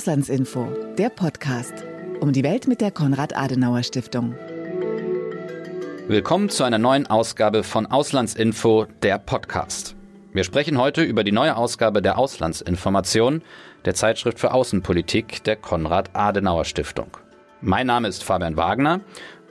Auslandsinfo, 0.00 0.66
der 0.96 1.10
Podcast. 1.10 1.74
Um 2.20 2.32
die 2.32 2.42
Welt 2.42 2.66
mit 2.66 2.80
der 2.80 2.90
Konrad-Adenauer-Stiftung. 2.90 4.34
Willkommen 6.08 6.48
zu 6.48 6.64
einer 6.64 6.78
neuen 6.78 7.06
Ausgabe 7.06 7.62
von 7.62 7.84
Auslandsinfo, 7.84 8.86
der 9.02 9.18
Podcast. 9.18 9.94
Wir 10.32 10.44
sprechen 10.44 10.78
heute 10.78 11.02
über 11.02 11.22
die 11.22 11.32
neue 11.32 11.54
Ausgabe 11.54 12.00
der 12.00 12.16
Auslandsinformation, 12.16 13.42
der 13.84 13.94
Zeitschrift 13.94 14.40
für 14.40 14.54
Außenpolitik 14.54 15.44
der 15.44 15.56
Konrad-Adenauer-Stiftung. 15.56 17.18
Mein 17.60 17.86
Name 17.86 18.08
ist 18.08 18.24
Fabian 18.24 18.56
Wagner 18.56 19.00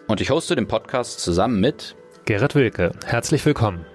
und 0.08 0.20
ich 0.20 0.32
hoste 0.32 0.56
den 0.56 0.68
Podcast 0.68 1.20
zusammen 1.20 1.60
mit 1.60 1.96
Gerrit 2.26 2.56
Wilke. 2.56 2.94
Herzlich 3.06 3.46
willkommen. 3.46 3.86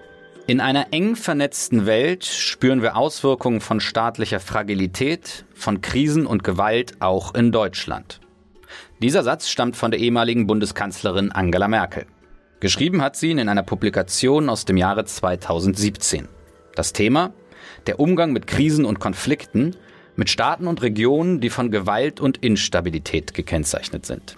In 0.46 0.60
einer 0.60 0.88
eng 0.90 1.16
vernetzten 1.16 1.86
Welt 1.86 2.26
spüren 2.26 2.82
wir 2.82 2.98
Auswirkungen 2.98 3.62
von 3.62 3.80
staatlicher 3.80 4.40
Fragilität, 4.40 5.46
von 5.54 5.80
Krisen 5.80 6.26
und 6.26 6.44
Gewalt 6.44 7.00
auch 7.00 7.34
in 7.34 7.50
Deutschland. 7.50 8.20
Dieser 9.00 9.22
Satz 9.22 9.48
stammt 9.48 9.74
von 9.74 9.90
der 9.90 10.00
ehemaligen 10.00 10.46
Bundeskanzlerin 10.46 11.32
Angela 11.32 11.66
Merkel. 11.66 12.04
Geschrieben 12.60 13.00
hat 13.00 13.16
sie 13.16 13.30
ihn 13.30 13.38
in 13.38 13.48
einer 13.48 13.62
Publikation 13.62 14.50
aus 14.50 14.66
dem 14.66 14.76
Jahre 14.76 15.06
2017. 15.06 16.28
Das 16.74 16.92
Thema? 16.92 17.32
Der 17.86 17.98
Umgang 17.98 18.34
mit 18.34 18.46
Krisen 18.46 18.84
und 18.84 19.00
Konflikten, 19.00 19.74
mit 20.14 20.28
Staaten 20.28 20.66
und 20.66 20.82
Regionen, 20.82 21.40
die 21.40 21.48
von 21.48 21.70
Gewalt 21.70 22.20
und 22.20 22.36
Instabilität 22.36 23.32
gekennzeichnet 23.32 24.04
sind. 24.04 24.36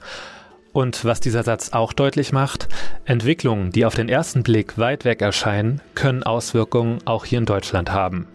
Und 0.76 1.06
was 1.06 1.20
dieser 1.20 1.42
Satz 1.42 1.72
auch 1.72 1.94
deutlich 1.94 2.32
macht, 2.32 2.68
Entwicklungen, 3.06 3.72
die 3.72 3.86
auf 3.86 3.94
den 3.94 4.10
ersten 4.10 4.42
Blick 4.42 4.76
weit 4.76 5.06
weg 5.06 5.22
erscheinen, 5.22 5.80
können 5.94 6.22
Auswirkungen 6.22 6.98
auch 7.06 7.24
hier 7.24 7.38
in 7.38 7.46
Deutschland 7.46 7.92
haben. 7.92 8.26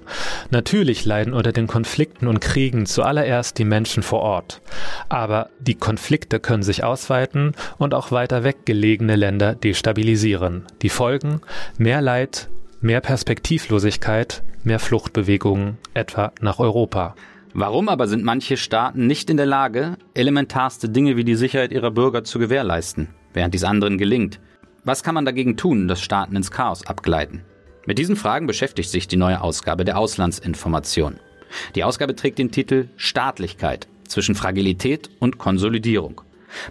Natürlich 0.50 1.06
leiden 1.06 1.36
unter 1.36 1.52
den 1.52 1.68
Konflikten 1.68 2.26
und 2.26 2.42
Kriegen 2.42 2.88
zuallererst 2.88 3.60
die 3.60 3.64
Menschen 3.64 4.02
vor 4.02 4.22
Ort. 4.22 4.60
Aber 5.08 5.52
die 5.60 5.76
Konflikte 5.76 6.40
können 6.40 6.64
sich 6.64 6.84
ausweiten 6.84 7.54
und 7.78 7.94
auch 7.94 8.12
weiter 8.12 8.44
weg 8.44 8.66
gelegene 8.66 9.18
Länder 9.18 9.54
destabilisieren. 9.54 10.66
Die 10.82 10.90
Folgen? 10.90 11.42
Mehr 11.78 12.02
Leid, 12.02 12.50
mehr 12.80 13.02
Perspektivlosigkeit, 13.02 14.42
mehr 14.64 14.80
Fluchtbewegungen, 14.80 15.78
etwa 15.94 16.32
nach 16.42 16.58
Europa. 16.58 17.14
Warum 17.54 17.90
aber 17.90 18.08
sind 18.08 18.24
manche 18.24 18.56
Staaten 18.56 19.08
nicht 19.08 19.30
in 19.30 19.36
der 19.36 19.46
Lage, 19.46 19.98
elementarste 20.14 20.88
Dinge 20.88 21.18
wie 21.18 21.26
die 21.26 21.36
Sicherheit 21.36 21.74
ihrer 21.74 21.92
Bürger 21.92 22.24
zu 22.24 22.40
gewährleisten, 22.40 23.10
während 23.34 23.54
dies 23.54 23.66
anderen 23.66 23.98
gelingt? 23.98 24.40
Was 24.86 25.04
kann 25.04 25.16
man 25.16 25.26
dagegen 25.26 25.58
tun, 25.58 25.90
dass 25.90 26.02
Staaten 26.02 26.36
ins 26.36 26.52
Chaos 26.52 26.88
abgleiten? 26.88 27.42
Mit 27.86 27.98
diesen 27.98 28.16
Fragen 28.16 28.48
beschäftigt 28.48 28.90
sich 28.90 29.08
die 29.08 29.18
neue 29.18 29.42
Ausgabe 29.42 29.84
der 29.84 29.98
Auslandsinformation. 29.98 31.20
Die 31.76 31.84
Ausgabe 31.84 32.16
trägt 32.16 32.40
den 32.40 32.52
Titel 32.52 32.88
Staatlichkeit 32.96 33.88
zwischen 34.08 34.36
Fragilität 34.36 35.10
und 35.20 35.38
Konsolidierung. 35.38 36.22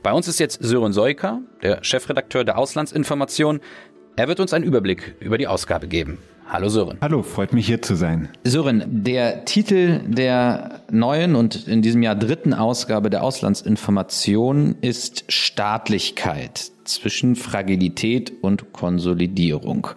Bei 0.02 0.12
uns 0.12 0.28
ist 0.28 0.40
jetzt 0.40 0.62
Sören 0.62 0.92
Seuker, 0.92 1.42
der 1.62 1.84
Chefredakteur 1.84 2.44
der 2.44 2.56
Auslandsinformation. 2.56 3.60
Er 4.16 4.28
wird 4.28 4.40
uns 4.40 4.54
einen 4.54 4.64
Überblick 4.64 5.14
über 5.20 5.36
die 5.36 5.46
Ausgabe 5.46 5.88
geben. 5.88 6.18
Hallo 6.52 6.68
Sören. 6.68 6.98
Hallo, 7.00 7.22
freut 7.22 7.52
mich 7.52 7.68
hier 7.68 7.80
zu 7.80 7.94
sein. 7.94 8.28
Sören, 8.42 8.82
der 9.04 9.44
Titel 9.44 10.00
der 10.04 10.80
neuen 10.90 11.36
und 11.36 11.68
in 11.68 11.80
diesem 11.80 12.02
Jahr 12.02 12.16
dritten 12.16 12.54
Ausgabe 12.54 13.08
der 13.08 13.22
Auslandsinformation 13.22 14.74
ist 14.80 15.32
Staatlichkeit 15.32 16.72
zwischen 16.82 17.36
Fragilität 17.36 18.32
und 18.42 18.72
Konsolidierung. 18.72 19.90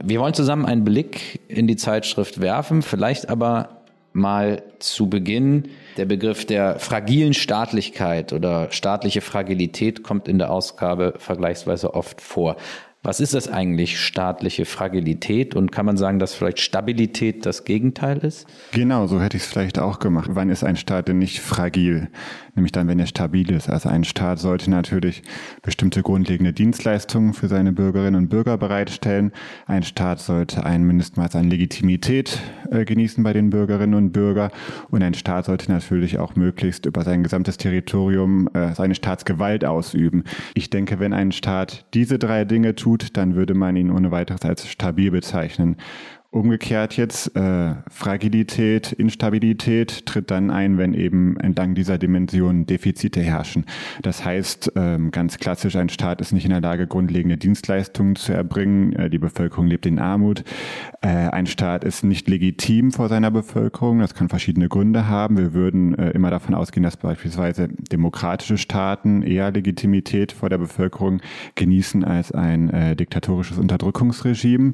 Wir 0.00 0.20
wollen 0.20 0.34
zusammen 0.34 0.64
einen 0.64 0.84
Blick 0.84 1.40
in 1.48 1.66
die 1.66 1.74
Zeitschrift 1.74 2.40
werfen, 2.40 2.82
vielleicht 2.82 3.28
aber 3.28 3.82
mal 4.12 4.62
zu 4.78 5.10
Beginn 5.10 5.70
der 5.96 6.04
Begriff 6.04 6.46
der 6.46 6.78
fragilen 6.78 7.34
Staatlichkeit 7.34 8.32
oder 8.32 8.70
staatliche 8.70 9.22
Fragilität 9.22 10.04
kommt 10.04 10.28
in 10.28 10.38
der 10.38 10.52
Ausgabe 10.52 11.14
vergleichsweise 11.18 11.94
oft 11.94 12.20
vor. 12.20 12.56
Was 13.04 13.20
ist 13.20 13.34
das 13.34 13.48
eigentlich, 13.48 14.00
staatliche 14.00 14.64
Fragilität? 14.64 15.54
Und 15.54 15.70
kann 15.70 15.84
man 15.84 15.98
sagen, 15.98 16.18
dass 16.18 16.32
vielleicht 16.32 16.60
Stabilität 16.60 17.44
das 17.44 17.64
Gegenteil 17.64 18.16
ist? 18.18 18.46
Genau, 18.72 19.06
so 19.06 19.20
hätte 19.20 19.36
ich 19.36 19.42
es 19.42 19.48
vielleicht 19.48 19.78
auch 19.78 19.98
gemacht. 19.98 20.30
Wann 20.32 20.48
ist 20.48 20.64
ein 20.64 20.76
Staat 20.76 21.08
denn 21.08 21.18
nicht 21.18 21.40
fragil? 21.40 22.08
Nämlich 22.54 22.72
dann, 22.72 22.88
wenn 22.88 22.98
er 22.98 23.06
stabil 23.06 23.50
ist. 23.50 23.68
Also 23.68 23.88
ein 23.88 24.04
Staat 24.04 24.38
sollte 24.38 24.70
natürlich 24.70 25.22
bestimmte 25.62 26.02
grundlegende 26.02 26.52
Dienstleistungen 26.52 27.34
für 27.34 27.48
seine 27.48 27.72
Bürgerinnen 27.72 28.14
und 28.14 28.28
Bürger 28.28 28.56
bereitstellen. 28.56 29.32
Ein 29.66 29.82
Staat 29.82 30.20
sollte 30.20 30.64
ein 30.64 30.84
Mindestmaß 30.84 31.36
an 31.36 31.50
Legitimität 31.50 32.38
äh, 32.70 32.84
genießen 32.84 33.24
bei 33.24 33.32
den 33.32 33.50
Bürgerinnen 33.50 33.94
und 33.94 34.12
Bürgern. 34.12 34.50
Und 34.90 35.02
ein 35.02 35.14
Staat 35.14 35.46
sollte 35.46 35.70
natürlich 35.70 36.18
auch 36.18 36.36
möglichst 36.36 36.86
über 36.86 37.02
sein 37.02 37.22
gesamtes 37.22 37.56
Territorium 37.56 38.48
äh, 38.54 38.74
seine 38.74 38.94
Staatsgewalt 38.94 39.64
ausüben. 39.64 40.24
Ich 40.54 40.70
denke, 40.70 41.00
wenn 41.00 41.12
ein 41.12 41.32
Staat 41.32 41.86
diese 41.92 42.18
drei 42.18 42.44
Dinge 42.44 42.74
tut, 42.74 42.84
tut, 42.84 43.16
dann 43.16 43.34
würde 43.34 43.54
man 43.54 43.76
ihn 43.76 43.90
ohne 43.90 44.10
weiteres 44.10 44.42
als 44.42 44.68
stabil 44.68 45.10
bezeichnen. 45.10 45.76
Umgekehrt 46.34 46.96
jetzt, 46.96 47.36
äh, 47.36 47.76
Fragilität, 47.88 48.90
Instabilität 48.90 50.04
tritt 50.04 50.32
dann 50.32 50.50
ein, 50.50 50.78
wenn 50.78 50.92
eben 50.92 51.36
entlang 51.36 51.76
dieser 51.76 51.96
Dimension 51.96 52.66
Defizite 52.66 53.20
herrschen. 53.20 53.66
Das 54.02 54.24
heißt, 54.24 54.72
ähm, 54.74 55.12
ganz 55.12 55.38
klassisch, 55.38 55.76
ein 55.76 55.90
Staat 55.90 56.20
ist 56.20 56.32
nicht 56.32 56.44
in 56.44 56.50
der 56.50 56.60
Lage, 56.60 56.88
grundlegende 56.88 57.36
Dienstleistungen 57.36 58.16
zu 58.16 58.32
erbringen. 58.32 58.94
Äh, 58.94 59.10
die 59.10 59.20
Bevölkerung 59.20 59.68
lebt 59.68 59.86
in 59.86 60.00
Armut. 60.00 60.42
Äh, 61.02 61.06
ein 61.06 61.46
Staat 61.46 61.84
ist 61.84 62.02
nicht 62.02 62.28
legitim 62.28 62.90
vor 62.90 63.08
seiner 63.08 63.30
Bevölkerung. 63.30 64.00
Das 64.00 64.14
kann 64.14 64.28
verschiedene 64.28 64.68
Gründe 64.68 65.06
haben. 65.06 65.38
Wir 65.38 65.54
würden 65.54 65.96
äh, 65.96 66.10
immer 66.10 66.30
davon 66.30 66.56
ausgehen, 66.56 66.82
dass 66.82 66.96
beispielsweise 66.96 67.68
demokratische 67.92 68.58
Staaten 68.58 69.22
eher 69.22 69.52
Legitimität 69.52 70.32
vor 70.32 70.48
der 70.48 70.58
Bevölkerung 70.58 71.20
genießen 71.54 72.02
als 72.02 72.32
ein 72.32 72.70
äh, 72.70 72.96
diktatorisches 72.96 73.56
Unterdrückungsregime. 73.56 74.72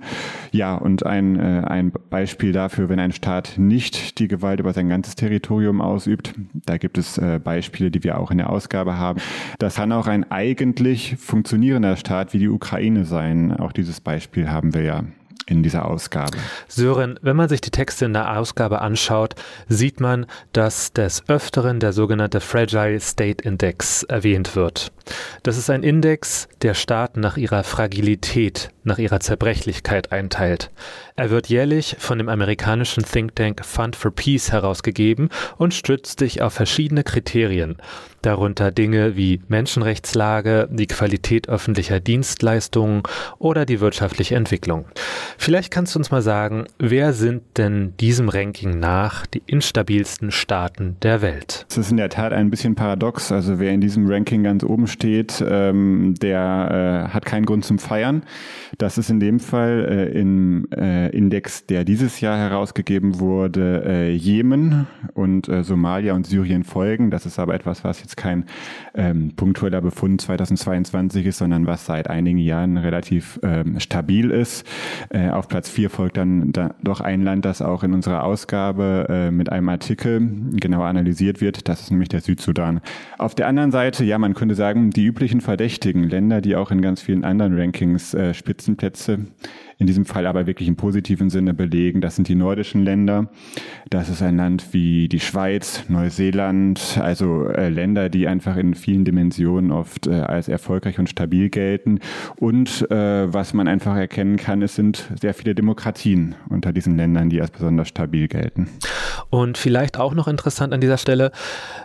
Ja, 0.52 0.74
und 0.76 1.04
ein 1.04 1.38
äh, 1.38 1.49
ein 1.50 1.92
Beispiel 2.10 2.52
dafür, 2.52 2.88
wenn 2.88 3.00
ein 3.00 3.12
Staat 3.12 3.54
nicht 3.56 4.18
die 4.18 4.28
Gewalt 4.28 4.60
über 4.60 4.72
sein 4.72 4.88
ganzes 4.88 5.14
Territorium 5.14 5.80
ausübt. 5.80 6.34
Da 6.54 6.78
gibt 6.78 6.98
es 6.98 7.18
äh, 7.18 7.40
Beispiele, 7.42 7.90
die 7.90 8.04
wir 8.04 8.18
auch 8.18 8.30
in 8.30 8.38
der 8.38 8.50
Ausgabe 8.50 8.96
haben. 8.96 9.20
Das 9.58 9.76
kann 9.76 9.92
auch 9.92 10.06
ein 10.06 10.30
eigentlich 10.30 11.16
funktionierender 11.18 11.96
Staat 11.96 12.32
wie 12.32 12.38
die 12.38 12.48
Ukraine 12.48 13.04
sein. 13.04 13.56
Auch 13.56 13.72
dieses 13.72 14.00
Beispiel 14.00 14.50
haben 14.50 14.74
wir 14.74 14.82
ja 14.82 15.04
in 15.50 15.62
dieser 15.62 15.86
Ausgabe. 15.86 16.38
Sören, 16.68 17.18
wenn 17.22 17.36
man 17.36 17.48
sich 17.48 17.60
die 17.60 17.70
Texte 17.70 18.04
in 18.04 18.12
der 18.12 18.38
Ausgabe 18.38 18.80
anschaut, 18.80 19.34
sieht 19.68 20.00
man, 20.00 20.26
dass 20.52 20.92
des 20.92 21.28
Öfteren 21.28 21.80
der 21.80 21.92
sogenannte 21.92 22.40
Fragile 22.40 23.00
State 23.00 23.42
Index 23.46 24.04
erwähnt 24.04 24.54
wird. 24.54 24.92
Das 25.42 25.58
ist 25.58 25.68
ein 25.68 25.82
Index, 25.82 26.48
der 26.62 26.74
Staaten 26.74 27.20
nach 27.20 27.36
ihrer 27.36 27.64
Fragilität, 27.64 28.70
nach 28.84 28.98
ihrer 28.98 29.20
Zerbrechlichkeit 29.20 30.12
einteilt. 30.12 30.70
Er 31.16 31.30
wird 31.30 31.48
jährlich 31.48 31.96
von 31.98 32.18
dem 32.18 32.28
amerikanischen 32.28 33.04
Think 33.04 33.36
Tank 33.36 33.64
Fund 33.64 33.96
for 33.96 34.10
Peace 34.10 34.52
herausgegeben 34.52 35.28
und 35.58 35.74
stützt 35.74 36.20
sich 36.20 36.42
auf 36.42 36.54
verschiedene 36.54 37.04
Kriterien, 37.04 37.76
darunter 38.22 38.70
Dinge 38.70 39.16
wie 39.16 39.40
Menschenrechtslage, 39.48 40.68
die 40.70 40.86
Qualität 40.86 41.48
öffentlicher 41.48 42.00
Dienstleistungen 42.00 43.02
oder 43.38 43.66
die 43.66 43.80
wirtschaftliche 43.80 44.34
Entwicklung. 44.36 44.86
Vielleicht 45.38 45.70
kannst 45.70 45.94
du 45.94 45.98
uns 45.98 46.10
mal 46.10 46.22
sagen, 46.22 46.64
wer 46.78 47.12
sind 47.12 47.42
denn 47.56 47.94
diesem 47.98 48.28
Ranking 48.28 48.78
nach 48.78 49.26
die 49.26 49.42
instabilsten 49.46 50.30
Staaten 50.30 50.96
der 51.02 51.22
Welt? 51.22 51.66
Das 51.68 51.78
ist 51.78 51.90
in 51.90 51.96
der 51.96 52.10
Tat 52.10 52.32
ein 52.32 52.50
bisschen 52.50 52.74
paradox. 52.74 53.32
Also 53.32 53.58
wer 53.58 53.72
in 53.72 53.80
diesem 53.80 54.10
Ranking 54.10 54.42
ganz 54.42 54.64
oben 54.64 54.86
steht, 54.86 55.44
ähm, 55.46 56.14
der 56.20 57.06
äh, 57.08 57.14
hat 57.14 57.24
keinen 57.24 57.46
Grund 57.46 57.64
zum 57.64 57.78
Feiern. 57.78 58.22
Das 58.78 58.98
ist 58.98 59.10
in 59.10 59.20
dem 59.20 59.40
Fall 59.40 59.86
äh, 59.88 60.18
im 60.18 60.68
äh, 60.76 61.08
Index, 61.10 61.66
der 61.66 61.84
dieses 61.84 62.20
Jahr 62.20 62.38
herausgegeben 62.38 63.20
wurde, 63.20 63.82
äh, 63.84 64.12
Jemen 64.12 64.86
und 65.14 65.48
äh, 65.48 65.64
Somalia 65.64 66.14
und 66.14 66.26
Syrien 66.26 66.64
folgen. 66.64 67.10
Das 67.10 67.26
ist 67.26 67.38
aber 67.38 67.54
etwas, 67.54 67.84
was 67.84 68.00
jetzt 68.00 68.16
kein 68.16 68.44
ähm, 68.94 69.32
punktueller 69.36 69.80
Befund 69.80 70.20
2022 70.20 71.26
ist, 71.26 71.38
sondern 71.38 71.66
was 71.66 71.86
seit 71.86 72.08
einigen 72.08 72.38
Jahren 72.38 72.76
relativ 72.76 73.40
ähm, 73.42 73.80
stabil 73.80 74.30
ist. 74.30 74.66
Äh, 75.10 75.30
auf 75.30 75.48
Platz 75.48 75.68
vier 75.68 75.90
folgt 75.90 76.16
dann 76.16 76.52
da 76.52 76.74
doch 76.82 77.00
ein 77.00 77.22
Land, 77.22 77.44
das 77.44 77.62
auch 77.62 77.82
in 77.82 77.92
unserer 77.94 78.24
Ausgabe 78.24 79.06
äh, 79.08 79.30
mit 79.30 79.50
einem 79.50 79.68
Artikel 79.68 80.20
genauer 80.54 80.86
analysiert 80.86 81.40
wird. 81.40 81.68
Das 81.68 81.82
ist 81.82 81.90
nämlich 81.90 82.08
der 82.08 82.20
Südsudan. 82.20 82.80
Auf 83.18 83.34
der 83.34 83.48
anderen 83.48 83.72
Seite, 83.72 84.04
ja, 84.04 84.18
man 84.18 84.34
könnte 84.34 84.54
sagen, 84.54 84.90
die 84.90 85.04
üblichen 85.04 85.40
Verdächtigen, 85.40 86.08
Länder, 86.08 86.40
die 86.40 86.56
auch 86.56 86.70
in 86.70 86.82
ganz 86.82 87.02
vielen 87.02 87.24
anderen 87.24 87.58
Rankings 87.58 88.14
äh, 88.14 88.34
Spitzenplätze 88.60 89.26
in 89.80 89.86
diesem 89.86 90.04
Fall 90.04 90.26
aber 90.26 90.46
wirklich 90.46 90.68
im 90.68 90.76
positiven 90.76 91.30
Sinne 91.30 91.54
belegen. 91.54 92.02
Das 92.02 92.14
sind 92.14 92.28
die 92.28 92.34
nordischen 92.34 92.84
Länder. 92.84 93.30
Das 93.88 94.10
ist 94.10 94.20
ein 94.20 94.36
Land 94.36 94.74
wie 94.74 95.08
die 95.08 95.20
Schweiz, 95.20 95.84
Neuseeland, 95.88 96.98
also 97.00 97.46
äh, 97.46 97.70
Länder, 97.70 98.10
die 98.10 98.28
einfach 98.28 98.58
in 98.58 98.74
vielen 98.74 99.06
Dimensionen 99.06 99.72
oft 99.72 100.06
äh, 100.06 100.20
als 100.20 100.48
erfolgreich 100.48 100.98
und 100.98 101.08
stabil 101.08 101.48
gelten. 101.48 102.00
Und 102.36 102.90
äh, 102.90 103.32
was 103.32 103.54
man 103.54 103.68
einfach 103.68 103.96
erkennen 103.96 104.36
kann, 104.36 104.60
es 104.60 104.74
sind 104.74 105.08
sehr 105.18 105.32
viele 105.32 105.54
Demokratien 105.54 106.34
unter 106.50 106.74
diesen 106.74 106.98
Ländern, 106.98 107.30
die 107.30 107.40
als 107.40 107.50
besonders 107.50 107.88
stabil 107.88 108.28
gelten. 108.28 108.68
Und 109.30 109.56
vielleicht 109.56 109.98
auch 109.98 110.12
noch 110.12 110.28
interessant 110.28 110.74
an 110.74 110.82
dieser 110.82 110.98
Stelle, 110.98 111.32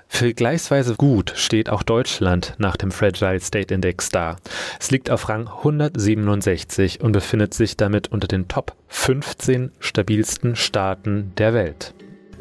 vergleichsweise 0.08 0.96
gut 0.96 1.34
steht 1.36 1.70
auch 1.70 1.84
Deutschland 1.84 2.56
nach 2.58 2.78
dem 2.78 2.92
Fragile 2.92 3.40
State 3.40 3.74
Index 3.74 4.10
da. 4.10 4.38
Es 4.80 4.92
liegt 4.92 5.10
auf 5.10 5.30
Rang 5.30 5.48
167 5.48 7.02
und 7.02 7.12
befindet 7.12 7.54
sich 7.54 7.78
damit 7.78 8.12
unter 8.12 8.28
den 8.28 8.48
Top 8.48 8.76
15 8.88 9.72
stabilsten 9.80 10.56
Staaten 10.56 11.34
der 11.38 11.54
Welt. 11.54 11.94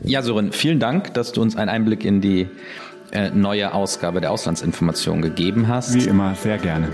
Ja, 0.03 0.23
Sören, 0.23 0.53
vielen 0.53 0.81
Dank, 0.81 1.15
dass 1.15 1.33
du 1.33 1.41
uns 1.41 1.57
einen 1.57 1.71
Einblick 1.71 2.05
in 2.05 2.21
die 2.21 2.49
äh, 3.13 3.31
neue 3.31 3.73
Ausgabe 3.73 4.21
der 4.21 4.33
Auslandsinformation 4.33 5.23
gegeben 5.23 5.69
hast. 5.69 5.95
Wie 5.95 6.09
immer, 6.09 6.35
sehr 6.35 6.59
gerne. 6.59 6.89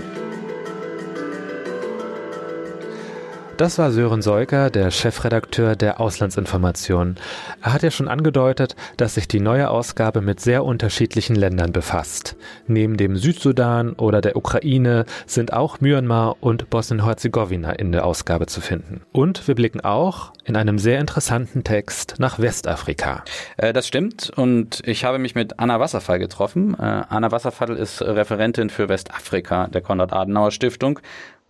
Das 3.61 3.77
war 3.77 3.91
Sören 3.91 4.23
Seuker, 4.23 4.71
der 4.71 4.89
Chefredakteur 4.89 5.75
der 5.75 6.01
Auslandsinformation. 6.01 7.17
Er 7.61 7.73
hat 7.73 7.83
ja 7.83 7.91
schon 7.91 8.07
angedeutet, 8.07 8.75
dass 8.97 9.13
sich 9.13 9.27
die 9.27 9.39
neue 9.39 9.69
Ausgabe 9.69 10.21
mit 10.21 10.39
sehr 10.39 10.65
unterschiedlichen 10.65 11.35
Ländern 11.35 11.71
befasst. 11.71 12.35
Neben 12.65 12.97
dem 12.97 13.17
Südsudan 13.17 13.93
oder 13.93 14.19
der 14.19 14.35
Ukraine 14.35 15.05
sind 15.27 15.53
auch 15.53 15.79
Myanmar 15.79 16.37
und 16.39 16.71
Bosnien-Herzegowina 16.71 17.73
in 17.73 17.91
der 17.91 18.03
Ausgabe 18.03 18.47
zu 18.47 18.61
finden. 18.61 19.01
Und 19.11 19.47
wir 19.47 19.53
blicken 19.53 19.81
auch 19.81 20.33
in 20.43 20.55
einem 20.55 20.79
sehr 20.79 20.99
interessanten 20.99 21.63
Text 21.63 22.15
nach 22.17 22.39
Westafrika. 22.39 23.23
Äh, 23.57 23.73
das 23.73 23.87
stimmt 23.87 24.31
und 24.35 24.81
ich 24.87 25.05
habe 25.05 25.19
mich 25.19 25.35
mit 25.35 25.59
Anna 25.59 25.79
Wasserfall 25.79 26.17
getroffen. 26.17 26.73
Äh, 26.79 27.03
Anna 27.09 27.31
Wasserfall 27.31 27.77
ist 27.77 28.01
Referentin 28.01 28.71
für 28.71 28.89
Westafrika 28.89 29.67
der 29.67 29.81
Konrad-Adenauer 29.81 30.49
Stiftung 30.49 30.99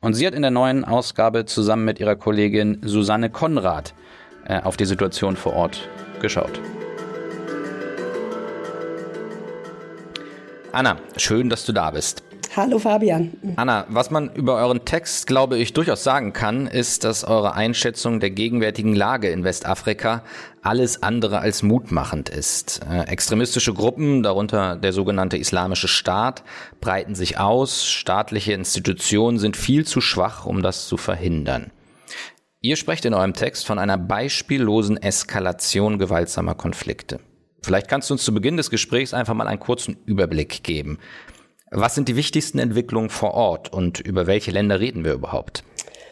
und 0.02 0.16
sie 0.16 0.26
hat 0.26 0.34
in 0.34 0.42
der 0.42 0.52
neuen 0.52 0.84
Ausgabe 0.84 1.46
zusammen 1.46 1.86
mit 1.86 2.00
ihrer 2.00 2.16
Kollegin 2.16 2.82
Susanne 2.84 3.30
Konrad 3.30 3.94
äh, 4.46 4.60
auf 4.62 4.76
die 4.76 4.86
Situation 4.86 5.36
vor 5.36 5.54
Ort 5.54 5.88
geschaut. 6.20 6.60
Anna, 10.72 10.98
schön, 11.18 11.50
dass 11.50 11.66
du 11.66 11.74
da 11.74 11.92
bist. 11.92 12.24
Hallo 12.54 12.80
Fabian. 12.80 13.32
Anna, 13.56 13.86
was 13.88 14.12
man 14.12 14.34
über 14.34 14.58
euren 14.58 14.84
Text, 14.84 15.26
glaube 15.26 15.58
ich, 15.58 15.72
durchaus 15.72 16.04
sagen 16.04 16.34
kann, 16.34 16.68
ist, 16.68 17.06
dass 17.06 17.24
eure 17.24 17.54
Einschätzung 17.54 18.20
der 18.20 18.30
gegenwärtigen 18.32 18.94
Lage 18.94 19.30
in 19.30 19.46
Westafrika 19.46 20.24
alles 20.62 21.02
andere 21.02 21.40
als 21.40 21.64
mutmachend 21.64 22.28
ist. 22.28 22.82
Äh, 22.90 23.04
extremistische 23.04 23.74
Gruppen, 23.74 24.22
darunter 24.22 24.76
der 24.76 24.92
sogenannte 24.92 25.38
Islamische 25.38 25.88
Staat, 25.88 26.44
breiten 26.82 27.16
sich 27.16 27.40
aus, 27.40 27.86
staatliche 27.86 28.52
Institutionen 28.52 29.40
sind 29.40 29.56
viel 29.56 29.86
zu 29.86 30.02
schwach, 30.02 30.46
um 30.46 30.62
das 30.62 30.90
zu 30.90 30.98
verhindern. 30.98 31.72
Ihr 32.60 32.76
sprecht 32.76 33.06
in 33.06 33.14
eurem 33.14 33.34
Text 33.34 33.66
von 33.66 33.80
einer 33.80 33.98
beispiellosen 33.98 34.98
Eskalation 34.98 36.00
gewaltsamer 36.00 36.56
Konflikte. 36.56 37.22
Vielleicht 37.64 37.88
kannst 37.88 38.10
du 38.10 38.16
uns 38.16 38.26
zu 38.26 38.34
Beginn 38.34 38.58
des 38.58 38.72
Gesprächs 38.72 39.14
einfach 39.14 39.36
mal 39.36 39.48
einen 39.48 39.60
kurzen 39.60 39.98
Überblick 40.06 40.64
geben. 40.64 40.98
Was 41.74 41.96
sind 41.96 42.10
die 42.10 42.18
wichtigsten 42.18 42.60
Entwicklungen 42.60 43.10
vor 43.10 43.34
Ort 43.34 43.72
und 43.72 44.02
über 44.02 44.28
welche 44.28 44.52
Länder 44.52 44.82
reden 44.82 45.06
wir 45.06 45.14
überhaupt? 45.14 45.64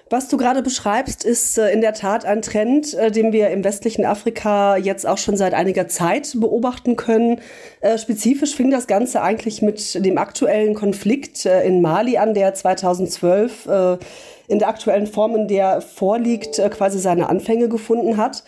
Was 0.10 0.30
du 0.30 0.38
gerade 0.38 0.64
beschreibst, 0.64 1.26
ist 1.26 1.58
äh, 1.58 1.70
in 1.72 1.82
der 1.82 1.94
Tat 1.94 2.24
ein 2.24 2.42
Trend, 2.42 2.94
äh, 2.94 3.12
den 3.12 3.34
wir 3.34 3.50
im 3.50 3.66
westlichen 3.66 4.06
Afrika 4.06 4.78
jetzt 4.78 5.06
auch 5.06 5.18
schon 5.18 5.36
seit 5.36 5.54
einiger 5.54 5.90
Zeit 5.90 6.32
beobachten 6.40 6.96
können. 6.96 7.42
Äh, 7.82 7.98
spezifisch 7.98 8.56
fing 8.56 8.72
das 8.72 8.88
Ganze 8.88 9.22
eigentlich 9.22 9.62
mit 9.62 9.94
dem 10.06 10.18
aktuellen 10.18 10.76
Konflikt 10.76 11.46
in 11.46 11.82
Mali 11.82 12.18
an, 12.18 12.34
der 12.34 12.54
2012 12.54 14.00
in 14.48 14.60
der 14.60 14.70
aktuellen 14.70 15.08
Form, 15.08 15.36
in 15.36 15.48
der 15.48 15.82
vorliegt, 15.82 16.62
quasi 16.72 17.00
seine 17.00 17.28
Anfänge 17.28 17.68
gefunden 17.68 18.18
hat. 18.18 18.44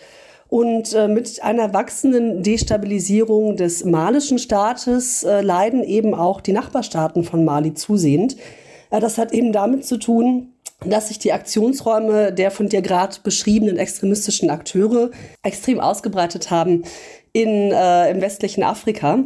Und 0.52 0.92
äh, 0.92 1.08
mit 1.08 1.42
einer 1.42 1.72
wachsenden 1.72 2.42
Destabilisierung 2.42 3.56
des 3.56 3.86
malischen 3.86 4.38
Staates 4.38 5.24
äh, 5.24 5.40
leiden 5.40 5.82
eben 5.82 6.12
auch 6.14 6.42
die 6.42 6.52
Nachbarstaaten 6.52 7.24
von 7.24 7.46
Mali 7.46 7.72
zusehend. 7.72 8.36
Äh, 8.90 9.00
das 9.00 9.16
hat 9.16 9.32
eben 9.32 9.52
damit 9.52 9.86
zu 9.86 9.96
tun, 9.96 10.52
dass 10.84 11.08
sich 11.08 11.18
die 11.18 11.32
Aktionsräume 11.32 12.34
der 12.34 12.50
von 12.50 12.68
dir 12.68 12.82
gerade 12.82 13.16
beschriebenen 13.24 13.78
extremistischen 13.78 14.50
Akteure 14.50 15.10
extrem 15.42 15.80
ausgebreitet 15.80 16.50
haben 16.50 16.82
in, 17.32 17.72
äh, 17.72 18.10
im 18.10 18.20
westlichen 18.20 18.62
Afrika. 18.62 19.20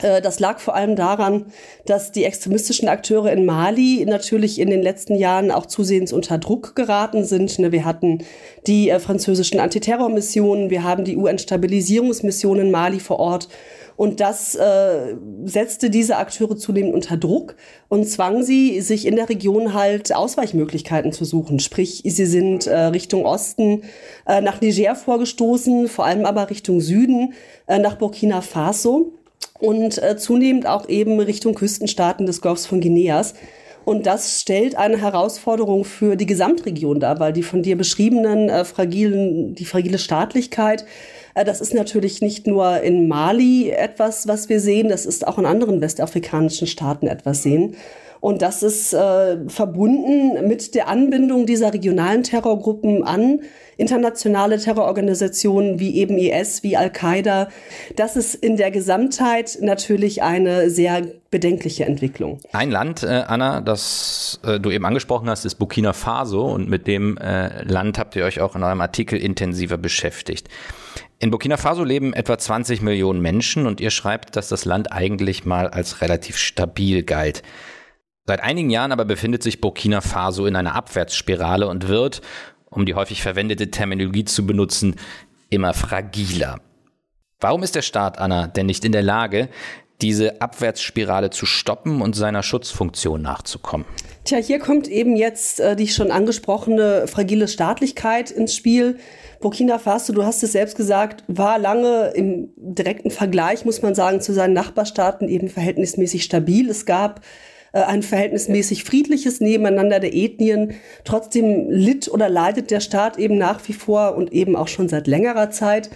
Äh, 0.00 0.20
das 0.20 0.40
lag 0.40 0.58
vor 0.58 0.74
allem 0.74 0.96
daran, 0.96 1.46
dass 1.86 2.12
die 2.12 2.24
extremistischen 2.24 2.88
Akteure 2.88 3.32
in 3.32 3.44
Mali 3.44 4.04
natürlich 4.06 4.60
in 4.60 4.70
den 4.70 4.82
letzten 4.82 5.16
Jahren 5.16 5.50
auch 5.50 5.66
zusehends 5.66 6.12
unter 6.12 6.38
Druck 6.38 6.74
geraten 6.76 7.24
sind. 7.24 7.58
Ne, 7.58 7.72
wir 7.72 7.84
hatten 7.84 8.24
die 8.66 8.90
äh, 8.90 9.00
französischen 9.00 9.60
Antiterrormissionen, 9.60 10.70
wir 10.70 10.82
haben 10.84 11.04
die 11.04 11.16
UN-Stabilisierungsmission 11.16 12.60
in 12.60 12.70
Mali 12.70 13.00
vor 13.00 13.18
Ort. 13.18 13.48
Und 13.96 14.20
das 14.20 14.54
äh, 14.54 15.16
setzte 15.44 15.90
diese 15.90 16.18
Akteure 16.18 16.56
zunehmend 16.56 16.94
unter 16.94 17.16
Druck 17.16 17.56
und 17.88 18.08
zwang 18.08 18.44
sie, 18.44 18.80
sich 18.80 19.04
in 19.04 19.16
der 19.16 19.28
Region 19.28 19.74
halt 19.74 20.14
Ausweichmöglichkeiten 20.14 21.10
zu 21.10 21.24
suchen. 21.24 21.58
Sprich, 21.58 22.02
sie 22.04 22.26
sind 22.26 22.68
äh, 22.68 22.78
Richtung 22.78 23.24
Osten 23.24 23.82
äh, 24.24 24.40
nach 24.40 24.60
Niger 24.60 24.94
vorgestoßen, 24.94 25.88
vor 25.88 26.04
allem 26.04 26.26
aber 26.26 26.48
Richtung 26.48 26.80
Süden 26.80 27.32
äh, 27.66 27.80
nach 27.80 27.96
Burkina 27.96 28.40
Faso 28.40 29.17
und 29.58 30.02
äh, 30.02 30.16
zunehmend 30.16 30.66
auch 30.66 30.88
eben 30.88 31.20
Richtung 31.20 31.54
Küstenstaaten 31.54 32.26
des 32.26 32.40
Golfs 32.40 32.66
von 32.66 32.80
Guineas. 32.80 33.34
Und 33.84 34.06
das 34.06 34.40
stellt 34.40 34.76
eine 34.76 35.00
Herausforderung 35.00 35.84
für 35.84 36.16
die 36.16 36.26
Gesamtregion 36.26 37.00
dar, 37.00 37.20
weil 37.20 37.32
die 37.32 37.42
von 37.42 37.62
dir 37.62 37.76
beschriebenen 37.76 38.50
äh, 38.50 38.64
fragilen, 38.64 39.54
die 39.54 39.64
fragile 39.64 39.98
Staatlichkeit, 39.98 40.84
äh, 41.34 41.44
das 41.44 41.60
ist 41.60 41.74
natürlich 41.74 42.20
nicht 42.20 42.46
nur 42.46 42.80
in 42.80 43.08
Mali 43.08 43.70
etwas, 43.70 44.28
was 44.28 44.48
wir 44.48 44.60
sehen, 44.60 44.88
das 44.88 45.06
ist 45.06 45.26
auch 45.26 45.38
in 45.38 45.46
anderen 45.46 45.80
westafrikanischen 45.80 46.66
Staaten 46.66 47.06
etwas 47.06 47.42
sehen. 47.42 47.76
Und 48.20 48.42
das 48.42 48.62
ist 48.62 48.92
äh, 48.92 49.48
verbunden 49.48 50.46
mit 50.48 50.74
der 50.74 50.88
Anbindung 50.88 51.46
dieser 51.46 51.72
regionalen 51.72 52.22
Terrorgruppen 52.22 53.04
an 53.04 53.40
internationale 53.76 54.58
Terrororganisationen 54.58 55.78
wie 55.78 55.96
eben 55.96 56.18
IS, 56.18 56.62
wie 56.62 56.76
Al-Qaida. 56.76 57.48
Das 57.96 58.16
ist 58.16 58.34
in 58.34 58.56
der 58.56 58.70
Gesamtheit 58.70 59.58
natürlich 59.62 60.22
eine 60.22 60.68
sehr 60.68 61.06
bedenkliche 61.30 61.84
Entwicklung. 61.84 62.40
Ein 62.52 62.70
Land, 62.70 63.04
äh, 63.04 63.24
Anna, 63.26 63.60
das 63.60 64.40
äh, 64.44 64.58
du 64.58 64.70
eben 64.70 64.84
angesprochen 64.84 65.30
hast, 65.30 65.44
ist 65.44 65.54
Burkina 65.56 65.92
Faso 65.92 66.46
und 66.46 66.68
mit 66.68 66.86
dem 66.86 67.16
äh, 67.18 67.62
Land 67.62 67.98
habt 67.98 68.16
ihr 68.16 68.24
euch 68.24 68.40
auch 68.40 68.56
in 68.56 68.62
eurem 68.62 68.80
Artikel 68.80 69.18
intensiver 69.18 69.78
beschäftigt. 69.78 70.48
In 71.20 71.30
Burkina 71.30 71.56
Faso 71.56 71.84
leben 71.84 72.14
etwa 72.14 72.38
20 72.38 72.80
Millionen 72.82 73.20
Menschen 73.20 73.66
und 73.66 73.80
ihr 73.80 73.90
schreibt, 73.90 74.36
dass 74.36 74.48
das 74.48 74.64
Land 74.64 74.92
eigentlich 74.92 75.44
mal 75.44 75.68
als 75.68 76.00
relativ 76.00 76.36
stabil 76.36 77.02
galt. 77.02 77.42
Seit 78.28 78.42
einigen 78.42 78.68
Jahren 78.68 78.92
aber 78.92 79.06
befindet 79.06 79.42
sich 79.42 79.62
Burkina 79.62 80.02
Faso 80.02 80.44
in 80.44 80.54
einer 80.54 80.74
Abwärtsspirale 80.74 81.66
und 81.66 81.88
wird, 81.88 82.20
um 82.68 82.84
die 82.84 82.94
häufig 82.94 83.22
verwendete 83.22 83.70
Terminologie 83.70 84.26
zu 84.26 84.44
benutzen, 84.44 84.96
immer 85.48 85.72
fragiler. 85.72 86.60
Warum 87.40 87.62
ist 87.62 87.74
der 87.74 87.80
Staat, 87.80 88.18
Anna, 88.18 88.46
denn 88.46 88.66
nicht 88.66 88.84
in 88.84 88.92
der 88.92 89.00
Lage, 89.00 89.48
diese 90.02 90.42
Abwärtsspirale 90.42 91.30
zu 91.30 91.46
stoppen 91.46 92.02
und 92.02 92.14
seiner 92.16 92.42
Schutzfunktion 92.42 93.22
nachzukommen? 93.22 93.86
Tja, 94.24 94.36
hier 94.36 94.58
kommt 94.58 94.88
eben 94.88 95.16
jetzt 95.16 95.60
äh, 95.60 95.74
die 95.74 95.88
schon 95.88 96.10
angesprochene 96.10 97.06
fragile 97.06 97.48
Staatlichkeit 97.48 98.30
ins 98.30 98.54
Spiel. 98.54 98.98
Burkina 99.40 99.78
Faso, 99.78 100.12
du 100.12 100.22
hast 100.26 100.42
es 100.42 100.52
selbst 100.52 100.76
gesagt, 100.76 101.24
war 101.28 101.58
lange 101.58 102.08
im 102.08 102.50
direkten 102.58 103.10
Vergleich, 103.10 103.64
muss 103.64 103.80
man 103.80 103.94
sagen, 103.94 104.20
zu 104.20 104.34
seinen 104.34 104.52
Nachbarstaaten 104.52 105.30
eben 105.30 105.48
verhältnismäßig 105.48 106.24
stabil. 106.24 106.68
Es 106.68 106.84
gab 106.84 107.22
äh, 107.72 107.80
ein 107.80 108.02
verhältnismäßig 108.02 108.84
friedliches 108.84 109.40
Nebeneinander 109.40 110.00
der 110.00 110.14
Ethnien. 110.14 110.74
Trotzdem 111.04 111.70
litt 111.70 112.08
oder 112.08 112.28
leidet 112.28 112.70
der 112.70 112.80
Staat 112.80 113.18
eben 113.18 113.38
nach 113.38 113.60
wie 113.68 113.72
vor 113.72 114.16
und 114.16 114.32
eben 114.32 114.56
auch 114.56 114.68
schon 114.68 114.88
seit 114.88 115.06
längerer 115.06 115.50
Zeit 115.50 115.90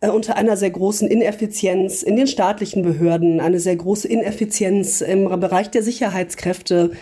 äh, 0.00 0.08
unter 0.08 0.36
einer 0.36 0.56
sehr 0.56 0.70
großen 0.70 1.08
Ineffizienz 1.08 2.02
in 2.02 2.16
den 2.16 2.26
staatlichen 2.26 2.82
Behörden, 2.82 3.40
eine 3.40 3.60
sehr 3.60 3.76
große 3.76 4.08
Ineffizienz 4.08 5.00
im 5.00 5.28
Bereich 5.40 5.70
der 5.70 5.82
Sicherheitskräfte. 5.82 6.92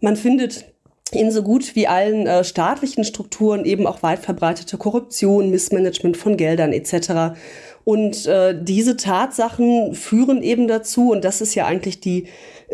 Man 0.00 0.16
findet 0.16 0.75
in 1.12 1.30
so 1.30 1.42
gut 1.42 1.76
wie 1.76 1.86
allen 1.86 2.26
äh, 2.26 2.42
staatlichen 2.42 3.04
Strukturen 3.04 3.64
eben 3.64 3.86
auch 3.86 4.02
weit 4.02 4.18
verbreitete 4.18 4.76
Korruption, 4.76 5.50
Missmanagement 5.50 6.16
von 6.16 6.36
Geldern 6.36 6.72
etc. 6.72 7.38
Und 7.84 8.26
äh, 8.26 8.56
diese 8.60 8.96
Tatsachen 8.96 9.94
führen 9.94 10.42
eben 10.42 10.66
dazu, 10.66 11.12
und 11.12 11.24
das 11.24 11.40
ist 11.40 11.54
ja 11.54 11.66
eigentlich 11.66 12.00
die 12.00 12.26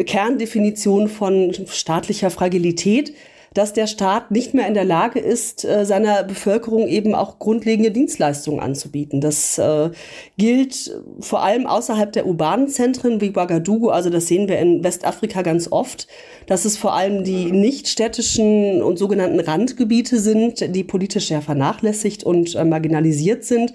Kerndefinition 0.07 1.09
von 1.09 1.53
staatlicher 1.67 2.31
Fragilität, 2.31 3.13
dass 3.55 3.73
der 3.73 3.87
Staat 3.87 4.31
nicht 4.31 4.55
mehr 4.55 4.67
in 4.67 4.75
der 4.75 4.85
Lage 4.85 5.19
ist, 5.19 5.65
äh, 5.65 5.85
seiner 5.85 6.23
Bevölkerung 6.23 6.89
eben 6.89 7.15
auch 7.15 7.39
grundlegende 7.39 7.91
Dienstleistungen 7.91 8.61
anzubieten. 8.61 9.21
Das 9.21 9.59
äh, 9.59 9.91
gilt 10.39 10.99
vor 11.21 11.43
allem 11.43 11.67
außerhalb 11.67 12.13
der 12.13 12.27
urbanen 12.27 12.69
Zentren 12.69 13.21
wie 13.21 13.31
Ouagadougou, 13.31 13.91
also 13.91 14.11
das 14.11 14.27
sehen 14.27 14.49
wir 14.49 14.59
in 14.59 14.83
Westafrika 14.83 15.43
ganz 15.43 15.71
oft, 15.71 16.09
dass 16.47 16.65
es 16.65 16.77
vor 16.77 16.95
allem 16.95 17.25
die 17.25 17.53
nichtstädtischen 17.53 18.83
und 18.83 18.99
sogenannten 18.99 19.41
Randgebiete 19.41 20.19
sind, 20.19 20.75
die 20.75 20.85
politisch 20.85 21.29
sehr 21.29 21.43
vernachlässigt 21.43 22.25
und 22.25 22.55
äh, 22.55 22.65
marginalisiert 22.65 23.45
sind. 23.45 23.73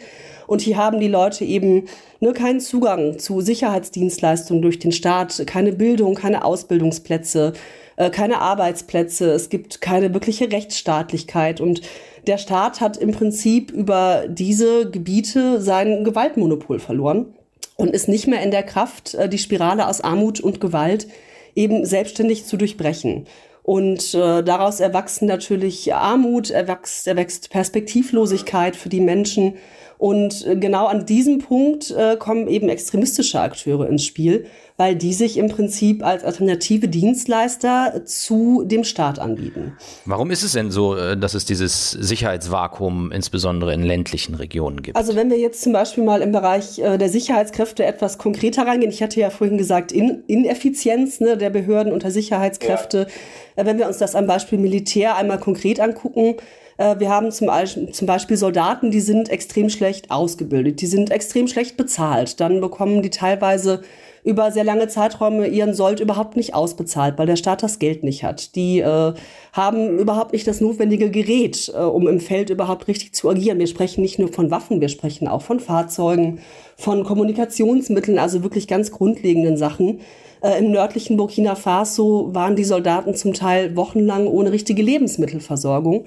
Und 0.47 0.61
hier 0.61 0.77
haben 0.77 0.99
die 0.99 1.09
Leute 1.09 1.43
eben 1.43 1.83
ne, 2.21 2.31
keinen 2.31 2.61
Zugang 2.61 3.19
zu 3.19 3.41
Sicherheitsdienstleistungen 3.41 4.61
durch 4.61 4.79
den 4.79 4.93
Staat, 4.93 5.43
keine 5.45 5.73
Bildung, 5.73 6.15
keine 6.15 6.45
Ausbildungsplätze, 6.45 7.53
äh, 7.97 8.09
keine 8.09 8.39
Arbeitsplätze, 8.39 9.31
es 9.31 9.49
gibt 9.49 9.81
keine 9.81 10.13
wirkliche 10.13 10.51
Rechtsstaatlichkeit 10.51 11.59
und 11.59 11.81
der 12.25 12.37
Staat 12.37 12.81
hat 12.81 12.97
im 12.97 13.11
Prinzip 13.11 13.71
über 13.71 14.25
diese 14.27 14.89
Gebiete 14.89 15.61
sein 15.61 16.03
Gewaltmonopol 16.03 16.79
verloren 16.79 17.33
und 17.75 17.91
ist 17.91 18.07
nicht 18.07 18.27
mehr 18.27 18.41
in 18.41 18.51
der 18.51 18.63
Kraft, 18.63 19.13
äh, 19.15 19.27
die 19.27 19.37
Spirale 19.37 19.87
aus 19.87 20.01
Armut 20.01 20.39
und 20.39 20.61
Gewalt 20.61 21.07
eben 21.55 21.85
selbstständig 21.85 22.45
zu 22.45 22.55
durchbrechen. 22.57 23.25
Und 23.63 24.13
äh, 24.13 24.43
daraus 24.43 24.79
erwachsen 24.79 25.27
natürlich 25.27 25.93
Armut, 25.93 26.51
erwächst, 26.51 27.07
erwächst 27.07 27.49
Perspektivlosigkeit 27.49 28.77
für 28.77 28.89
die 28.89 29.01
Menschen. 29.01 29.55
Und 29.97 30.45
äh, 30.45 30.55
genau 30.55 30.85
an 30.85 31.05
diesem 31.05 31.39
Punkt 31.39 31.91
äh, 31.91 32.17
kommen 32.17 32.47
eben 32.47 32.69
extremistische 32.69 33.39
Akteure 33.39 33.87
ins 33.87 34.05
Spiel, 34.05 34.45
weil 34.77 34.95
die 34.95 35.13
sich 35.13 35.37
im 35.37 35.49
Prinzip 35.49 36.05
als 36.05 36.23
alternative 36.23 36.87
Dienstleister 36.87 38.03
zu 38.05 38.63
dem 38.63 38.83
Staat 38.83 39.17
anbieten. 39.17 39.75
Warum 40.05 40.29
ist 40.29 40.43
es 40.43 40.51
denn 40.51 40.69
so, 40.69 40.95
äh, 40.95 41.17
dass 41.17 41.33
es 41.33 41.45
dieses 41.45 41.91
Sicherheitsvakuum 41.91 43.11
insbesondere 43.11 43.73
in 43.73 43.81
ländlichen 43.81 44.35
Regionen 44.35 44.83
gibt? 44.83 44.95
Also 44.95 45.15
wenn 45.15 45.31
wir 45.31 45.39
jetzt 45.39 45.63
zum 45.63 45.73
Beispiel 45.73 46.03
mal 46.03 46.21
im 46.21 46.31
Bereich 46.31 46.77
äh, 46.77 46.97
der 46.97 47.09
Sicherheitskräfte 47.09 47.83
etwas 47.83 48.19
konkreter 48.19 48.67
reingehen, 48.67 48.91
ich 48.91 49.01
hatte 49.01 49.19
ja 49.19 49.31
vorhin 49.31 49.57
gesagt, 49.57 49.91
In 49.91 50.23
Ineffizienz 50.27 51.19
ne, 51.19 51.37
der 51.37 51.49
Behörden 51.49 51.91
unter 51.91 52.11
Sicherheitskräfte, 52.11 53.07
ja. 53.07 53.65
Wenn 53.65 53.79
wir 53.79 53.87
uns 53.87 53.97
das 53.97 54.13
am 54.13 54.27
Beispiel 54.27 54.59
Militär 54.59 55.15
einmal 55.15 55.39
konkret 55.39 55.79
angucken, 55.79 56.35
wir 56.77 57.09
haben 57.09 57.31
zum, 57.31 57.47
Beispiel 57.47 58.37
Soldaten, 58.37 58.91
die 58.91 59.01
sind 59.01 59.29
extrem 59.29 59.69
schlecht 59.69 60.11
ausgebildet, 60.11 60.79
die 60.79 60.85
sind 60.85 61.09
extrem 61.09 61.47
schlecht 61.47 61.75
bezahlt. 61.75 62.39
Dann 62.39 62.61
bekommen 62.61 63.01
die 63.01 63.09
teilweise 63.09 63.81
über 64.27 64.51
sehr 64.51 64.65
lange 64.65 64.89
Zeiträume 64.89 65.47
ihren 65.47 65.73
Sold 65.73 66.01
überhaupt 66.01 66.35
nicht 66.35 66.53
ausbezahlt, 66.53 67.17
weil 67.17 67.27
der 67.27 67.37
Staat 67.37 67.63
das 67.63 67.79
Geld 67.79 68.03
nicht 68.03 68.25
hat. 68.25 68.55
Die 68.55 68.79
äh, 68.79 69.13
haben 69.53 69.97
überhaupt 69.99 70.33
nicht 70.33 70.45
das 70.45 70.59
notwendige 70.59 71.09
Gerät, 71.09 71.71
äh, 71.73 71.79
um 71.79 72.09
im 72.09 72.19
Feld 72.19 72.49
überhaupt 72.49 72.89
richtig 72.89 73.13
zu 73.13 73.29
agieren. 73.29 73.57
Wir 73.57 73.67
sprechen 73.67 74.01
nicht 74.01 74.19
nur 74.19 74.27
von 74.27 74.51
Waffen, 74.51 74.81
wir 74.81 74.89
sprechen 74.89 75.29
auch 75.29 75.43
von 75.43 75.61
Fahrzeugen, 75.61 76.39
von 76.75 77.05
Kommunikationsmitteln, 77.05 78.19
also 78.19 78.43
wirklich 78.43 78.67
ganz 78.67 78.91
grundlegenden 78.91 79.55
Sachen. 79.55 80.01
Äh, 80.41 80.59
Im 80.59 80.71
nördlichen 80.71 81.15
Burkina 81.15 81.55
Faso 81.55 82.29
waren 82.33 82.57
die 82.57 82.65
Soldaten 82.65 83.15
zum 83.15 83.33
Teil 83.33 83.77
wochenlang 83.77 84.27
ohne 84.27 84.51
richtige 84.51 84.81
Lebensmittelversorgung. 84.81 86.03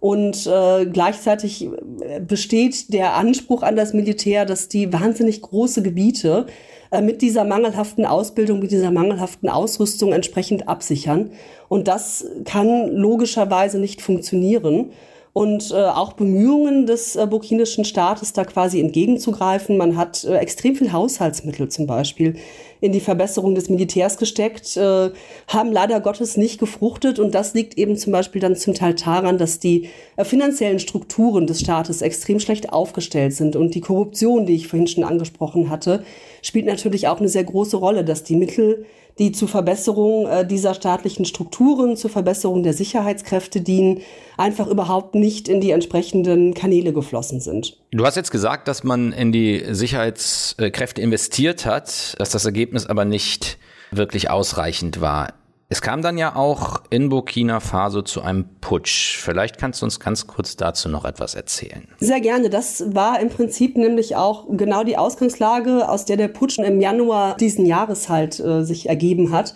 Und 0.00 0.46
äh, 0.46 0.86
gleichzeitig 0.86 1.68
äh, 2.00 2.20
besteht 2.20 2.92
der 2.92 3.14
Anspruch 3.14 3.62
an 3.62 3.76
das 3.76 3.92
Militär, 3.92 4.46
dass 4.46 4.68
die 4.68 4.92
wahnsinnig 4.92 5.42
große 5.42 5.82
Gebiete 5.82 6.46
äh, 6.90 7.02
mit 7.02 7.20
dieser 7.20 7.44
mangelhaften 7.44 8.06
Ausbildung, 8.06 8.60
mit 8.60 8.70
dieser 8.70 8.90
mangelhaften 8.90 9.50
Ausrüstung 9.50 10.12
entsprechend 10.12 10.68
absichern. 10.68 11.32
Und 11.68 11.86
das 11.86 12.24
kann 12.46 12.90
logischerweise 12.90 13.78
nicht 13.78 14.00
funktionieren 14.00 14.90
und 15.32 15.70
äh, 15.70 15.74
auch 15.74 16.14
Bemühungen 16.14 16.86
des 16.86 17.14
äh, 17.14 17.26
burkinischen 17.26 17.84
Staates 17.84 18.32
da 18.32 18.44
quasi 18.44 18.80
entgegenzugreifen. 18.80 19.76
Man 19.76 19.96
hat 19.96 20.24
äh, 20.24 20.36
extrem 20.36 20.74
viel 20.74 20.92
Haushaltsmittel 20.92 21.68
zum 21.68 21.86
Beispiel 21.86 22.36
in 22.80 22.92
die 22.92 23.00
Verbesserung 23.00 23.54
des 23.54 23.68
Militärs 23.68 24.16
gesteckt, 24.16 24.76
äh, 24.76 25.10
haben 25.48 25.72
leider 25.72 26.00
Gottes 26.00 26.36
nicht 26.36 26.58
gefruchtet. 26.58 27.18
Und 27.18 27.34
das 27.34 27.54
liegt 27.54 27.76
eben 27.78 27.96
zum 27.96 28.12
Beispiel 28.12 28.40
dann 28.40 28.56
zum 28.56 28.74
Teil 28.74 28.94
daran, 28.94 29.38
dass 29.38 29.58
die 29.58 29.88
äh, 30.16 30.24
finanziellen 30.24 30.78
Strukturen 30.78 31.46
des 31.46 31.60
Staates 31.60 32.02
extrem 32.02 32.40
schlecht 32.40 32.72
aufgestellt 32.72 33.34
sind. 33.34 33.56
Und 33.56 33.74
die 33.74 33.80
Korruption, 33.80 34.46
die 34.46 34.54
ich 34.54 34.68
vorhin 34.68 34.86
schon 34.86 35.04
angesprochen 35.04 35.70
hatte, 35.70 36.04
spielt 36.42 36.66
natürlich 36.66 37.08
auch 37.08 37.18
eine 37.18 37.28
sehr 37.28 37.44
große 37.44 37.76
Rolle, 37.76 38.04
dass 38.04 38.24
die 38.24 38.36
Mittel, 38.36 38.86
die 39.18 39.32
zur 39.32 39.48
Verbesserung 39.48 40.26
äh, 40.26 40.46
dieser 40.46 40.72
staatlichen 40.74 41.24
Strukturen, 41.26 41.96
zur 41.96 42.10
Verbesserung 42.10 42.62
der 42.62 42.72
Sicherheitskräfte 42.72 43.60
dienen, 43.60 44.00
einfach 44.38 44.66
überhaupt 44.66 45.14
nicht 45.14 45.48
in 45.48 45.60
die 45.60 45.70
entsprechenden 45.72 46.54
Kanäle 46.54 46.94
geflossen 46.94 47.40
sind. 47.40 47.76
Du 47.92 48.06
hast 48.06 48.16
jetzt 48.16 48.30
gesagt, 48.30 48.68
dass 48.68 48.82
man 48.84 49.12
in 49.12 49.32
die 49.32 49.62
Sicherheitskräfte 49.68 51.02
investiert 51.02 51.66
hat, 51.66 52.18
dass 52.18 52.30
das 52.30 52.46
Ergebnis 52.46 52.69
aber 52.86 53.04
nicht 53.04 53.58
wirklich 53.90 54.30
ausreichend 54.30 55.00
war. 55.00 55.34
Es 55.72 55.82
kam 55.82 56.02
dann 56.02 56.18
ja 56.18 56.34
auch 56.34 56.82
in 56.90 57.10
Burkina 57.10 57.60
Faso 57.60 58.02
zu 58.02 58.22
einem 58.22 58.44
Putsch. 58.60 59.18
Vielleicht 59.18 59.56
kannst 59.56 59.80
du 59.80 59.86
uns 59.86 60.00
ganz 60.00 60.26
kurz 60.26 60.56
dazu 60.56 60.88
noch 60.88 61.04
etwas 61.04 61.36
erzählen. 61.36 61.86
Sehr 62.00 62.20
gerne. 62.20 62.50
Das 62.50 62.92
war 62.92 63.20
im 63.20 63.28
Prinzip 63.28 63.76
nämlich 63.76 64.16
auch 64.16 64.46
genau 64.50 64.82
die 64.82 64.96
Ausgangslage, 64.96 65.88
aus 65.88 66.04
der 66.06 66.16
der 66.16 66.26
Putsch 66.26 66.58
im 66.58 66.80
Januar 66.80 67.36
diesen 67.36 67.66
Jahres 67.66 68.08
halt 68.08 68.40
äh, 68.40 68.64
sich 68.64 68.88
ergeben 68.88 69.30
hat. 69.30 69.54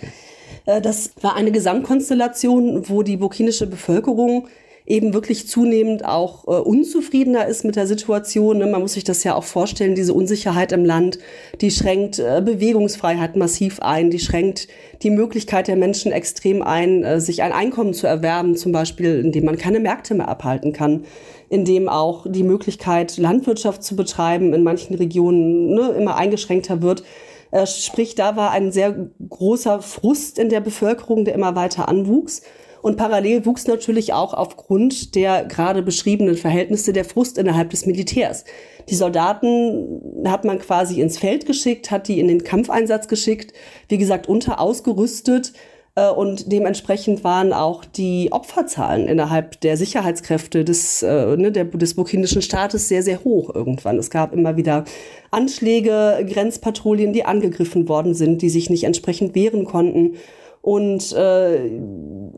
Äh, 0.67 0.81
das 0.81 1.11
war 1.21 1.35
eine 1.35 1.51
Gesamtkonstellation, 1.51 2.89
wo 2.89 3.03
die 3.03 3.17
burkinische 3.17 3.67
Bevölkerung 3.67 4.47
eben 4.87 5.15
wirklich 5.15 5.49
zunehmend 5.49 6.05
auch 6.05 6.45
äh, 6.47 6.61
unzufriedener 6.61 7.47
ist 7.47 7.65
mit 7.65 7.77
der 7.77 7.87
Situation. 7.87 8.59
Ne? 8.59 8.67
Man 8.67 8.83
muss 8.83 8.93
sich 8.93 9.05
das 9.05 9.25
ja 9.25 9.35
auch 9.35 9.45
vorstellen, 9.45 9.95
diese 9.95 10.13
Unsicherheit 10.13 10.73
im 10.73 10.85
Land, 10.85 11.19
die 11.61 11.71
schränkt 11.71 12.19
äh, 12.19 12.43
Bewegungsfreiheit 12.45 13.37
massiv 13.37 13.81
ein, 13.81 14.11
die 14.11 14.19
schränkt 14.19 14.69
die 15.03 15.11
Möglichkeit 15.11 15.69
der 15.69 15.77
Menschen 15.77 16.13
extrem 16.13 16.61
ein, 16.61 17.03
äh, 17.03 17.21
sich 17.21 17.43
ein 17.43 17.53
Einkommen 17.53 17.95
zu 17.95 18.07
erwerben, 18.07 18.57
zum 18.57 18.73
Beispiel, 18.73 19.21
indem 19.21 19.47
man 19.47 19.57
keine 19.57 19.81
Märkte 19.81 20.15
mehr 20.15 20.29
abhalten 20.29 20.73
kann 20.73 21.05
indem 21.51 21.89
auch 21.89 22.27
die 22.29 22.43
Möglichkeit, 22.43 23.17
Landwirtschaft 23.17 23.85
zu 23.85 23.95
betreiben 23.95 24.55
in 24.55 24.65
manchen 24.65 24.95
Regionen 24.95 25.75
ne, 25.75 25.95
immer 25.97 26.17
eingeschränkter 26.17 26.83
wird. 26.83 27.05
Äh, 27.53 27.67
sprich, 27.67 28.17
da 28.17 28.35
war 28.35 28.51
ein 28.51 28.73
sehr 28.73 29.09
großer 29.29 29.81
Frust 29.81 30.41
in 30.41 30.49
der 30.49 30.61
Bevölkerung, 30.61 31.25
der 31.25 31.35
immer 31.35 31.55
weiter 31.55 31.89
anwuchs. 31.89 32.43
Und 32.85 32.99
parallel 32.99 33.47
wuchs 33.47 33.67
natürlich 33.67 34.13
auch 34.13 34.35
aufgrund 34.35 35.15
der 35.15 35.47
gerade 35.47 35.81
beschriebenen 35.81 36.37
Verhältnisse 36.37 36.93
der 36.93 37.07
Frust 37.07 37.39
innerhalb 37.39 37.71
des 37.71 37.87
Militärs. 37.87 38.45
Die 38.91 38.95
Soldaten 38.95 40.03
hat 40.27 40.45
man 40.45 40.59
quasi 40.59 41.01
ins 41.01 41.17
Feld 41.17 41.47
geschickt, 41.47 41.91
hat 41.91 42.09
die 42.09 42.21
in 42.21 42.29
den 42.29 42.45
Kampfeinsatz 42.45 43.09
geschickt, 43.09 43.55
wie 43.89 43.97
gesagt, 43.97 44.29
unterausgerüstet. 44.29 45.55
Äh, 45.95 46.11
und 46.11 46.53
dementsprechend 46.53 47.25
waren 47.25 47.55
auch 47.55 47.87
die 47.87 48.29
Opferzahlen 48.33 49.09
innerhalb 49.09 49.63
der 49.63 49.79
Sicherheitskräfte 49.79 50.63
des, 50.63 51.03
äh, 51.03 51.39
ne, 51.39 51.53
der, 51.53 51.65
des 51.65 51.95
burkinischen 51.95 52.43
Staates 52.43 52.89
sehr, 52.89 53.03
sehr 53.03 53.25
hoch 53.25 53.55
irgendwann. 53.55 53.99
Es 53.99 54.11
gab 54.11 54.35
immer 54.35 54.59
wieder 54.59 54.85
Anschläge, 55.31 56.23
Grenzpatrouillen, 56.31 57.15
die 57.15 57.25
angegriffen 57.25 57.89
worden 57.89 58.13
sind, 58.13 58.43
die 58.43 58.51
sich 58.51 58.69
nicht 58.69 58.85
entsprechend 58.85 59.35
wehren 59.35 59.65
konnten. 59.65 60.17
Und 60.65 61.13
äh, 61.13 61.67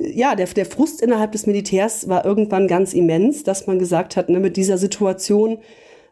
ja, 0.00 0.34
der, 0.34 0.46
der 0.48 0.66
Frust 0.66 1.00
innerhalb 1.00 1.30
des 1.30 1.46
Militärs 1.46 2.08
war 2.08 2.24
irgendwann 2.24 2.66
ganz 2.66 2.92
immens, 2.92 3.44
dass 3.44 3.68
man 3.68 3.78
gesagt 3.78 4.16
hat, 4.16 4.28
ne, 4.28 4.40
mit 4.40 4.56
dieser 4.56 4.78
Situation 4.78 5.58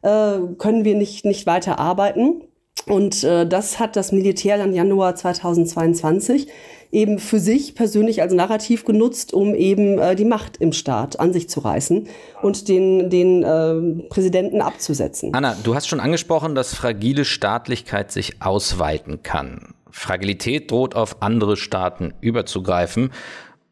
äh, 0.02 0.38
können 0.58 0.84
wir 0.84 0.94
nicht, 0.94 1.24
nicht 1.24 1.44
weiter 1.44 1.80
arbeiten. 1.80 2.42
Und 2.86 3.24
äh, 3.24 3.48
das 3.48 3.80
hat 3.80 3.96
das 3.96 4.12
Militär 4.12 4.58
dann 4.58 4.74
Januar 4.74 5.16
2022 5.16 6.46
eben 6.92 7.18
für 7.18 7.40
sich 7.40 7.74
persönlich 7.74 8.22
als 8.22 8.32
Narrativ 8.32 8.84
genutzt, 8.84 9.34
um 9.34 9.52
eben 9.52 9.98
äh, 9.98 10.14
die 10.14 10.24
Macht 10.24 10.58
im 10.58 10.72
Staat 10.72 11.18
an 11.18 11.32
sich 11.32 11.48
zu 11.48 11.58
reißen 11.58 12.06
und 12.42 12.68
den, 12.68 13.10
den 13.10 13.42
äh, 13.42 14.04
Präsidenten 14.08 14.60
abzusetzen. 14.60 15.34
Anna, 15.34 15.56
du 15.64 15.74
hast 15.74 15.88
schon 15.88 15.98
angesprochen, 15.98 16.54
dass 16.54 16.74
fragile 16.74 17.24
Staatlichkeit 17.24 18.12
sich 18.12 18.40
ausweiten 18.40 19.24
kann. 19.24 19.73
Fragilität 19.96 20.72
droht 20.72 20.96
auf 20.96 21.22
andere 21.22 21.56
Staaten 21.56 22.14
überzugreifen. 22.20 23.12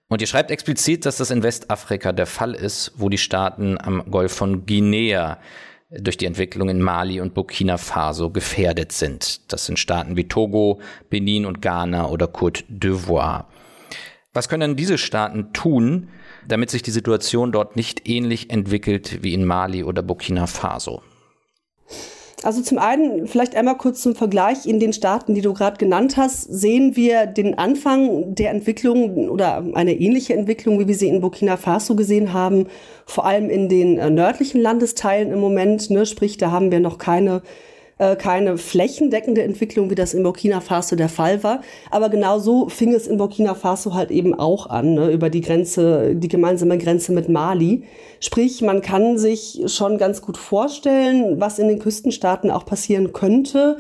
Und 0.07 0.21
ihr 0.21 0.29
schreibt 0.29 0.53
explizit, 0.53 1.05
dass 1.05 1.17
das 1.17 1.33
in 1.33 1.43
Westafrika 1.43 2.13
der 2.13 2.27
Fall 2.27 2.55
ist, 2.55 2.93
wo 2.95 3.09
die 3.09 3.19
Staaten 3.19 3.77
am 3.77 4.09
Golf 4.09 4.33
von 4.33 4.65
Guinea 4.65 5.39
durch 5.91 6.17
die 6.17 6.27
Entwicklung 6.27 6.69
in 6.69 6.81
Mali 6.81 7.21
und 7.21 7.35
Burkina 7.35 7.77
Faso 7.77 8.31
gefährdet 8.31 8.93
sind. 8.93 9.53
Das 9.53 9.67
sind 9.67 9.81
Staaten 9.81 10.17
wie 10.17 10.29
Togo, 10.29 10.81
Benin 11.11 11.45
und 11.45 11.61
Ghana 11.61 12.09
oder 12.09 12.27
Côte 12.27 12.63
d'Ivoire. 12.71 13.47
Was 14.33 14.49
können 14.49 14.77
diese 14.77 14.99
Staaten 14.99 15.53
tun, 15.53 16.09
damit 16.47 16.71
sich 16.71 16.83
die 16.83 16.93
Situation 16.93 17.51
dort 17.51 17.75
nicht 17.75 18.09
ähnlich 18.09 18.49
entwickelt 18.51 19.25
wie 19.25 19.35
in 19.35 19.45
Mali 19.45 19.83
oder 19.83 20.03
Burkina 20.03 20.47
Faso? 20.47 21.03
Also 22.45 22.61
zum 22.63 22.79
einen, 22.79 23.27
vielleicht 23.27 23.55
einmal 23.55 23.77
kurz 23.77 24.03
zum 24.03 24.15
Vergleich, 24.15 24.67
in 24.67 24.81
den 24.81 24.93
Staaten, 24.93 25.35
die 25.35 25.41
du 25.41 25.53
gerade 25.53 25.77
genannt 25.77 26.17
hast, 26.17 26.43
sehen 26.43 26.97
wir 26.97 27.27
den 27.27 27.57
Anfang 27.59 28.35
der 28.35 28.51
Entwicklung 28.51 29.29
oder 29.29 29.65
eine 29.75 29.95
ähnliche 29.95 30.35
Entwicklung, 30.35 30.81
wie 30.81 30.89
wir 30.89 30.95
sie 30.95 31.09
in 31.09 31.21
Burkina 31.21 31.57
Faso 31.57 31.95
gesehen 31.95 32.33
haben, 32.33 32.67
vor 33.07 33.27
allem 33.27 33.49
in 33.49 33.69
den 33.69 33.99
äh, 33.99 34.11
nördlichen 34.11 34.61
Landesteilen 34.61 35.33
im 35.33 35.41
Moment. 35.41 35.91
Ne? 35.91 36.05
Sprich, 36.07 36.37
da 36.37 36.51
haben 36.51 36.73
wir 36.73 36.81
noch 36.81 36.99
keine 36.99 37.43
äh, 38.03 38.17
keine 38.17 38.59
flächendeckende 38.59 39.45
Entwicklung, 39.45 39.89
wie 39.89 39.95
das 39.95 40.13
in 40.13 40.25
Burkina 40.25 40.61
Faso 40.61 40.97
der 40.97 41.09
Fall 41.09 41.45
war. 41.45 41.61
Aber 41.89 42.09
genau 42.09 42.41
so 42.41 42.69
fing 42.69 42.93
es 42.93 43.07
in 43.07 43.17
Burkina 43.17 43.55
Faso 43.55 43.95
halt 43.95 44.11
eben 44.11 44.35
auch 44.35 44.67
an, 44.67 44.95
ne, 44.95 45.13
über 45.13 45.31
die 45.31 45.41
Grenze, 45.41 46.17
die 46.17 46.27
gemeinsame 46.27 46.79
Grenze 46.79 47.13
mit 47.13 47.29
Mali. 47.29 47.85
Sprich, 48.19 48.61
man 48.61 48.83
kann 48.83 49.19
sich 49.19 49.63
schon 49.67 49.99
ganz 49.99 50.21
gut 50.21 50.37
vorstellen, 50.37 51.41
was 51.41 51.61
in 51.61 51.69
den 51.69 51.79
Küstenstaaten 51.79 52.51
auch 52.51 52.67
passieren 52.67 53.13
könnte, 53.13 53.77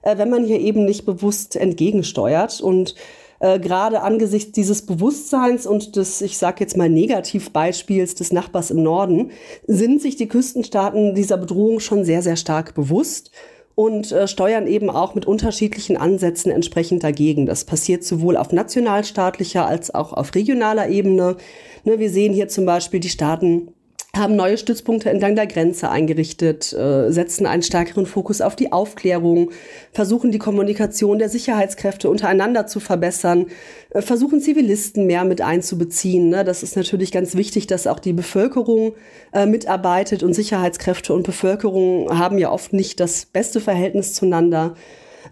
äh, 0.00 0.16
wenn 0.16 0.30
man 0.30 0.44
hier 0.44 0.60
eben 0.60 0.86
nicht 0.86 1.04
bewusst 1.04 1.54
entgegensteuert. 1.54 2.62
Und 2.62 2.94
äh, 3.40 3.58
gerade 3.58 4.00
angesichts 4.00 4.52
dieses 4.52 4.86
Bewusstseins 4.86 5.66
und 5.66 5.96
des, 5.96 6.22
ich 6.22 6.38
sage 6.38 6.60
jetzt 6.60 6.78
mal, 6.78 6.88
Negativbeispiels 6.88 8.14
des 8.14 8.32
Nachbars 8.32 8.70
im 8.70 8.82
Norden, 8.82 9.32
sind 9.66 10.00
sich 10.00 10.16
die 10.16 10.28
Küstenstaaten 10.28 11.14
dieser 11.14 11.36
Bedrohung 11.36 11.80
schon 11.80 12.06
sehr, 12.06 12.22
sehr 12.22 12.36
stark 12.36 12.74
bewusst 12.74 13.32
und 13.76 14.10
äh, 14.10 14.26
steuern 14.26 14.66
eben 14.66 14.90
auch 14.90 15.14
mit 15.14 15.26
unterschiedlichen 15.26 15.98
Ansätzen 15.98 16.50
entsprechend 16.50 17.04
dagegen. 17.04 17.44
Das 17.46 17.64
passiert 17.64 18.02
sowohl 18.02 18.36
auf 18.36 18.50
nationalstaatlicher 18.50 19.66
als 19.66 19.94
auch 19.94 20.14
auf 20.14 20.34
regionaler 20.34 20.88
Ebene. 20.88 21.36
Ne, 21.84 21.98
wir 22.00 22.10
sehen 22.10 22.32
hier 22.32 22.48
zum 22.48 22.64
Beispiel 22.64 23.00
die 23.00 23.10
Staaten 23.10 23.68
haben 24.16 24.36
neue 24.36 24.58
Stützpunkte 24.58 25.10
entlang 25.10 25.34
der 25.36 25.46
Grenze 25.46 25.90
eingerichtet, 25.90 26.72
äh, 26.72 27.10
setzen 27.10 27.46
einen 27.46 27.62
stärkeren 27.62 28.06
Fokus 28.06 28.40
auf 28.40 28.56
die 28.56 28.72
Aufklärung, 28.72 29.50
versuchen 29.92 30.32
die 30.32 30.38
Kommunikation 30.38 31.18
der 31.18 31.28
Sicherheitskräfte 31.28 32.10
untereinander 32.10 32.66
zu 32.66 32.80
verbessern, 32.80 33.46
äh, 33.90 34.02
versuchen 34.02 34.40
Zivilisten 34.40 35.06
mehr 35.06 35.24
mit 35.24 35.40
einzubeziehen. 35.40 36.30
Ne? 36.30 36.44
Das 36.44 36.62
ist 36.62 36.76
natürlich 36.76 37.12
ganz 37.12 37.34
wichtig, 37.34 37.66
dass 37.66 37.86
auch 37.86 37.98
die 37.98 38.12
Bevölkerung 38.12 38.94
äh, 39.32 39.46
mitarbeitet 39.46 40.22
und 40.22 40.34
Sicherheitskräfte 40.34 41.12
und 41.12 41.22
Bevölkerung 41.22 42.18
haben 42.18 42.38
ja 42.38 42.50
oft 42.50 42.72
nicht 42.72 43.00
das 43.00 43.26
beste 43.26 43.60
Verhältnis 43.60 44.14
zueinander. 44.14 44.74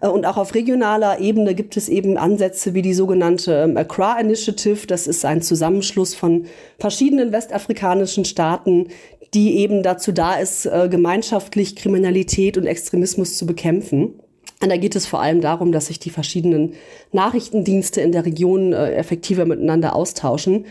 Äh, 0.01 0.07
und 0.07 0.25
auch 0.25 0.37
auf 0.37 0.53
regionaler 0.53 1.19
Ebene 1.19 1.55
gibt 1.55 1.77
es 1.77 1.89
eben 1.89 2.17
Ansätze 2.17 2.73
wie 2.73 2.81
die 2.81 2.93
sogenannte 2.93 3.53
ähm, 3.53 3.77
Accra 3.77 4.19
Initiative. 4.19 4.87
Das 4.87 5.07
ist 5.07 5.25
ein 5.25 5.41
Zusammenschluss 5.41 6.15
von 6.15 6.45
verschiedenen 6.79 7.31
westafrikanischen 7.31 8.25
Staaten, 8.25 8.87
die 9.33 9.57
eben 9.57 9.83
dazu 9.83 10.11
da 10.11 10.35
ist, 10.35 10.65
äh, 10.65 10.87
gemeinschaftlich 10.89 11.75
Kriminalität 11.75 12.57
und 12.57 12.65
Extremismus 12.65 13.37
zu 13.37 13.45
bekämpfen. 13.45 14.19
Und 14.61 14.69
da 14.69 14.77
geht 14.77 14.95
es 14.95 15.05
vor 15.05 15.21
allem 15.21 15.41
darum, 15.41 15.71
dass 15.71 15.87
sich 15.87 15.99
die 15.99 16.09
verschiedenen 16.09 16.73
Nachrichtendienste 17.11 18.01
in 18.01 18.11
der 18.11 18.25
Region 18.25 18.71
äh, 18.73 18.93
effektiver 18.93 19.45
miteinander 19.45 19.95
austauschen. 19.95 20.65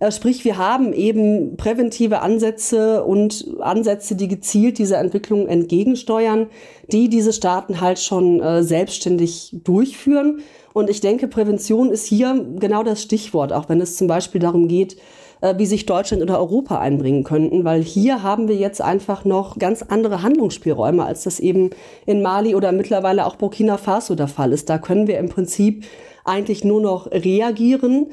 Äh, 0.00 0.10
sprich, 0.10 0.44
wir 0.44 0.56
haben 0.56 0.92
eben 0.92 1.56
präventive 1.56 2.22
Ansätze 2.22 3.04
und 3.04 3.46
Ansätze, 3.60 4.16
die 4.16 4.28
gezielt 4.28 4.78
dieser 4.78 4.98
Entwicklung 4.98 5.46
entgegensteuern, 5.46 6.46
die 6.90 7.08
diese 7.08 7.32
Staaten 7.32 7.80
halt 7.80 8.00
schon 8.00 8.40
äh, 8.40 8.62
selbstständig 8.62 9.54
durchführen. 9.62 10.40
Und 10.72 10.88
ich 10.88 11.00
denke, 11.00 11.28
Prävention 11.28 11.90
ist 11.90 12.06
hier 12.06 12.46
genau 12.58 12.82
das 12.82 13.02
Stichwort, 13.02 13.52
auch 13.52 13.68
wenn 13.68 13.80
es 13.80 13.96
zum 13.96 14.06
Beispiel 14.06 14.40
darum 14.40 14.68
geht, 14.68 14.96
äh, 15.42 15.58
wie 15.58 15.66
sich 15.66 15.84
Deutschland 15.84 16.22
oder 16.22 16.38
Europa 16.38 16.78
einbringen 16.78 17.22
könnten, 17.22 17.64
weil 17.64 17.82
hier 17.82 18.22
haben 18.22 18.48
wir 18.48 18.56
jetzt 18.56 18.80
einfach 18.80 19.26
noch 19.26 19.58
ganz 19.58 19.82
andere 19.82 20.22
Handlungsspielräume, 20.22 21.04
als 21.04 21.24
das 21.24 21.40
eben 21.40 21.70
in 22.06 22.22
Mali 22.22 22.54
oder 22.54 22.72
mittlerweile 22.72 23.26
auch 23.26 23.36
Burkina 23.36 23.76
Faso 23.76 24.14
der 24.14 24.28
Fall 24.28 24.52
ist. 24.52 24.70
Da 24.70 24.78
können 24.78 25.06
wir 25.06 25.18
im 25.18 25.28
Prinzip 25.28 25.84
eigentlich 26.24 26.64
nur 26.64 26.80
noch 26.80 27.10
reagieren, 27.10 28.06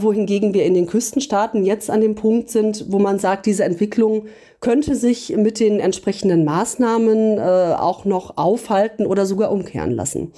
wohingegen 0.00 0.54
wir 0.54 0.64
in 0.64 0.74
den 0.74 0.86
Küstenstaaten 0.86 1.64
jetzt 1.64 1.90
an 1.90 2.00
dem 2.00 2.14
Punkt 2.14 2.50
sind, 2.50 2.86
wo 2.88 2.98
man 2.98 3.18
sagt, 3.18 3.46
diese 3.46 3.64
Entwicklung 3.64 4.26
könnte 4.60 4.94
sich 4.94 5.36
mit 5.36 5.60
den 5.60 5.78
entsprechenden 5.78 6.44
Maßnahmen 6.44 7.38
äh, 7.38 7.74
auch 7.78 8.04
noch 8.04 8.36
aufhalten 8.36 9.06
oder 9.06 9.26
sogar 9.26 9.52
umkehren 9.52 9.90
lassen. 9.90 10.32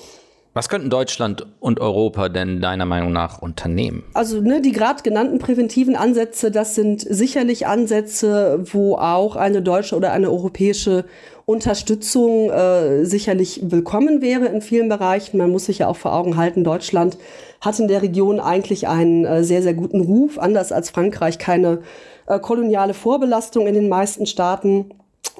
Was 0.57 0.71
könnten 0.71 0.89
Deutschland 0.89 1.45
und 1.61 1.81
Europa 1.81 2.31
denn 2.31 2.63
deiner 2.63 2.87
Meinung 2.87 3.13
nach 3.13 3.43
unternehmen? 3.43 4.05
Also 4.15 4.41
ne, 4.41 4.63
die 4.63 4.73
gerade 4.73 5.03
genannten 5.03 5.39
präventiven 5.39 5.97
Ansätze, 5.97 6.51
das 6.51 6.75
sind 6.75 7.03
sicherlich 7.03 7.67
Ansätze, 7.67 8.65
wo 8.73 8.95
auch 8.95 9.37
eine 9.37 9.61
deutsche 9.61 9.95
oder 9.95 10.13
eine 10.13 10.31
europäische 10.31 11.05
Unterstützung 11.45 12.49
äh, 12.49 13.05
sicherlich 13.05 13.61
willkommen 13.65 14.23
wäre 14.23 14.47
in 14.47 14.63
vielen 14.63 14.89
Bereichen. 14.89 15.37
Man 15.37 15.51
muss 15.51 15.67
sich 15.67 15.81
ja 15.81 15.88
auch 15.88 15.97
vor 15.97 16.14
Augen 16.14 16.38
halten, 16.38 16.64
Deutschland 16.64 17.19
hat 17.61 17.79
in 17.79 17.87
der 17.87 18.01
Region 18.01 18.40
eigentlich 18.40 18.88
einen 18.88 19.27
äh, 19.27 19.45
sehr, 19.45 19.61
sehr 19.61 19.75
guten 19.75 20.01
Ruf, 20.01 20.38
anders 20.38 20.73
als 20.73 20.88
Frankreich 20.88 21.37
keine 21.37 21.81
äh, 22.29 22.38
koloniale 22.38 22.95
Vorbelastung 22.95 23.66
in 23.66 23.75
den 23.75 23.90
meisten 23.90 24.25
Staaten. 24.25 24.87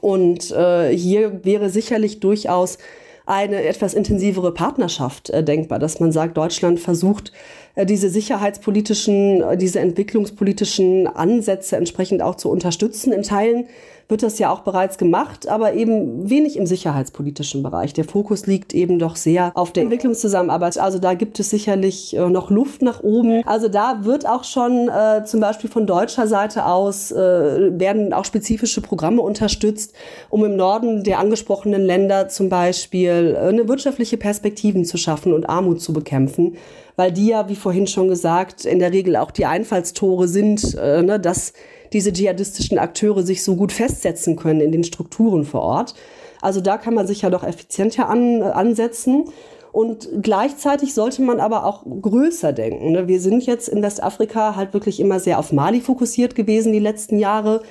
Und 0.03 0.51
äh, 0.51 0.95
hier 0.95 1.43
wäre 1.43 1.71
sicherlich 1.71 2.21
durchaus 2.21 2.77
eine 3.27 3.65
etwas 3.65 3.93
intensivere 3.93 4.55
Partnerschaft 4.55 5.31
äh, 5.31 5.45
denkbar, 5.45 5.79
dass 5.79 6.01
man 6.01 6.13
sagt, 6.13 6.37
Deutschland 6.37 6.81
versucht, 6.81 7.33
diese 7.85 8.09
sicherheitspolitischen, 8.09 9.43
äh, 9.43 9.57
diese 9.57 9.81
entwicklungspolitischen 9.81 11.07
Ansätze 11.07 11.77
entsprechend 11.77 12.23
auch 12.23 12.37
zu 12.37 12.51
unterstützen. 12.51 13.13
In 13.13 13.23
Teilen 13.23 13.67
wird 14.09 14.23
das 14.23 14.39
ja 14.39 14.53
auch 14.53 14.61
bereits 14.61 14.99
gemacht, 14.99 15.49
aber 15.49 15.75
eben 15.75 16.31
wenig 16.31 16.57
im 16.57 16.67
sicherheitspolitischen 16.67 17.63
Bereich. 17.63 17.93
Der 17.93 18.05
Fokus 18.05 18.47
liegt 18.47 18.73
eben 18.73 18.99
doch 18.99 19.17
sehr 19.17 19.51
auf 19.55 19.73
der 19.73 19.83
Entwicklungszusammenarbeit. 19.83 20.79
Also 20.79 20.99
da 20.99 21.15
gibt 21.15 21.41
es 21.41 21.51
sicherlich 21.51 22.17
äh, 22.17 22.29
noch 22.29 22.51
Luft 22.51 22.83
nach 22.83 23.03
oben. 23.03 23.43
Also 23.47 23.69
da 23.69 24.05
wird 24.05 24.27
auch 24.27 24.45
schon 24.45 24.89
äh, 24.89 25.25
zum 25.25 25.41
Beispiel 25.41 25.69
von 25.69 25.87
deutscher 25.87 26.29
Seite 26.29 26.67
aus 26.67 27.11
äh, 27.11 27.17
werden 27.17 28.13
auch 28.13 28.25
spezifische 28.25 28.81
Programme 28.81 29.23
unterstützt, 29.23 29.93
um 30.31 30.45
im 30.45 30.57
Norden 30.57 31.03
der 31.03 31.19
angesprochenen 31.19 31.85
Länder 31.85 32.29
zum 32.29 32.49
Beispiel 32.49 33.37
äh, 33.37 33.49
eine 33.49 33.69
wirtschaftliche 33.69 34.17
Perspektiven 34.17 34.85
zu 34.85 34.97
schaffen 34.97 35.33
und 35.33 35.49
Armut 35.49 35.81
zu 35.81 35.93
bekämpfen 35.93 36.57
weil 36.97 37.13
die 37.13 37.29
ja, 37.29 37.49
wie 37.49 37.57
vorhin 37.57 37.87
schon 37.87 38.09
gesagt, 38.09 38.65
in 38.65 38.79
der 38.79 38.93
Regel 38.93 39.17
auch 39.17 39.31
die 39.31 39.47
Einfallstore 39.47 40.27
sind, 40.27 40.75
äh, 40.75 41.03
ne, 41.03 41.21
dass 41.21 41.53
diese 41.93 42.13
dschihadistischen 42.13 42.79
Akteure 42.79 43.23
sich 43.23 43.45
so 43.45 43.55
gut 43.55 43.73
festsetzen 43.73 44.37
können 44.37 44.61
in 44.61 44.73
den 44.73 44.85
Strukturen 44.85 45.45
vor 45.45 45.63
Ort. 45.63 45.95
Also 46.41 46.61
da 46.61 46.79
kann 46.79 46.95
man 46.95 47.07
sich 47.07 47.23
ja 47.23 47.31
doch 47.31 47.45
effizienter 47.45 48.09
an, 48.09 48.43
ansetzen. 48.43 49.25
Und 49.73 50.09
gleichzeitig 50.23 50.95
sollte 50.95 51.21
man 51.21 51.39
aber 51.39 51.67
auch 51.67 51.85
größer 51.85 52.55
denken. 52.55 52.93
Ne? 52.93 53.09
Wir 53.09 53.21
sind 53.21 53.45
jetzt 53.45 53.69
in 53.69 53.83
Westafrika 53.83 54.57
halt 54.57 54.73
wirklich 54.73 55.01
immer 55.01 55.21
sehr 55.21 55.39
auf 55.39 55.53
Mali 55.53 55.81
fokussiert 55.81 56.35
gewesen 56.35 56.73
die 56.73 56.79
letzten 56.79 57.19
Jahre. 57.19 57.63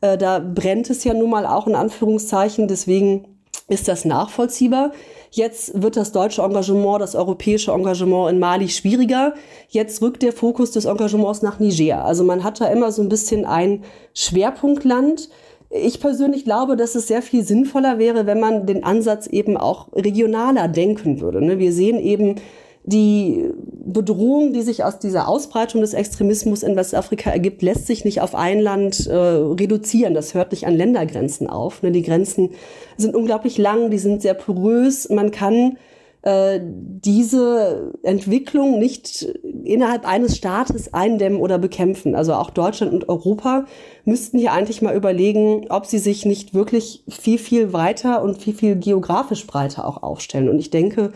Äh, 0.00 0.16
da 0.16 0.38
brennt 0.38 0.88
es 0.88 1.04
ja 1.04 1.12
nun 1.12 1.28
mal 1.28 1.44
auch 1.44 1.66
in 1.66 1.74
Anführungszeichen. 1.74 2.66
Deswegen 2.66 3.26
ist 3.70 3.88
das 3.88 4.04
nachvollziehbar. 4.04 4.92
Jetzt 5.30 5.80
wird 5.80 5.96
das 5.96 6.10
deutsche 6.12 6.42
Engagement, 6.42 7.00
das 7.00 7.14
europäische 7.14 7.70
Engagement 7.70 8.30
in 8.30 8.38
Mali 8.40 8.68
schwieriger. 8.68 9.34
Jetzt 9.68 10.02
rückt 10.02 10.22
der 10.22 10.32
Fokus 10.32 10.72
des 10.72 10.86
Engagements 10.86 11.40
nach 11.42 11.60
Niger. 11.60 12.04
Also 12.04 12.24
man 12.24 12.42
hat 12.42 12.60
da 12.60 12.66
immer 12.66 12.90
so 12.90 13.00
ein 13.00 13.08
bisschen 13.08 13.46
ein 13.46 13.84
Schwerpunktland. 14.12 15.30
Ich 15.70 16.00
persönlich 16.00 16.44
glaube, 16.44 16.76
dass 16.76 16.96
es 16.96 17.06
sehr 17.06 17.22
viel 17.22 17.44
sinnvoller 17.44 18.00
wäre, 18.00 18.26
wenn 18.26 18.40
man 18.40 18.66
den 18.66 18.82
Ansatz 18.82 19.28
eben 19.28 19.56
auch 19.56 19.86
regionaler 19.92 20.66
denken 20.66 21.20
würde. 21.20 21.40
Ne? 21.40 21.60
Wir 21.60 21.72
sehen 21.72 22.00
eben, 22.00 22.34
die 22.84 23.50
Bedrohung, 23.84 24.52
die 24.52 24.62
sich 24.62 24.84
aus 24.84 24.98
dieser 24.98 25.28
Ausbreitung 25.28 25.80
des 25.80 25.94
Extremismus 25.94 26.62
in 26.62 26.76
Westafrika 26.76 27.30
ergibt, 27.30 27.62
lässt 27.62 27.86
sich 27.86 28.04
nicht 28.04 28.20
auf 28.20 28.34
ein 28.34 28.60
Land 28.60 29.06
äh, 29.06 29.14
reduzieren. 29.14 30.14
Das 30.14 30.34
hört 30.34 30.52
nicht 30.52 30.66
an 30.66 30.74
Ländergrenzen 30.74 31.48
auf. 31.48 31.82
Ne? 31.82 31.92
Die 31.92 32.02
Grenzen 32.02 32.50
sind 32.96 33.14
unglaublich 33.14 33.58
lang, 33.58 33.90
die 33.90 33.98
sind 33.98 34.22
sehr 34.22 34.34
porös. 34.34 35.08
Man 35.10 35.30
kann 35.30 35.76
äh, 36.22 36.60
diese 36.62 37.92
Entwicklung 38.02 38.78
nicht 38.78 39.22
innerhalb 39.64 40.06
eines 40.06 40.36
Staates 40.36 40.92
eindämmen 40.92 41.40
oder 41.40 41.58
bekämpfen. 41.58 42.14
Also 42.14 42.34
auch 42.34 42.50
Deutschland 42.50 42.92
und 42.92 43.08
Europa 43.08 43.64
müssten 44.04 44.38
hier 44.38 44.52
eigentlich 44.52 44.82
mal 44.82 44.94
überlegen, 44.94 45.66
ob 45.70 45.86
sie 45.86 45.98
sich 45.98 46.26
nicht 46.26 46.52
wirklich 46.52 47.04
viel, 47.08 47.38
viel 47.38 47.72
weiter 47.72 48.22
und 48.22 48.36
viel, 48.36 48.54
viel 48.54 48.76
geografisch 48.76 49.46
breiter 49.46 49.86
auch 49.86 50.02
aufstellen. 50.02 50.50
Und 50.50 50.58
ich 50.58 50.70
denke, 50.70 51.12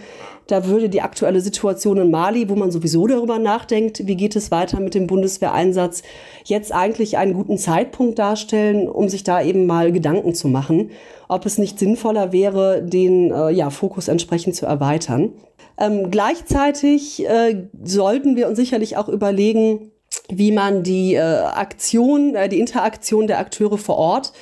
da 0.47 0.67
würde 0.67 0.89
die 0.89 1.01
aktuelle 1.01 1.41
Situation 1.41 1.99
in 1.99 2.11
Mali, 2.11 2.49
wo 2.49 2.55
man 2.55 2.71
sowieso 2.71 3.07
darüber 3.07 3.39
nachdenkt, 3.39 4.07
wie 4.07 4.17
geht 4.17 4.37
es 4.37 4.51
weiter 4.51 4.81
mit 4.81 4.95
dem 4.95 5.07
Bundeswehreinsatz, 5.07 6.03
jetzt 6.45 6.73
eigentlich 6.73 7.17
einen 7.17 7.35
guten 7.35 7.59
Zeitpunkt 7.59 8.19
darstellen, 8.19 8.89
um 8.89 9.09
sich 9.09 9.25
da 9.25 9.43
eben 9.43 9.67
mal 9.67 9.93
Gedanken 9.93 10.35
zu 10.35 10.49
machen, 10.49 10.91
ob 11.29 11.47
es 11.47 11.59
nicht 11.59 11.79
sinnvoller 11.79 12.33
wäre, 12.33 12.83
den 12.83 13.33
äh, 13.33 13.51
ja, 13.51 13.71
Fokus 13.71 14.09
entsprechend 14.09 14.55
zu 14.55 14.67
erweitern. 14.67 15.33
Ähm, 15.79 16.11
gleichzeitig 16.11 17.27
äh, 17.27 17.69
sollten 17.83 18.37
wir 18.37 18.49
uns 18.49 18.57
sicherlich 18.57 18.97
auch 18.97 19.09
überlegen, 19.09 19.91
wie 20.29 20.53
man 20.53 20.83
die 20.83 21.15
äh, 21.15 21.21
Aktion, 21.21 22.35
äh, 22.35 22.49
die 22.49 22.61
Interaktion 22.61 23.27
der 23.27 23.39
Akteure 23.39 23.79
vor 23.79 23.97
Ort 23.97 24.33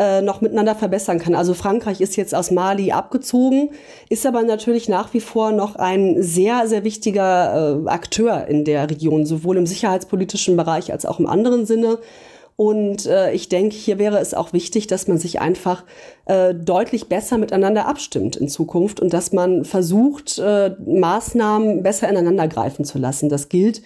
äh, 0.00 0.22
noch 0.22 0.40
miteinander 0.40 0.74
verbessern 0.74 1.18
kann. 1.18 1.34
Also 1.34 1.52
Frankreich 1.52 2.00
ist 2.00 2.16
jetzt 2.16 2.34
aus 2.34 2.50
Mali 2.50 2.90
abgezogen, 2.90 3.70
ist 4.08 4.24
aber 4.24 4.42
natürlich 4.42 4.88
nach 4.88 5.12
wie 5.12 5.20
vor 5.20 5.52
noch 5.52 5.76
ein 5.76 6.22
sehr, 6.22 6.66
sehr 6.68 6.84
wichtiger 6.84 7.82
äh, 7.84 7.88
Akteur 7.90 8.46
in 8.46 8.64
der 8.64 8.88
Region, 8.88 9.26
sowohl 9.26 9.58
im 9.58 9.66
sicherheitspolitischen 9.66 10.56
Bereich 10.56 10.90
als 10.90 11.04
auch 11.04 11.20
im 11.20 11.26
anderen 11.26 11.66
Sinne. 11.66 11.98
Und 12.56 13.04
äh, 13.04 13.32
ich 13.32 13.50
denke, 13.50 13.76
hier 13.76 13.98
wäre 13.98 14.18
es 14.20 14.32
auch 14.32 14.54
wichtig, 14.54 14.86
dass 14.86 15.06
man 15.06 15.18
sich 15.18 15.38
einfach 15.40 15.84
äh, 16.24 16.54
deutlich 16.54 17.08
besser 17.08 17.36
miteinander 17.36 17.86
abstimmt 17.86 18.36
in 18.36 18.48
Zukunft 18.48 19.00
und 19.00 19.12
dass 19.12 19.32
man 19.32 19.66
versucht, 19.66 20.38
äh, 20.38 20.70
Maßnahmen 20.86 21.82
besser 21.82 22.08
ineinander 22.08 22.48
greifen 22.48 22.86
zu 22.86 22.98
lassen. 22.98 23.28
Das 23.28 23.50
gilt 23.50 23.82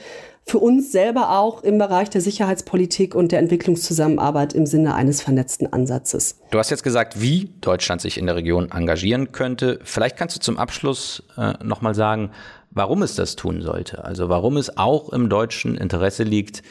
für 0.46 0.58
uns 0.58 0.92
selber 0.92 1.38
auch 1.38 1.62
im 1.62 1.78
Bereich 1.78 2.10
der 2.10 2.20
Sicherheitspolitik 2.20 3.14
und 3.14 3.32
der 3.32 3.38
Entwicklungszusammenarbeit 3.38 4.52
im 4.52 4.66
Sinne 4.66 4.94
eines 4.94 5.22
vernetzten 5.22 5.72
Ansatzes. 5.72 6.38
Du 6.50 6.58
hast 6.58 6.70
jetzt 6.70 6.82
gesagt, 6.82 7.20
wie 7.20 7.50
Deutschland 7.60 8.02
sich 8.02 8.18
in 8.18 8.26
der 8.26 8.36
Region 8.36 8.70
engagieren 8.70 9.32
könnte. 9.32 9.80
Vielleicht 9.84 10.16
kannst 10.16 10.36
du 10.36 10.40
zum 10.40 10.58
Abschluss 10.58 11.22
äh, 11.38 11.54
nochmal 11.64 11.94
sagen, 11.94 12.30
warum 12.70 13.02
es 13.02 13.14
das 13.14 13.36
tun 13.36 13.62
sollte. 13.62 14.04
Also 14.04 14.28
warum 14.28 14.58
es 14.58 14.76
auch 14.76 15.10
im 15.10 15.30
deutschen 15.30 15.76
Interesse 15.76 16.24
liegt, 16.24 16.62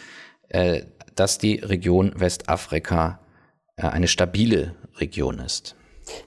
äh, 0.50 0.84
dass 1.16 1.40
die 1.40 1.56
Region 1.56 2.14
Westafrika 2.16 3.20
äh, 3.76 3.88
eine 3.88 4.08
stabile 4.08 4.76
Region 5.00 5.40
ist? 5.40 5.76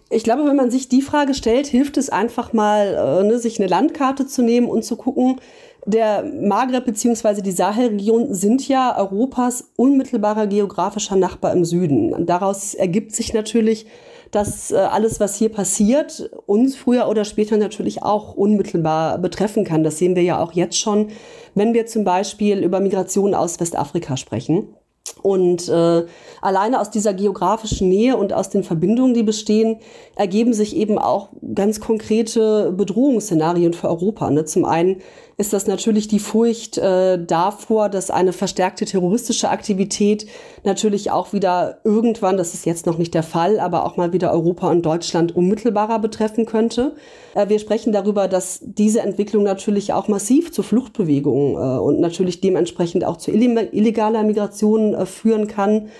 Ich 0.08 0.24
glaube, 0.24 0.46
wenn 0.46 0.56
man 0.56 0.70
sich 0.70 0.88
die 0.88 1.02
Frage 1.02 1.34
stellt, 1.34 1.66
hilft 1.66 1.96
es 1.96 2.10
einfach 2.10 2.52
mal, 2.52 3.20
äh, 3.22 3.26
ne, 3.26 3.38
sich 3.38 3.58
eine 3.58 3.68
Landkarte 3.68 4.26
zu 4.26 4.42
nehmen 4.42 4.68
und 4.68 4.84
zu 4.84 4.96
gucken, 4.96 5.40
der 5.84 6.24
Maghreb 6.24 6.84
bzw. 6.84 7.42
die 7.42 7.52
Sahelregion 7.52 8.34
sind 8.34 8.66
ja 8.66 8.98
Europas 8.98 9.70
unmittelbarer 9.76 10.48
geografischer 10.48 11.16
Nachbar 11.16 11.52
im 11.52 11.64
Süden. 11.64 12.26
Daraus 12.26 12.74
ergibt 12.74 13.14
sich 13.14 13.32
natürlich, 13.32 13.86
dass 14.32 14.72
äh, 14.72 14.76
alles, 14.76 15.20
was 15.20 15.36
hier 15.36 15.48
passiert, 15.48 16.28
uns 16.46 16.76
früher 16.76 17.08
oder 17.08 17.24
später 17.24 17.56
natürlich 17.56 18.02
auch 18.02 18.34
unmittelbar 18.34 19.18
betreffen 19.18 19.64
kann. 19.64 19.84
Das 19.84 19.98
sehen 19.98 20.16
wir 20.16 20.22
ja 20.22 20.42
auch 20.42 20.52
jetzt 20.52 20.78
schon, 20.78 21.08
wenn 21.54 21.72
wir 21.72 21.86
zum 21.86 22.04
Beispiel 22.04 22.64
über 22.64 22.80
Migration 22.80 23.34
aus 23.34 23.60
Westafrika 23.60 24.16
sprechen. 24.16 24.74
Und 25.22 25.68
äh, 25.68 26.04
alleine 26.40 26.80
aus 26.80 26.90
dieser 26.90 27.14
geografischen 27.14 27.88
Nähe 27.88 28.16
und 28.16 28.32
aus 28.32 28.50
den 28.50 28.64
Verbindungen, 28.64 29.14
die 29.14 29.22
bestehen, 29.22 29.78
ergeben 30.14 30.52
sich 30.52 30.76
eben 30.76 30.98
auch 30.98 31.28
ganz 31.54 31.80
konkrete 31.80 32.72
Bedrohungsszenarien 32.72 33.72
für 33.72 33.88
Europa. 33.88 34.30
Ne? 34.30 34.44
Zum 34.44 34.64
einen 34.64 35.00
ist 35.38 35.52
das 35.52 35.66
natürlich 35.66 36.08
die 36.08 36.18
Furcht 36.18 36.78
äh, 36.78 37.22
davor, 37.22 37.90
dass 37.90 38.10
eine 38.10 38.32
verstärkte 38.32 38.86
terroristische 38.86 39.50
Aktivität 39.50 40.26
natürlich 40.64 41.10
auch 41.10 41.34
wieder 41.34 41.78
irgendwann, 41.84 42.38
das 42.38 42.54
ist 42.54 42.64
jetzt 42.64 42.86
noch 42.86 42.96
nicht 42.96 43.12
der 43.12 43.22
Fall, 43.22 43.60
aber 43.60 43.84
auch 43.84 43.98
mal 43.98 44.14
wieder 44.14 44.32
Europa 44.32 44.70
und 44.70 44.86
Deutschland 44.86 45.36
unmittelbarer 45.36 45.98
betreffen 45.98 46.46
könnte. 46.46 46.96
Äh, 47.34 47.50
wir 47.50 47.58
sprechen 47.58 47.92
darüber, 47.92 48.28
dass 48.28 48.60
diese 48.62 49.00
Entwicklung 49.00 49.42
natürlich 49.42 49.92
auch 49.92 50.08
massiv 50.08 50.52
zu 50.52 50.62
Fluchtbewegungen 50.62 51.54
äh, 51.54 51.78
und 51.80 52.00
natürlich 52.00 52.40
dementsprechend 52.40 53.04
auch 53.04 53.18
zu 53.18 53.30
illegaler 53.30 54.22
Migration 54.22 54.94
äh, 54.94 55.04
führen 55.04 55.48
kann. 55.48 55.90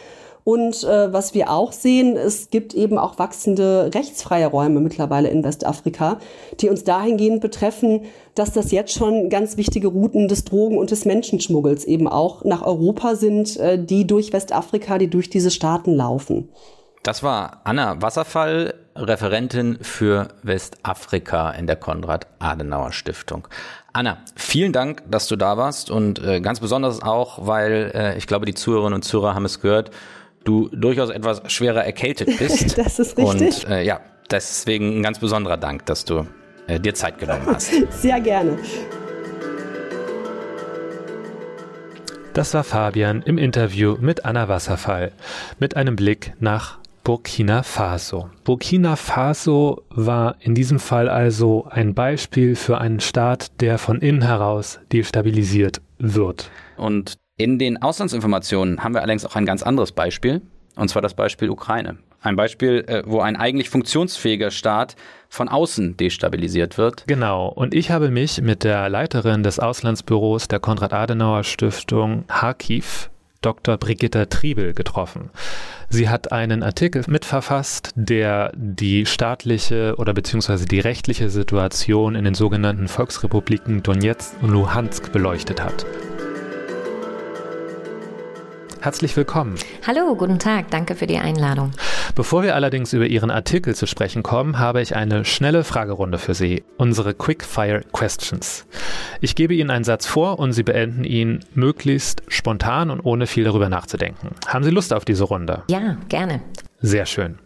Und 0.46 0.84
äh, 0.84 1.12
was 1.12 1.34
wir 1.34 1.50
auch 1.50 1.72
sehen, 1.72 2.16
es 2.16 2.50
gibt 2.50 2.72
eben 2.72 2.98
auch 2.98 3.18
wachsende 3.18 3.90
rechtsfreie 3.92 4.46
Räume 4.46 4.78
mittlerweile 4.78 5.28
in 5.28 5.42
Westafrika, 5.42 6.20
die 6.60 6.68
uns 6.68 6.84
dahingehend 6.84 7.40
betreffen, 7.40 8.02
dass 8.36 8.52
das 8.52 8.70
jetzt 8.70 8.92
schon 8.92 9.28
ganz 9.28 9.56
wichtige 9.56 9.88
Routen 9.88 10.28
des 10.28 10.44
Drogen- 10.44 10.78
und 10.78 10.92
des 10.92 11.04
Menschenschmuggels 11.04 11.84
eben 11.84 12.06
auch 12.06 12.44
nach 12.44 12.62
Europa 12.62 13.16
sind, 13.16 13.56
äh, 13.56 13.76
die 13.76 14.06
durch 14.06 14.32
Westafrika, 14.32 14.98
die 14.98 15.10
durch 15.10 15.28
diese 15.30 15.50
Staaten 15.50 15.92
laufen. 15.92 16.48
Das 17.02 17.24
war 17.24 17.62
Anna 17.64 18.00
Wasserfall, 18.00 18.74
Referentin 18.94 19.78
für 19.80 20.28
Westafrika 20.44 21.50
in 21.50 21.66
der 21.66 21.74
Konrad-Adenauer-Stiftung. 21.74 23.48
Anna, 23.92 24.18
vielen 24.36 24.72
Dank, 24.72 25.02
dass 25.10 25.26
du 25.26 25.34
da 25.34 25.56
warst 25.56 25.90
und 25.90 26.24
äh, 26.24 26.40
ganz 26.40 26.60
besonders 26.60 27.02
auch, 27.02 27.48
weil 27.48 27.90
äh, 27.96 28.16
ich 28.16 28.28
glaube, 28.28 28.46
die 28.46 28.54
Zuhörerinnen 28.54 28.94
und 28.94 29.02
Zuhörer 29.02 29.34
haben 29.34 29.44
es 29.44 29.60
gehört, 29.60 29.90
du 30.46 30.68
durchaus 30.72 31.10
etwas 31.10 31.42
schwerer 31.52 31.84
erkältet 31.84 32.28
bist. 32.38 32.78
das 32.78 32.98
ist 32.98 33.18
richtig. 33.18 33.64
Und 33.64 33.70
äh, 33.70 33.82
ja, 33.82 34.00
deswegen 34.30 34.98
ein 34.98 35.02
ganz 35.02 35.18
besonderer 35.18 35.56
Dank, 35.56 35.84
dass 35.86 36.04
du 36.04 36.26
äh, 36.66 36.80
dir 36.80 36.94
Zeit 36.94 37.18
genommen 37.18 37.46
hast. 37.46 37.70
Sehr 37.90 38.20
gerne. 38.20 38.58
Das 42.32 42.52
war 42.52 42.64
Fabian 42.64 43.22
im 43.22 43.38
Interview 43.38 43.96
mit 43.98 44.26
Anna 44.26 44.48
Wasserfall 44.48 45.12
mit 45.58 45.74
einem 45.74 45.96
Blick 45.96 46.34
nach 46.38 46.78
Burkina 47.02 47.62
Faso. 47.62 48.28
Burkina 48.44 48.96
Faso 48.96 49.84
war 49.90 50.36
in 50.40 50.54
diesem 50.54 50.78
Fall 50.78 51.08
also 51.08 51.66
ein 51.70 51.94
Beispiel 51.94 52.56
für 52.56 52.78
einen 52.78 53.00
Staat, 53.00 53.60
der 53.60 53.78
von 53.78 54.00
innen 54.00 54.22
heraus 54.22 54.80
destabilisiert 54.92 55.80
wird. 55.98 56.50
Und 56.76 57.16
in 57.36 57.58
den 57.58 57.82
Auslandsinformationen 57.82 58.82
haben 58.82 58.94
wir 58.94 59.02
allerdings 59.02 59.24
auch 59.24 59.36
ein 59.36 59.46
ganz 59.46 59.62
anderes 59.62 59.92
Beispiel, 59.92 60.40
und 60.74 60.88
zwar 60.88 61.02
das 61.02 61.14
Beispiel 61.14 61.50
Ukraine. 61.50 61.98
Ein 62.22 62.36
Beispiel, 62.36 62.84
äh, 62.88 63.02
wo 63.06 63.20
ein 63.20 63.36
eigentlich 63.36 63.70
funktionsfähiger 63.70 64.50
Staat 64.50 64.96
von 65.28 65.48
außen 65.48 65.96
destabilisiert 65.96 66.78
wird. 66.78 67.04
Genau. 67.06 67.48
Und 67.48 67.74
ich 67.74 67.90
habe 67.90 68.10
mich 68.10 68.40
mit 68.40 68.64
der 68.64 68.88
Leiterin 68.88 69.42
des 69.42 69.58
Auslandsbüros 69.58 70.48
der 70.48 70.58
Konrad-Adenauer-Stiftung 70.58 72.24
Kharkiv, 72.26 73.10
Dr. 73.42 73.76
Brigitta 73.76 74.24
Triebel, 74.26 74.72
getroffen. 74.72 75.30
Sie 75.88 76.08
hat 76.08 76.32
einen 76.32 76.62
Artikel 76.62 77.04
mitverfasst, 77.06 77.92
der 77.94 78.50
die 78.56 79.06
staatliche 79.06 79.94
oder 79.98 80.14
beziehungsweise 80.14 80.66
die 80.66 80.80
rechtliche 80.80 81.28
Situation 81.28 82.16
in 82.16 82.24
den 82.24 82.34
sogenannten 82.34 82.88
Volksrepubliken 82.88 83.82
Donetsk 83.82 84.34
und 84.42 84.50
Luhansk 84.50 85.12
beleuchtet 85.12 85.62
hat. 85.62 85.86
Herzlich 88.86 89.16
willkommen. 89.16 89.56
Hallo, 89.84 90.14
guten 90.14 90.38
Tag, 90.38 90.70
danke 90.70 90.94
für 90.94 91.08
die 91.08 91.18
Einladung. 91.18 91.72
Bevor 92.14 92.44
wir 92.44 92.54
allerdings 92.54 92.92
über 92.92 93.04
Ihren 93.04 93.32
Artikel 93.32 93.74
zu 93.74 93.84
sprechen 93.88 94.22
kommen, 94.22 94.60
habe 94.60 94.80
ich 94.80 94.94
eine 94.94 95.24
schnelle 95.24 95.64
Fragerunde 95.64 96.18
für 96.18 96.34
Sie, 96.34 96.62
unsere 96.76 97.12
Quickfire 97.12 97.80
Questions. 97.92 98.64
Ich 99.20 99.34
gebe 99.34 99.54
Ihnen 99.54 99.70
einen 99.70 99.82
Satz 99.82 100.06
vor 100.06 100.38
und 100.38 100.52
Sie 100.52 100.62
beenden 100.62 101.02
ihn 101.02 101.40
möglichst 101.52 102.22
spontan 102.28 102.92
und 102.92 103.00
ohne 103.00 103.26
viel 103.26 103.42
darüber 103.42 103.68
nachzudenken. 103.68 104.30
Haben 104.46 104.62
Sie 104.62 104.70
Lust 104.70 104.92
auf 104.92 105.04
diese 105.04 105.24
Runde? 105.24 105.64
Ja, 105.68 105.96
gerne. 106.08 106.40
Sehr 106.80 107.06
schön. 107.06 107.40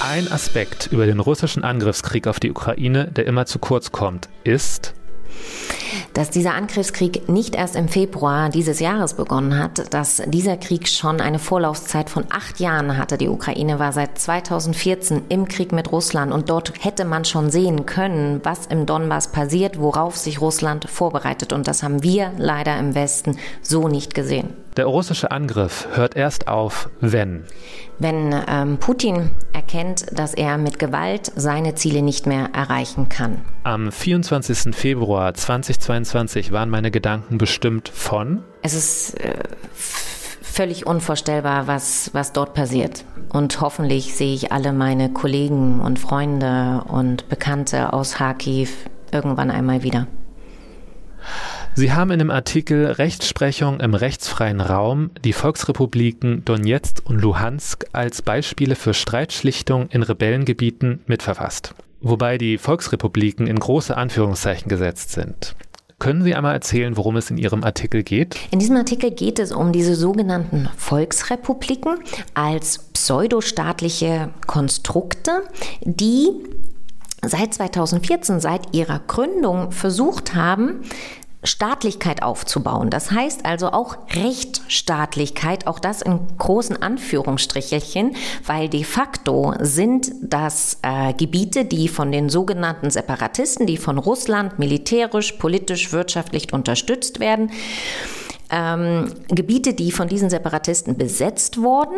Ein 0.00 0.32
Aspekt 0.32 0.88
über 0.92 1.04
den 1.04 1.20
russischen 1.20 1.62
Angriffskrieg 1.62 2.26
auf 2.26 2.40
die 2.40 2.50
Ukraine, 2.50 3.08
der 3.08 3.26
immer 3.26 3.44
zu 3.44 3.58
kurz 3.58 3.92
kommt, 3.92 4.30
ist 4.44 4.94
dass 6.14 6.30
dieser 6.30 6.54
Angriffskrieg 6.54 7.28
nicht 7.28 7.54
erst 7.54 7.76
im 7.76 7.88
Februar 7.88 8.48
dieses 8.48 8.80
Jahres 8.80 9.14
begonnen 9.14 9.58
hat, 9.58 9.92
dass 9.92 10.22
dieser 10.26 10.56
Krieg 10.56 10.88
schon 10.88 11.20
eine 11.20 11.38
Vorlaufzeit 11.38 12.10
von 12.10 12.24
acht 12.30 12.60
Jahren 12.60 12.96
hatte. 12.96 13.18
Die 13.18 13.28
Ukraine 13.28 13.78
war 13.78 13.92
seit 13.92 14.18
2014 14.18 15.22
im 15.28 15.48
Krieg 15.48 15.72
mit 15.72 15.92
Russland 15.92 16.32
und 16.32 16.50
dort 16.50 16.72
hätte 16.84 17.04
man 17.04 17.24
schon 17.24 17.50
sehen 17.50 17.86
können, 17.86 18.40
was 18.44 18.66
im 18.66 18.86
Donbass 18.86 19.28
passiert, 19.28 19.78
worauf 19.78 20.16
sich 20.16 20.40
Russland 20.40 20.88
vorbereitet. 20.88 21.52
Und 21.52 21.66
das 21.68 21.82
haben 21.82 22.02
wir 22.02 22.32
leider 22.38 22.78
im 22.78 22.94
Westen 22.94 23.38
so 23.62 23.88
nicht 23.88 24.14
gesehen. 24.14 24.63
Der 24.76 24.86
russische 24.86 25.30
Angriff 25.30 25.86
hört 25.94 26.16
erst 26.16 26.48
auf, 26.48 26.88
wenn 27.00 27.44
wenn 28.00 28.34
ähm, 28.48 28.78
Putin 28.78 29.30
erkennt, 29.52 30.06
dass 30.18 30.34
er 30.34 30.58
mit 30.58 30.80
Gewalt 30.80 31.30
seine 31.36 31.76
Ziele 31.76 32.02
nicht 32.02 32.26
mehr 32.26 32.50
erreichen 32.52 33.08
kann. 33.08 33.42
Am 33.62 33.92
24. 33.92 34.74
Februar 34.74 35.32
2022 35.32 36.50
waren 36.50 36.70
meine 36.70 36.90
Gedanken 36.90 37.38
bestimmt 37.38 37.88
von? 37.88 38.42
Es 38.62 38.74
ist 38.74 39.20
äh, 39.20 39.44
völlig 39.74 40.86
unvorstellbar, 40.86 41.68
was, 41.68 42.10
was 42.12 42.32
dort 42.32 42.54
passiert. 42.54 43.04
Und 43.32 43.60
hoffentlich 43.60 44.14
sehe 44.16 44.34
ich 44.34 44.50
alle 44.50 44.72
meine 44.72 45.12
Kollegen 45.12 45.80
und 45.80 46.00
Freunde 46.00 46.82
und 46.88 47.28
Bekannte 47.28 47.92
aus 47.92 48.14
Kharkiv 48.14 48.74
irgendwann 49.12 49.52
einmal 49.52 49.84
wieder. 49.84 50.08
Sie 51.76 51.92
haben 51.92 52.12
in 52.12 52.20
dem 52.20 52.30
Artikel 52.30 52.86
Rechtsprechung 52.86 53.80
im 53.80 53.94
rechtsfreien 53.94 54.60
Raum 54.60 55.10
die 55.24 55.32
Volksrepubliken 55.32 56.44
Donetsk 56.44 57.02
und 57.04 57.20
Luhansk 57.20 57.86
als 57.92 58.22
Beispiele 58.22 58.76
für 58.76 58.94
Streitschlichtung 58.94 59.88
in 59.88 60.04
Rebellengebieten 60.04 61.00
mitverfasst. 61.06 61.74
Wobei 62.00 62.38
die 62.38 62.58
Volksrepubliken 62.58 63.48
in 63.48 63.58
große 63.58 63.96
Anführungszeichen 63.96 64.68
gesetzt 64.68 65.10
sind. 65.10 65.56
Können 65.98 66.22
Sie 66.22 66.36
einmal 66.36 66.54
erzählen, 66.54 66.96
worum 66.96 67.16
es 67.16 67.30
in 67.30 67.38
Ihrem 67.38 67.64
Artikel 67.64 68.04
geht? 68.04 68.36
In 68.52 68.60
diesem 68.60 68.76
Artikel 68.76 69.10
geht 69.10 69.40
es 69.40 69.50
um 69.50 69.72
diese 69.72 69.96
sogenannten 69.96 70.68
Volksrepubliken 70.76 71.96
als 72.34 72.78
pseudostaatliche 72.92 74.30
Konstrukte, 74.46 75.42
die 75.82 76.28
seit 77.26 77.54
2014, 77.54 78.38
seit 78.38 78.74
ihrer 78.74 79.00
Gründung 79.00 79.72
versucht 79.72 80.34
haben, 80.34 80.82
Staatlichkeit 81.44 82.22
aufzubauen. 82.22 82.90
Das 82.90 83.10
heißt 83.10 83.44
also 83.44 83.70
auch 83.70 83.96
Rechtsstaatlichkeit, 84.12 85.66
auch 85.66 85.78
das 85.78 86.02
in 86.02 86.20
großen 86.38 86.82
Anführungsstrichelchen, 86.82 88.16
weil 88.46 88.68
de 88.68 88.84
facto 88.84 89.54
sind 89.60 90.10
das 90.22 90.78
äh, 90.82 91.12
Gebiete, 91.12 91.64
die 91.64 91.88
von 91.88 92.10
den 92.10 92.28
sogenannten 92.28 92.90
Separatisten, 92.90 93.66
die 93.66 93.76
von 93.76 93.98
Russland 93.98 94.58
militärisch, 94.58 95.32
politisch, 95.32 95.92
wirtschaftlich 95.92 96.52
unterstützt 96.52 97.20
werden, 97.20 97.50
ähm, 98.50 99.12
Gebiete, 99.28 99.74
die 99.74 99.92
von 99.92 100.08
diesen 100.08 100.30
Separatisten 100.30 100.96
besetzt 100.96 101.60
wurden, 101.60 101.96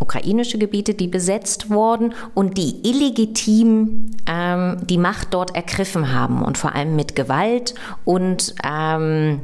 ukrainische 0.00 0.58
Gebiete, 0.58 0.94
die 0.94 1.06
besetzt 1.06 1.70
wurden 1.70 2.14
und 2.34 2.58
die 2.58 2.88
illegitim 2.88 4.10
ähm, 4.26 4.78
die 4.88 4.98
Macht 4.98 5.28
dort 5.32 5.54
ergriffen 5.54 6.12
haben 6.12 6.42
und 6.42 6.58
vor 6.58 6.74
allem 6.74 6.96
mit 6.96 7.14
Gewalt 7.14 7.74
und 8.04 8.54
ähm, 8.64 9.42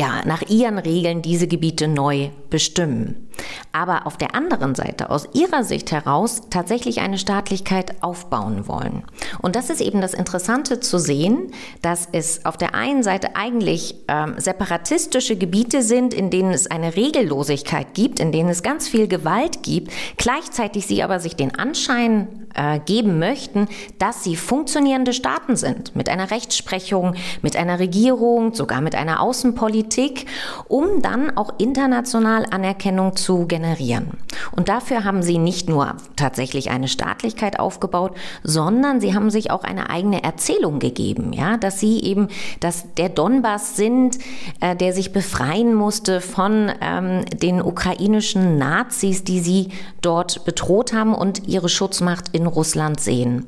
ja, 0.00 0.22
nach 0.24 0.40
ihren 0.48 0.78
Regeln 0.78 1.20
diese 1.20 1.46
Gebiete 1.46 1.86
neu 1.86 2.30
bestimmen. 2.48 3.28
Aber 3.70 4.06
auf 4.06 4.16
der 4.16 4.34
anderen 4.34 4.74
Seite, 4.74 5.10
aus 5.10 5.28
ihrer 5.34 5.62
Sicht 5.62 5.92
heraus, 5.92 6.44
tatsächlich 6.48 7.00
eine 7.00 7.18
Staatlichkeit 7.18 8.02
aufbauen 8.02 8.66
wollen. 8.66 9.04
Und 9.42 9.56
das 9.56 9.68
ist 9.68 9.82
eben 9.82 10.00
das 10.00 10.14
Interessante 10.14 10.80
zu 10.80 10.98
sehen, 10.98 11.52
dass 11.82 12.08
es 12.12 12.46
auf 12.46 12.56
der 12.56 12.74
einen 12.74 13.02
Seite 13.02 13.36
eigentlich 13.36 13.94
ähm, 14.08 14.36
separatistische 14.38 15.36
Gebiete 15.36 15.82
sind, 15.82 16.14
in 16.14 16.30
denen 16.30 16.52
es 16.52 16.66
eine 16.66 16.96
Regellosigkeit 16.96 17.92
gibt, 17.92 18.20
in 18.20 18.32
denen 18.32 18.48
es 18.48 18.62
ganz 18.62 18.88
viel 18.88 19.06
Gewalt 19.06 19.62
gibt, 19.62 19.92
gleichzeitig 20.16 20.86
sie 20.86 21.02
aber 21.02 21.20
sich 21.20 21.36
den 21.36 21.54
Anschein 21.54 22.39
äh, 22.54 22.80
geben 22.80 23.18
möchten, 23.18 23.68
dass 23.98 24.24
sie 24.24 24.36
funktionierende 24.36 25.12
Staaten 25.12 25.56
sind, 25.56 25.94
mit 25.94 26.08
einer 26.08 26.30
Rechtsprechung, 26.30 27.14
mit 27.42 27.56
einer 27.56 27.78
Regierung, 27.78 28.54
sogar 28.54 28.80
mit 28.80 28.94
einer 28.94 29.20
Außenpolitik, 29.20 30.26
um 30.68 31.02
dann 31.02 31.36
auch 31.36 31.54
international 31.58 32.46
Anerkennung 32.50 33.16
zu 33.16 33.46
generieren. 33.46 34.18
Und 34.52 34.68
dafür 34.68 35.04
haben 35.04 35.22
sie 35.22 35.38
nicht 35.38 35.68
nur 35.68 35.96
tatsächlich 36.16 36.70
eine 36.70 36.88
Staatlichkeit 36.88 37.58
aufgebaut, 37.58 38.16
sondern 38.42 39.00
sie 39.00 39.14
haben 39.14 39.30
sich 39.30 39.50
auch 39.50 39.64
eine 39.64 39.90
eigene 39.90 40.22
Erzählung 40.22 40.78
gegeben, 40.78 41.32
ja, 41.32 41.56
dass 41.56 41.80
sie 41.80 42.00
eben, 42.02 42.28
dass 42.60 42.94
der 42.94 43.08
Donbass 43.08 43.76
sind, 43.76 44.18
äh, 44.60 44.76
der 44.76 44.92
sich 44.92 45.12
befreien 45.12 45.74
musste 45.74 46.20
von 46.20 46.70
ähm, 46.80 47.24
den 47.26 47.62
ukrainischen 47.62 48.58
Nazis, 48.58 49.24
die 49.24 49.40
sie 49.40 49.68
dort 50.02 50.44
bedroht 50.44 50.92
haben 50.92 51.14
und 51.14 51.46
ihre 51.48 51.68
Schutzmacht 51.68 52.28
in 52.32 52.39
Russland 52.46 53.00
sehen. 53.00 53.46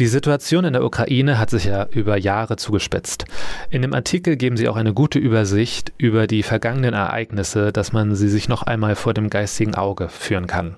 Die 0.00 0.06
Situation 0.06 0.64
in 0.64 0.72
der 0.72 0.82
Ukraine 0.82 1.38
hat 1.38 1.50
sich 1.50 1.66
ja 1.66 1.84
über 1.90 2.16
Jahre 2.16 2.56
zugespitzt. 2.56 3.26
In 3.68 3.82
dem 3.82 3.92
Artikel 3.92 4.36
geben 4.36 4.56
Sie 4.56 4.66
auch 4.66 4.76
eine 4.76 4.94
gute 4.94 5.18
Übersicht 5.18 5.92
über 5.98 6.26
die 6.26 6.42
vergangenen 6.42 6.94
Ereignisse, 6.94 7.70
dass 7.70 7.92
man 7.92 8.14
sie 8.14 8.30
sich 8.30 8.48
noch 8.48 8.62
einmal 8.62 8.96
vor 8.96 9.12
dem 9.12 9.28
geistigen 9.28 9.74
Auge 9.74 10.08
führen 10.08 10.46
kann. 10.46 10.76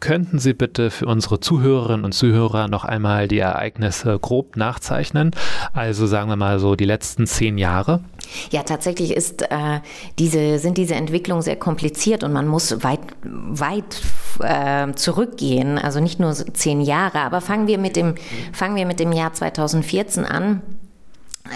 Könnten 0.00 0.38
Sie 0.38 0.54
bitte 0.54 0.90
für 0.90 1.04
unsere 1.04 1.40
Zuhörerinnen 1.40 2.06
und 2.06 2.12
Zuhörer 2.12 2.68
noch 2.68 2.86
einmal 2.86 3.28
die 3.28 3.38
Ereignisse 3.38 4.18
grob 4.18 4.56
nachzeichnen? 4.56 5.32
Also 5.74 6.06
sagen 6.06 6.30
wir 6.30 6.36
mal 6.36 6.58
so 6.58 6.74
die 6.74 6.86
letzten 6.86 7.26
zehn 7.26 7.58
Jahre? 7.58 8.00
Ja, 8.50 8.62
tatsächlich 8.62 9.14
ist, 9.14 9.42
äh, 9.42 9.80
diese, 10.18 10.58
sind 10.58 10.78
diese 10.78 10.94
Entwicklungen 10.94 11.42
sehr 11.42 11.56
kompliziert 11.56 12.24
und 12.24 12.32
man 12.32 12.46
muss 12.46 12.82
weit, 12.82 13.00
weit 13.22 14.00
äh, 14.40 14.92
zurückgehen, 14.94 15.78
also 15.78 16.00
nicht 16.00 16.20
nur 16.20 16.32
zehn 16.32 16.80
Jahre. 16.80 17.20
Aber 17.20 17.40
fangen 17.40 17.66
wir 17.66 17.78
mit 17.78 17.96
dem 17.96 18.14
Fangen 18.54 18.76
wir 18.76 18.86
mit 18.86 19.00
dem 19.00 19.12
Jahr 19.12 19.32
2014 19.32 20.24
an 20.24 20.62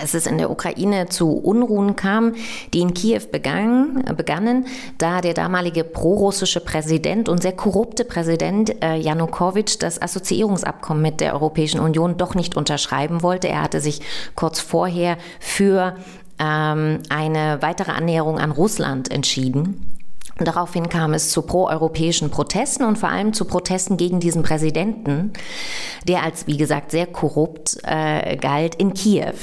als 0.00 0.12
es 0.12 0.26
in 0.26 0.36
der 0.36 0.50
Ukraine 0.50 1.08
zu 1.08 1.32
Unruhen 1.32 1.96
kam, 1.96 2.34
die 2.74 2.80
in 2.80 2.92
Kiew 2.92 3.22
begann, 3.32 4.04
begannen, 4.16 4.66
da 4.98 5.22
der 5.22 5.32
damalige 5.32 5.82
prorussische 5.82 6.60
Präsident 6.60 7.28
und 7.28 7.40
sehr 7.40 7.52
korrupte 7.52 8.04
Präsident 8.04 8.82
äh, 8.82 8.96
Janukowitsch 8.96 9.76
das 9.80 10.00
Assoziierungsabkommen 10.00 11.02
mit 11.02 11.20
der 11.20 11.32
Europäischen 11.32 11.80
Union 11.80 12.18
doch 12.18 12.34
nicht 12.34 12.54
unterschreiben 12.54 13.22
wollte. 13.22 13.48
Er 13.48 13.62
hatte 13.62 13.80
sich 13.80 14.02
kurz 14.34 14.60
vorher 14.60 15.16
für 15.40 15.96
ähm, 16.38 16.98
eine 17.08 17.62
weitere 17.62 17.92
Annäherung 17.92 18.38
an 18.38 18.50
Russland 18.50 19.10
entschieden. 19.10 19.87
Daraufhin 20.38 20.88
kam 20.88 21.14
es 21.14 21.30
zu 21.30 21.42
proeuropäischen 21.42 22.30
Protesten 22.30 22.84
und 22.84 22.96
vor 22.96 23.08
allem 23.08 23.32
zu 23.32 23.44
Protesten 23.44 23.96
gegen 23.96 24.20
diesen 24.20 24.42
Präsidenten, 24.42 25.32
der 26.06 26.22
als, 26.22 26.46
wie 26.46 26.56
gesagt, 26.56 26.90
sehr 26.92 27.06
korrupt 27.06 27.78
äh, 27.82 28.36
galt 28.36 28.76
in 28.76 28.94
Kiew. 28.94 29.34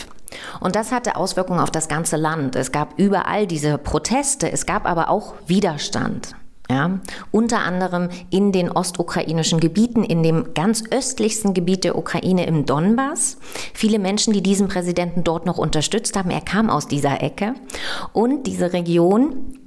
Und 0.60 0.76
das 0.76 0.92
hatte 0.92 1.16
Auswirkungen 1.16 1.60
auf 1.60 1.72
das 1.72 1.88
ganze 1.88 2.18
Land. 2.18 2.56
Es 2.56 2.72
gab 2.72 2.98
überall 2.98 3.48
diese 3.48 3.78
Proteste, 3.78 4.52
es 4.52 4.66
gab 4.66 4.86
aber 4.86 5.10
auch 5.10 5.34
Widerstand. 5.48 6.36
Ja, 6.68 7.00
unter 7.30 7.60
anderem 7.60 8.10
in 8.32 8.52
den 8.52 8.72
ostukrainischen 8.72 9.60
Gebieten, 9.60 10.04
in 10.04 10.24
dem 10.24 10.56
ganz 10.56 10.84
östlichsten 10.90 11.54
Gebiet 11.54 11.84
der 11.84 11.96
Ukraine 11.96 12.48
im 12.48 12.66
Donbass. 12.66 13.38
Viele 13.76 14.00
Menschen, 14.00 14.34
die 14.34 14.42
diesen 14.42 14.68
Präsidenten 14.68 15.24
dort 15.24 15.46
noch 15.46 15.60
unterstützt 15.60 16.18
haben, 16.18 16.32
er 16.32 16.42
kam 16.42 16.72
aus 16.72 16.88
dieser 16.88 17.22
Ecke. 17.22 17.54
Und 18.14 18.48
diese 18.48 18.74
Region 18.74 19.60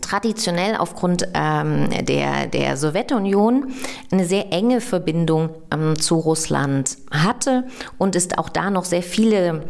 traditionell 0.00 0.76
aufgrund 0.76 1.28
ähm, 1.34 1.90
der, 2.06 2.46
der 2.46 2.76
Sowjetunion 2.76 3.72
eine 4.10 4.24
sehr 4.24 4.52
enge 4.52 4.80
Verbindung 4.80 5.50
ähm, 5.70 5.98
zu 5.98 6.16
Russland 6.16 6.96
hatte 7.10 7.64
und 7.98 8.16
es 8.16 8.28
auch 8.38 8.48
da 8.48 8.70
noch 8.70 8.86
sehr 8.86 9.02
viele 9.02 9.66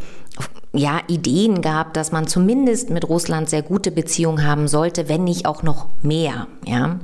ja, 0.73 1.01
Ideen 1.09 1.61
gab, 1.61 1.93
dass 1.95 2.13
man 2.13 2.27
zumindest 2.27 2.89
mit 2.89 3.09
Russland 3.09 3.51
sehr 3.51 3.63
gute 3.63 3.91
Beziehungen 3.91 4.47
haben 4.47 4.69
sollte, 4.69 5.09
wenn 5.09 5.25
nicht 5.25 5.45
auch 5.45 5.63
noch 5.63 5.89
mehr. 6.03 6.47
Ja. 6.65 7.01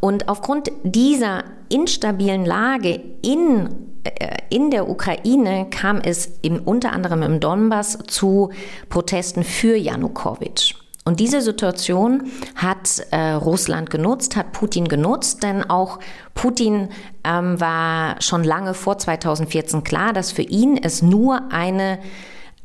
Und 0.00 0.28
aufgrund 0.28 0.72
dieser 0.82 1.44
instabilen 1.68 2.46
Lage 2.46 3.00
in 3.22 3.68
äh, 4.04 4.36
in 4.50 4.70
der 4.70 4.88
Ukraine 4.88 5.66
kam 5.70 5.98
es 5.98 6.38
im, 6.42 6.60
unter 6.60 6.92
anderem 6.92 7.22
im 7.22 7.40
Donbass 7.40 7.98
zu 8.06 8.50
Protesten 8.88 9.44
für 9.44 9.76
Janukowitsch. 9.76 10.74
Und 11.06 11.20
diese 11.20 11.42
Situation 11.42 12.30
hat 12.54 13.06
äh, 13.10 13.32
Russland 13.32 13.90
genutzt, 13.90 14.36
hat 14.36 14.52
Putin 14.52 14.88
genutzt, 14.88 15.42
denn 15.42 15.68
auch 15.68 15.98
Putin 16.32 16.88
ähm, 17.24 17.60
war 17.60 18.20
schon 18.22 18.42
lange 18.42 18.72
vor 18.72 18.96
2014 18.96 19.84
klar, 19.84 20.14
dass 20.14 20.32
für 20.32 20.42
ihn 20.42 20.78
es 20.78 21.02
nur 21.02 21.52
eine 21.52 21.98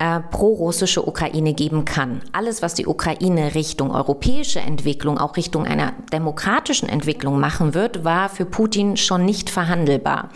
äh, 0.02 0.22
pro-russische 0.32 1.06
Ukraine 1.06 1.54
geben 1.54 1.84
kann. 1.84 2.22
Alles, 2.32 2.62
was 2.62 2.74
die 2.74 2.88
Ukraine 2.88 3.56
Richtung 3.56 3.92
europäische 3.92 4.62
Entwicklung, 4.62 5.18
auch 5.18 5.36
Richtung 5.36 5.66
einer 5.66 5.92
demokratischen 6.14 6.88
Entwicklung 6.88 7.42
machen 7.42 7.74
wird, 7.74 8.06
war 8.06 8.30
für 8.30 8.46
Putin 8.46 8.96
schon 8.96 9.26
nicht 9.26 9.50
verhandelbar. 9.50 10.30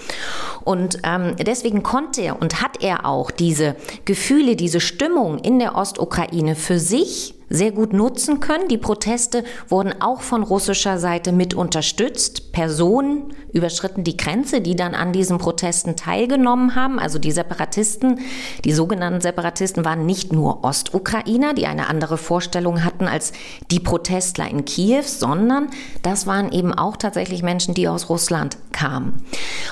Und 0.65 0.99
ähm, 1.05 1.37
deswegen 1.37 1.81
konnte 1.81 2.19
er 2.19 2.41
und 2.41 2.61
hat 2.61 2.83
er 2.83 3.05
auch 3.05 3.31
diese 3.31 3.77
Gefühle, 4.03 4.57
diese 4.57 4.81
Stimmung 4.81 5.39
in 5.39 5.59
der 5.59 5.77
Ostukraine 5.77 6.55
für 6.55 6.77
sich 6.77 7.35
sehr 7.53 7.71
gut 7.71 7.93
nutzen 7.93 8.39
können. 8.39 8.67
Die 8.67 8.79
Proteste 8.79 9.43
wurden 9.69 10.01
auch 10.01 10.21
von 10.21 10.41
russischer 10.41 10.97
Seite 10.97 11.31
mit 11.31 11.53
unterstützt. 11.53 12.51
Personen 12.51 13.35
überschritten 13.53 14.03
die 14.03 14.17
Grenze, 14.17 14.59
die 14.59 14.75
dann 14.75 14.95
an 14.95 15.13
diesen 15.13 15.37
Protesten 15.37 15.95
teilgenommen 15.95 16.73
haben. 16.73 16.97
Also 16.97 17.19
die 17.19 17.31
Separatisten, 17.31 18.19
die 18.65 18.73
sogenannten 18.73 19.21
Separatisten 19.21 19.85
waren 19.85 20.07
nicht 20.07 20.33
nur 20.33 20.63
Ostukrainer, 20.63 21.53
die 21.53 21.67
eine 21.67 21.87
andere 21.87 22.17
Vorstellung 22.17 22.83
hatten 22.83 23.07
als 23.07 23.33
die 23.69 23.79
Protestler 23.79 24.49
in 24.49 24.65
Kiew, 24.65 25.03
sondern 25.05 25.69
das 26.01 26.25
waren 26.25 26.51
eben 26.51 26.73
auch 26.73 26.97
tatsächlich 26.97 27.43
Menschen, 27.43 27.75
die 27.75 27.87
aus 27.87 28.09
Russland 28.09 28.57
kamen. 28.71 29.23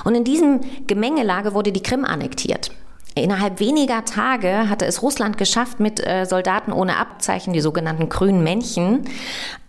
Und 0.04 0.14
in 0.14 0.24
diesem 0.24 0.62
Gemengelage 0.86 1.56
wurde 1.56 1.72
die 1.72 1.82
Krim 1.82 2.06
annektiert. 2.06 2.70
Innerhalb 3.14 3.60
weniger 3.60 4.06
Tage 4.06 4.70
hatte 4.70 4.86
es 4.86 5.02
Russland 5.02 5.38
geschafft, 5.38 5.82
mit 5.82 6.06
äh, 6.06 6.26
Soldaten 6.26 6.72
ohne 6.72 6.96
Abzeichen, 6.96 7.52
die 7.52 7.60
sogenannten 7.60 8.08
grünen 8.08 8.42
Männchen, 8.42 9.02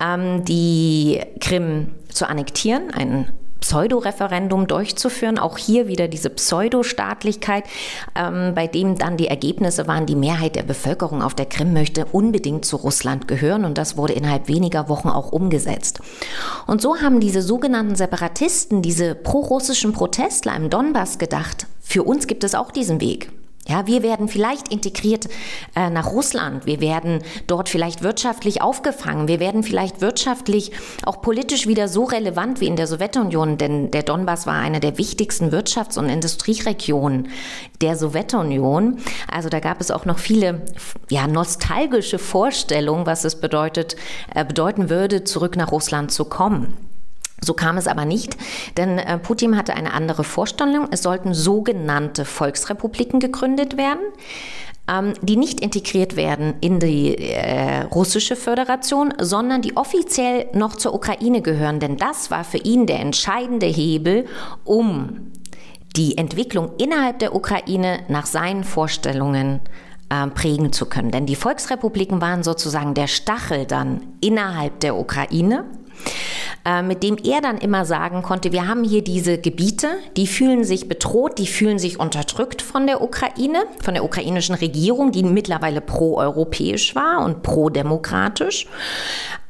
ähm, 0.00 0.44
die 0.44 1.20
Krim 1.40 1.88
zu 2.08 2.28
annektieren, 2.28 2.92
ein 2.94 3.32
Pseudo-Referendum 3.62 4.66
durchzuführen. 4.66 5.38
Auch 5.38 5.56
hier 5.56 5.88
wieder 5.88 6.08
diese 6.08 6.28
Pseudostaatlichkeit, 6.28 7.64
ähm, 8.14 8.52
bei 8.54 8.66
dem 8.66 8.98
dann 8.98 9.16
die 9.16 9.28
Ergebnisse 9.28 9.86
waren, 9.86 10.04
die 10.04 10.16
Mehrheit 10.16 10.56
der 10.56 10.64
Bevölkerung 10.64 11.22
auf 11.22 11.34
der 11.34 11.46
Krim 11.46 11.72
möchte 11.72 12.04
unbedingt 12.12 12.66
zu 12.66 12.76
Russland 12.76 13.26
gehören 13.26 13.64
und 13.64 13.78
das 13.78 13.96
wurde 13.96 14.12
innerhalb 14.12 14.48
weniger 14.48 14.88
Wochen 14.88 15.08
auch 15.08 15.32
umgesetzt. 15.32 16.00
Und 16.66 16.82
so 16.82 16.96
haben 16.96 17.20
diese 17.20 17.40
sogenannten 17.40 17.94
Separatisten, 17.94 18.82
diese 18.82 19.14
pro-russischen 19.14 19.92
Protestler 19.92 20.54
im 20.56 20.68
Donbass 20.68 21.18
gedacht, 21.18 21.66
für 21.80 22.02
uns 22.02 22.26
gibt 22.26 22.44
es 22.44 22.54
auch 22.54 22.70
diesen 22.70 23.00
Weg. 23.00 23.30
Ja, 23.68 23.86
wir 23.86 24.02
werden 24.02 24.26
vielleicht 24.26 24.72
integriert 24.72 25.28
äh, 25.76 25.88
nach 25.88 26.10
Russland. 26.10 26.66
Wir 26.66 26.80
werden 26.80 27.22
dort 27.46 27.68
vielleicht 27.68 28.02
wirtschaftlich 28.02 28.60
aufgefangen. 28.60 29.28
Wir 29.28 29.38
werden 29.38 29.62
vielleicht 29.62 30.00
wirtschaftlich 30.00 30.72
auch 31.04 31.22
politisch 31.22 31.68
wieder 31.68 31.86
so 31.86 32.02
relevant 32.02 32.60
wie 32.60 32.66
in 32.66 32.74
der 32.74 32.88
Sowjetunion, 32.88 33.58
denn 33.58 33.92
der 33.92 34.02
Donbass 34.02 34.46
war 34.48 34.54
eine 34.54 34.80
der 34.80 34.98
wichtigsten 34.98 35.50
Wirtschafts- 35.50 35.96
und 35.96 36.08
Industrieregionen 36.08 37.28
der 37.80 37.96
Sowjetunion. 37.96 38.98
Also 39.30 39.48
da 39.48 39.60
gab 39.60 39.80
es 39.80 39.92
auch 39.92 40.06
noch 40.06 40.18
viele 40.18 40.62
ja, 41.08 41.28
nostalgische 41.28 42.18
Vorstellungen, 42.18 43.06
was 43.06 43.24
es 43.24 43.40
bedeutet, 43.40 43.94
äh, 44.34 44.44
bedeuten 44.44 44.90
würde, 44.90 45.22
zurück 45.22 45.54
nach 45.54 45.70
Russland 45.70 46.10
zu 46.10 46.24
kommen. 46.24 46.91
So 47.44 47.54
kam 47.54 47.76
es 47.76 47.88
aber 47.88 48.04
nicht, 48.04 48.36
denn 48.76 48.98
äh, 48.98 49.18
Putin 49.18 49.56
hatte 49.56 49.74
eine 49.74 49.92
andere 49.92 50.24
Vorstellung. 50.24 50.86
Es 50.90 51.02
sollten 51.02 51.34
sogenannte 51.34 52.24
Volksrepubliken 52.24 53.20
gegründet 53.20 53.76
werden. 53.76 54.02
ähm, 54.88 55.14
die 55.22 55.36
nicht 55.36 55.60
integriert 55.60 56.16
werden 56.16 56.54
in 56.60 56.80
die 56.80 57.16
äh, 57.16 57.82
russische 57.82 58.34
Föderation, 58.34 59.14
sondern 59.20 59.62
die 59.62 59.76
offiziell 59.76 60.48
noch 60.54 60.74
zur 60.74 60.92
Ukraine 60.94 61.40
gehören. 61.40 61.78
Denn 61.78 61.96
das 61.96 62.30
war 62.30 62.42
für 62.44 62.58
ihn 62.58 62.86
der 62.86 62.98
entscheidende 63.00 63.66
Hebel, 63.66 64.26
um 64.64 65.32
die 65.96 66.18
Entwicklung 66.18 66.72
innerhalb 66.78 67.18
der 67.20 67.34
Ukraine 67.34 68.00
nach 68.08 68.26
seinen 68.26 68.64
Vorstellungen 68.64 69.60
äh, 70.08 70.26
prägen 70.28 70.72
zu 70.72 70.86
können. 70.86 71.10
Denn 71.10 71.26
die 71.26 71.36
Volksrepubliken 71.36 72.20
waren 72.20 72.42
sozusagen 72.42 72.94
der 72.94 73.06
Stachel 73.06 73.66
dann 73.66 74.02
innerhalb 74.20 74.80
der 74.80 74.96
Ukraine 74.96 75.64
äh, 76.64 76.82
mit 76.82 77.02
dem 77.02 77.16
er 77.16 77.40
dann 77.40 77.58
immer 77.58 77.84
sagen 77.84 78.22
konnte, 78.22 78.52
wir 78.52 78.68
haben 78.68 78.84
hier 78.84 79.02
diese 79.02 79.38
Gebiete, 79.38 79.88
die 80.16 80.26
fühlen 80.26 80.64
sich 80.64 80.88
bedroht, 80.88 81.38
die 81.38 81.46
fühlen 81.46 81.78
sich 81.78 81.98
unterdrückt 81.98 82.62
von 82.62 82.86
der 82.86 83.02
Ukraine, 83.02 83.64
von 83.82 83.94
der 83.94 84.04
ukrainischen 84.04 84.54
Regierung, 84.54 85.12
die 85.12 85.24
mittlerweile 85.24 85.80
pro-europäisch 85.80 86.94
war 86.94 87.24
und 87.24 87.42
pro-demokratisch. 87.42 88.66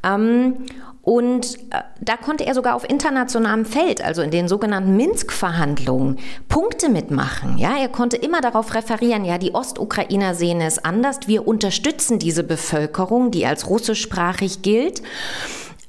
Ähm, 0.03 0.55
und 1.03 1.57
äh, 1.71 1.83
da 2.01 2.17
konnte 2.17 2.47
er 2.47 2.55
sogar 2.55 2.77
auf 2.77 2.89
internationalem 2.89 3.67
Feld, 3.67 4.03
also 4.03 4.23
in 4.23 4.31
den 4.31 4.47
sogenannten 4.47 4.97
Minsk-Verhandlungen, 4.97 6.19
Punkte 6.49 6.89
mitmachen. 6.89 7.59
Ja, 7.59 7.77
er 7.77 7.89
konnte 7.89 8.17
immer 8.17 8.41
darauf 8.41 8.75
referieren, 8.75 9.25
ja, 9.25 9.37
die 9.37 9.53
Ostukrainer 9.53 10.35
sehen 10.35 10.61
es 10.61 10.83
anders. 10.83 11.27
Wir 11.27 11.47
unterstützen 11.47 12.21
diese 12.21 12.45
Bevölkerung, 12.45 13.33
die 13.33 13.45
als 13.45 13.69
russischsprachig 13.69 14.63
gilt. 14.63 15.03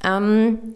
Ähm, 0.03 0.75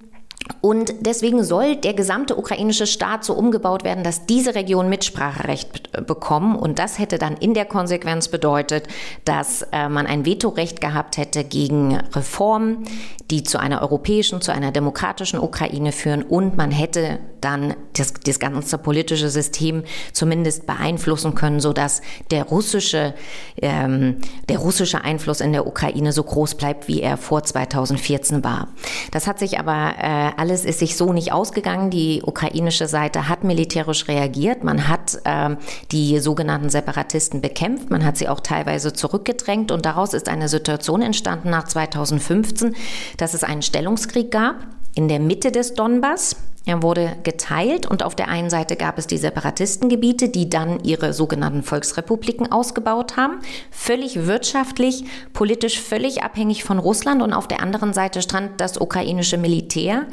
und 0.62 0.94
deswegen 1.02 1.44
soll 1.44 1.76
der 1.76 1.94
gesamte 1.94 2.38
ukrainische 2.38 2.88
Staat 2.88 3.24
so 3.24 3.34
umgebaut 3.34 3.84
werden, 3.84 4.04
dass 4.04 4.26
diese 4.26 4.56
Regionen 4.56 4.90
Mitspracherecht 4.90 6.06
bekommen. 6.06 6.56
Und 6.56 6.80
das 6.80 7.00
hätte 7.00 7.18
dann 7.18 7.38
in 7.38 7.54
der 7.54 7.66
Konsequenz 7.66 8.28
bedeutet, 8.28 8.88
dass 9.26 9.64
äh, 9.72 9.90
man 9.90 10.08
ein 10.08 10.26
Vetorecht 10.26 10.82
gehabt 10.82 11.18
hätte 11.18 11.44
gegen 11.44 11.98
Reformen, 12.14 12.86
die 13.30 13.44
zu 13.44 13.60
einer 13.60 13.82
europäischen, 13.82 14.42
zu 14.42 14.52
einer 14.52 14.72
demokratischen 14.72 15.40
Ukraine 15.40 15.92
führen. 15.92 16.24
Und 16.24 16.58
man 16.58 16.72
hätte 16.72 17.20
dann 17.42 17.76
das, 17.94 18.14
das 18.14 18.40
ganze 18.40 18.78
politische 18.78 19.30
System 19.30 19.84
zumindest 20.14 20.66
beeinflussen 20.66 21.36
können, 21.36 21.60
sodass 21.60 22.02
der 22.32 22.44
russische, 22.46 23.14
ähm, 23.62 24.18
der 24.50 24.60
russische 24.60 25.04
Einfluss 25.04 25.42
in 25.42 25.52
der 25.52 25.68
Ukraine 25.68 26.12
so 26.12 26.24
groß 26.24 26.56
bleibt, 26.56 26.88
wie 26.88 27.02
er 27.02 27.18
vor 27.18 27.44
2014 27.44 28.44
war. 28.44 28.70
Das 29.12 29.28
hat 29.28 29.40
sich 29.40 29.60
aber 29.60 29.94
äh, 30.00 30.27
alles 30.38 30.66
ist 30.66 30.80
sich 30.80 30.98
so 30.98 31.14
nicht 31.14 31.32
ausgegangen. 31.32 31.90
Die 31.90 32.22
ukrainische 32.24 32.88
Seite 32.88 33.30
hat 33.30 33.44
militärisch 33.44 34.08
reagiert. 34.08 34.64
Man 34.64 34.88
hat 34.88 35.20
äh, 35.24 35.56
die 35.92 36.20
sogenannten 36.20 36.70
Separatisten 36.70 37.42
bekämpft. 37.42 37.90
Man 37.90 38.06
hat 38.06 38.18
sie 38.18 38.28
auch 38.28 38.40
teilweise 38.40 38.94
zurückgedrängt. 38.94 39.72
Und 39.72 39.86
daraus 39.86 40.14
ist 40.14 40.30
eine 40.30 40.50
Situation 40.50 41.02
entstanden 41.02 41.50
nach 41.50 41.66
2015, 41.66 42.76
dass 43.18 43.34
es 43.34 43.44
einen 43.44 43.62
Stellungskrieg 43.62 44.32
gab 44.32 44.56
in 44.96 45.08
der 45.08 45.20
Mitte 45.20 45.52
des 45.52 45.74
Donbass. 45.74 46.36
Er 46.68 46.84
wurde 46.84 47.16
geteilt 47.24 47.86
und 47.86 48.04
auf 48.04 48.14
der 48.14 48.28
einen 48.28 48.50
Seite 48.50 48.76
gab 48.76 48.98
es 48.98 49.08
die 49.08 49.18
Separatistengebiete, 49.18 50.28
die 50.28 50.50
dann 50.50 50.84
ihre 50.84 51.14
sogenannten 51.14 51.64
Volksrepubliken 51.64 52.52
ausgebaut 52.52 53.16
haben, 53.16 53.40
völlig 53.72 54.28
wirtschaftlich, 54.28 55.06
politisch 55.32 55.80
völlig 55.80 56.24
abhängig 56.24 56.66
von 56.66 56.78
Russland 56.78 57.22
und 57.22 57.32
auf 57.32 57.48
der 57.48 57.62
anderen 57.62 57.94
Seite 57.94 58.22
stand 58.22 58.60
das 58.60 58.78
ukrainische 58.78 59.38
Militär, 59.38 60.08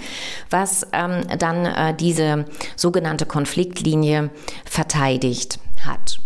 was 0.49 0.87
ähm, 0.93 1.23
dann 1.41 1.67
äh, 1.67 1.93
diese 1.93 2.45
sogenannte 2.77 3.27
Konfliktlinie 3.27 4.31
verteidigt 4.65 5.59
hat. 5.85 6.21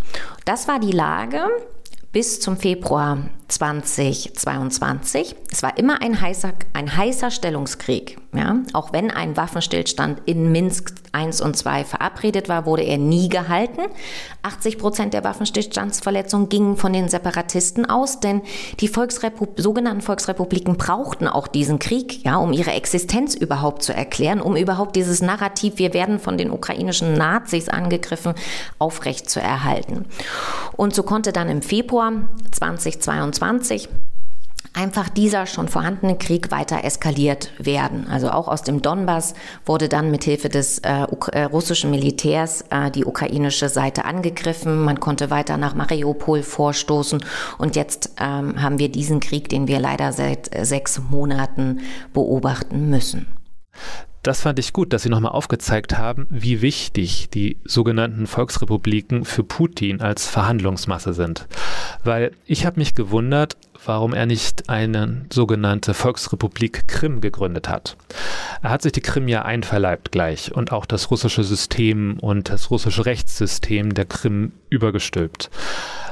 Das 0.45 0.67
war 0.67 0.79
die 0.79 0.91
Lage 0.91 1.41
bis 2.11 2.39
zum 2.39 2.55
Februar 2.55 3.17
2022. 3.49 5.35
Es 5.51 5.63
war 5.63 5.77
immer 5.77 6.01
ein 6.01 6.21
heißer, 6.21 6.53
ein 6.73 6.95
heißer 6.95 7.31
Stellungskrieg. 7.31 8.17
Ja? 8.33 8.57
Auch 8.73 8.93
wenn 8.93 9.11
ein 9.11 9.35
Waffenstillstand 9.35 10.21
in 10.25 10.51
Minsk 10.51 10.93
1 11.11 11.41
und 11.41 11.57
2 11.57 11.83
verabredet 11.83 12.47
war, 12.49 12.65
wurde 12.65 12.83
er 12.83 12.99
nie 12.99 13.29
gehalten. 13.29 13.81
80 14.43 14.77
Prozent 14.77 15.13
der 15.15 15.23
Waffenstillstandsverletzungen 15.23 16.49
gingen 16.49 16.77
von 16.77 16.93
den 16.93 17.09
Separatisten 17.09 17.89
aus, 17.89 18.19
denn 18.19 18.41
die 18.79 18.87
Volksrepu 18.87 19.47
sogenannten 19.57 20.01
Volksrepubliken 20.01 20.77
brauchten 20.77 21.27
auch 21.27 21.47
diesen 21.47 21.79
Krieg, 21.79 22.23
ja, 22.23 22.37
um 22.37 22.53
ihre 22.53 22.71
Existenz 22.71 23.33
überhaupt 23.33 23.81
zu 23.81 23.93
erklären, 23.93 24.41
um 24.41 24.55
überhaupt 24.55 24.95
dieses 24.95 25.21
Narrativ, 25.21 25.77
wir 25.77 25.93
werden 25.93 26.19
von 26.19 26.37
den 26.37 26.51
ukrainischen 26.51 27.15
Nazis 27.15 27.69
angegriffen, 27.69 28.35
aufrecht 28.77 29.29
zu 29.29 29.41
erhalten. 29.41 30.05
Und 30.77 30.93
so 30.93 31.01
konnte 31.01 31.31
dann 31.31 31.49
im 31.49 31.63
Februar 31.63 32.11
2022 32.51 33.38
2020 33.39 33.89
einfach 34.73 35.09
dieser 35.09 35.45
schon 35.45 35.67
vorhandene 35.67 36.17
Krieg 36.17 36.51
weiter 36.51 36.83
eskaliert 36.83 37.51
werden. 37.57 38.07
Also 38.07 38.29
auch 38.29 38.47
aus 38.47 38.61
dem 38.61 38.81
Donbass 38.81 39.33
wurde 39.65 39.89
dann 39.89 40.11
mithilfe 40.11 40.49
des 40.49 40.79
äh, 40.79 41.05
äh, 41.31 41.43
russischen 41.43 41.89
Militärs 41.89 42.65
äh, 42.69 42.91
die 42.91 43.05
ukrainische 43.05 43.69
Seite 43.69 44.05
angegriffen. 44.05 44.83
Man 44.83 44.99
konnte 44.99 45.29
weiter 45.29 45.57
nach 45.57 45.75
Mariupol 45.75 46.43
vorstoßen 46.43 47.23
und 47.57 47.75
jetzt 47.75 48.11
ähm, 48.19 48.61
haben 48.61 48.79
wir 48.79 48.89
diesen 48.89 49.21
Krieg, 49.21 49.49
den 49.49 49.67
wir 49.67 49.79
leider 49.79 50.11
seit 50.11 50.55
äh, 50.55 50.65
sechs 50.65 50.99
Monaten 51.09 51.79
beobachten 52.13 52.89
müssen. 52.89 53.27
Das 54.23 54.41
fand 54.41 54.59
ich 54.59 54.73
gut, 54.73 54.91
dass 54.91 55.03
Sie 55.03 55.09
nochmal 55.09 55.31
aufgezeigt 55.31 55.97
haben, 55.97 56.27
wie 56.29 56.61
wichtig 56.61 57.29
die 57.29 57.57
sogenannten 57.63 58.27
Volksrepubliken 58.27 59.23
für 59.23 59.43
Putin 59.43 60.01
als 60.01 60.27
Verhandlungsmasse 60.27 61.13
sind. 61.13 61.47
Weil 62.03 62.31
ich 62.45 62.65
habe 62.65 62.79
mich 62.79 62.95
gewundert, 62.95 63.55
warum 63.85 64.13
er 64.13 64.25
nicht 64.25 64.69
eine 64.69 65.25
sogenannte 65.31 65.93
Volksrepublik 65.93 66.87
Krim 66.87 67.21
gegründet 67.21 67.69
hat. 67.69 67.95
Er 68.61 68.71
hat 68.71 68.81
sich 68.81 68.91
die 68.91 69.01
Krim 69.01 69.29
ja 69.29 69.43
einverleibt 69.43 70.11
gleich 70.11 70.53
und 70.53 70.73
auch 70.73 70.85
das 70.85 71.11
russische 71.11 71.45
System 71.45 72.19
und 72.19 72.49
das 72.49 72.71
russische 72.71 73.05
Rechtssystem 73.05 73.93
der 73.93 74.05
Krim 74.05 74.51
übergestülpt. 74.69 75.49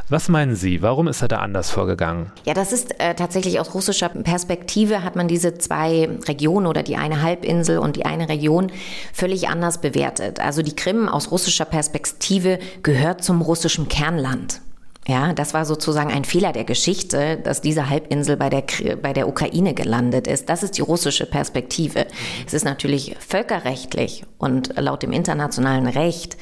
Was 0.10 0.30
meinen 0.30 0.56
Sie, 0.56 0.82
warum 0.82 1.10
ist 1.10 1.22
er 1.22 1.28
da 1.28 1.40
anders 1.40 1.70
vorgegangen? 1.70 2.32
Ja, 2.46 2.54
das 2.54 2.72
ist 2.72 2.98
äh, 3.02 3.14
tatsächlich 3.14 3.60
aus 3.60 3.74
russischer 3.74 4.08
Perspektive 4.08 5.04
hat 5.04 5.18
man 5.18 5.28
diese 5.28 5.58
zwei 5.58 6.08
Regionen 6.30 6.66
oder 6.66 6.82
die 6.82 6.96
eine 6.96 7.22
Halbinsel 7.22 7.78
und 7.78 7.98
die 7.98 8.06
eine 8.06 8.30
Region 8.30 8.72
völlig 9.12 9.50
anders 9.50 9.82
bewertet. 9.82 10.40
Also 10.40 10.62
die 10.62 10.76
Krim 10.76 11.10
aus 11.10 11.30
russischer 11.32 11.66
Perspektive 11.66 12.58
gehört 12.84 13.22
zum 13.22 13.42
russischen 13.42 13.90
Kernland. 13.90 14.62
Ja, 15.10 15.34
das 15.34 15.54
war 15.54 15.66
sozusagen 15.66 16.12
ein 16.12 16.24
Fehler 16.24 16.54
der 16.54 16.64
Geschichte, 16.64 17.38
dass 17.44 17.60
diese 17.60 17.90
Halbinsel 17.90 18.38
bei 18.38 18.50
der, 18.50 18.64
bei 19.02 19.12
der 19.12 19.28
Ukraine 19.28 19.74
gelandet 19.74 20.28
ist. 20.28 20.48
Das 20.48 20.64
ist 20.64 20.78
die 20.78 20.82
russische 20.82 21.26
Perspektive. 21.26 22.08
Es 22.46 22.54
ist 22.54 22.64
natürlich 22.64 23.18
völkerrechtlich 23.20 24.24
und 24.38 24.74
laut 24.78 25.04
dem 25.04 25.12
internationalen 25.12 25.88
Recht 25.88 26.38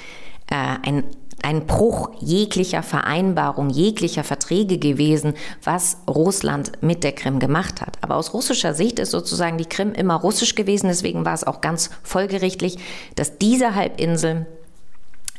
äh, 0.52 0.78
ein 0.88 1.04
ein 1.46 1.68
Bruch 1.68 2.10
jeglicher 2.22 2.82
Vereinbarung, 2.82 3.70
jeglicher 3.70 4.24
Verträge 4.24 4.80
gewesen, 4.80 5.36
was 5.64 5.98
Russland 6.08 6.72
mit 6.82 7.04
der 7.04 7.12
Krim 7.12 7.38
gemacht 7.38 7.82
hat. 7.82 8.00
Aber 8.02 8.16
aus 8.16 8.34
russischer 8.34 8.74
Sicht 8.74 8.98
ist 8.98 9.12
sozusagen 9.12 9.60
die 9.60 9.68
Krim 9.68 9.94
immer 9.94 10.16
russisch 10.16 10.56
gewesen, 10.56 10.88
deswegen 10.88 11.24
war 11.24 11.36
es 11.36 11.44
auch 11.44 11.62
ganz 11.62 11.92
folgerichtlich, 12.02 12.80
dass 13.16 13.38
diese 13.38 13.76
Halbinsel 13.76 14.48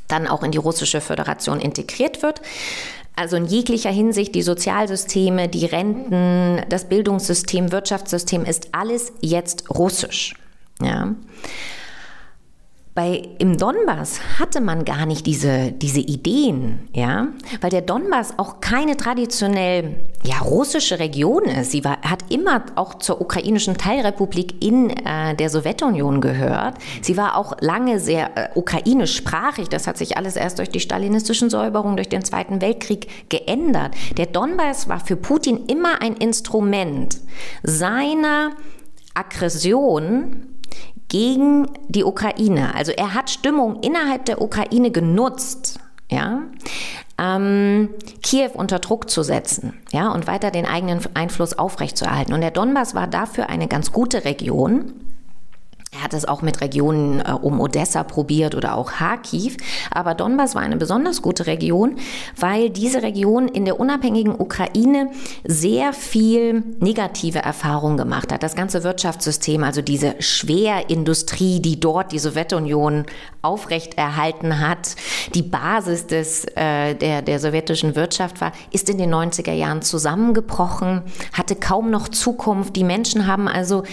dann 0.07 0.29
auch 0.29 0.45
in 0.45 0.53
die 0.53 0.59
russische 0.59 1.01
Föderation 1.01 1.59
integriert 1.59 2.23
wird. 2.23 2.41
Also 3.17 3.35
in 3.35 3.47
jeglicher 3.47 3.91
Hinsicht, 3.91 4.37
die 4.37 4.43
Sozialsysteme, 4.43 5.49
die 5.49 5.67
Renten, 5.67 6.63
das 6.69 6.89
Bildungssystem, 6.89 7.73
Wirtschaftssystem 7.73 8.45
ist 8.45 8.69
alles 8.71 9.13
jetzt 9.23 9.69
russisch. 9.77 10.35
Ja. 10.81 11.17
Bei, 12.97 13.29
Im 13.39 13.59
Donbass 13.59 14.21
hatte 14.39 14.63
man 14.63 14.87
gar 14.87 15.05
nicht 15.05 15.27
diese, 15.27 15.71
diese 15.71 16.01
Ideen, 16.01 16.89
ja, 16.95 17.29
weil 17.61 17.69
der 17.69 17.83
Donbass 17.83 18.39
auch 18.39 18.63
keine 18.63 18.97
traditionell 18.97 19.97
ja, 20.25 20.39
russische 20.39 20.99
Region 20.99 21.45
ist. 21.45 21.73
Sie 21.73 21.85
war, 21.85 22.01
hat 22.01 22.21
immer 22.31 22.65
auch 22.75 22.95
zur 22.95 23.21
ukrainischen 23.21 23.77
Teilrepublik 23.77 24.65
in 24.65 24.89
äh, 24.89 25.35
der 25.35 25.51
Sowjetunion 25.51 26.23
gehört. 26.23 26.79
Sie 27.03 27.19
war 27.19 27.37
auch 27.37 27.61
lange 27.61 28.01
sehr 28.01 28.35
äh, 28.35 28.49
ukrainischsprachig. 28.55 29.69
Das 29.69 29.87
hat 29.87 29.99
sich 29.99 30.17
alles 30.17 30.37
erst 30.37 30.59
durch 30.59 30.71
die 30.71 30.81
stalinistischen 30.81 31.51
Säuberungen, 31.51 31.97
durch 31.97 32.09
den 32.09 32.25
Zweiten 32.25 32.63
Weltkrieg 32.63 33.29
geändert. 33.29 33.95
Der 34.17 34.25
Donbass 34.25 34.89
war 34.89 35.01
für 35.01 35.17
Putin 35.17 35.67
immer 35.67 36.01
ein 36.01 36.15
Instrument 36.15 37.19
seiner 37.63 38.53
Aggression 39.13 40.56
gegen 41.09 41.69
die 41.89 42.05
Ukraine. 42.05 42.75
Also 42.75 42.93
er 42.93 43.15
hat 43.15 43.31
Stimmung 43.31 43.81
innerhalb 43.83 44.25
der 44.25 44.41
Ukraine 44.41 44.91
genutzt, 44.91 45.79
ja, 46.11 46.43
ähm, 47.19 47.91
Kiew 48.23 48.51
unter 48.55 48.79
Druck 48.79 49.11
zu 49.11 49.23
setzen, 49.23 49.75
ja, 49.93 50.11
und 50.13 50.27
weiter 50.27 50.51
den 50.51 50.67
eigenen 50.67 51.01
Einfluss 51.15 51.59
aufrechtzuerhalten. 51.59 52.35
Und 52.35 52.41
der 52.43 52.51
Donbass 52.51 52.95
war 52.95 53.07
dafür 53.07 53.49
eine 53.49 53.69
ganz 53.69 53.93
gute 53.93 54.25
Region. 54.25 54.93
Er 55.97 56.03
hat 56.03 56.15
es 56.15 56.27
auch 56.27 56.43
mit 56.43 56.61
Regionen 56.61 57.21
äh, 57.21 57.33
um 57.33 57.61
Odessa 57.61 58.05
probiert 58.05 58.55
oder 58.55 58.77
auch 58.77 58.93
Kharkiv. 58.93 59.57
Aber 59.91 60.15
Donbass 60.15 60.55
war 60.55 60.63
eine 60.63 60.77
besonders 60.77 61.23
gute 61.23 61.47
Region, 61.47 61.97
weil 62.37 62.71
diese 62.71 63.03
Region 63.03 63.49
in 63.49 63.65
der 63.65 63.81
unabhängigen 63.81 64.39
Ukraine 64.39 65.11
sehr 65.45 65.93
viel 65.93 66.63
negative 66.81 67.39
Erfahrungen 67.39 67.97
gemacht 67.97 68.33
hat. 68.33 68.43
Das 68.43 68.55
ganze 68.55 68.85
Wirtschaftssystem, 68.85 69.65
also 69.65 69.81
diese 69.81 70.17
Schwerindustrie, 70.21 71.61
die 71.61 71.81
dort 71.81 72.13
die 72.13 72.19
Sowjetunion 72.19 73.07
aufrechterhalten 73.43 74.61
hat, 74.61 74.97
die 75.35 75.43
Basis 75.43 76.07
des, 76.07 76.45
äh, 76.57 76.95
der, 76.95 77.23
der 77.23 77.39
sowjetischen 77.39 77.97
Wirtschaft 77.97 78.41
war, 78.41 78.53
ist 78.71 78.91
in 78.91 78.99
den 78.99 79.15
90er 79.15 79.53
Jahren 79.53 79.83
zusammengebrochen, 79.83 81.03
hatte 81.33 81.57
kaum 81.57 81.91
noch 81.91 82.09
Zukunft. 82.09 82.77
Die 82.77 82.85
Menschen 82.85 83.27
haben 83.27 83.49
also 83.49 83.85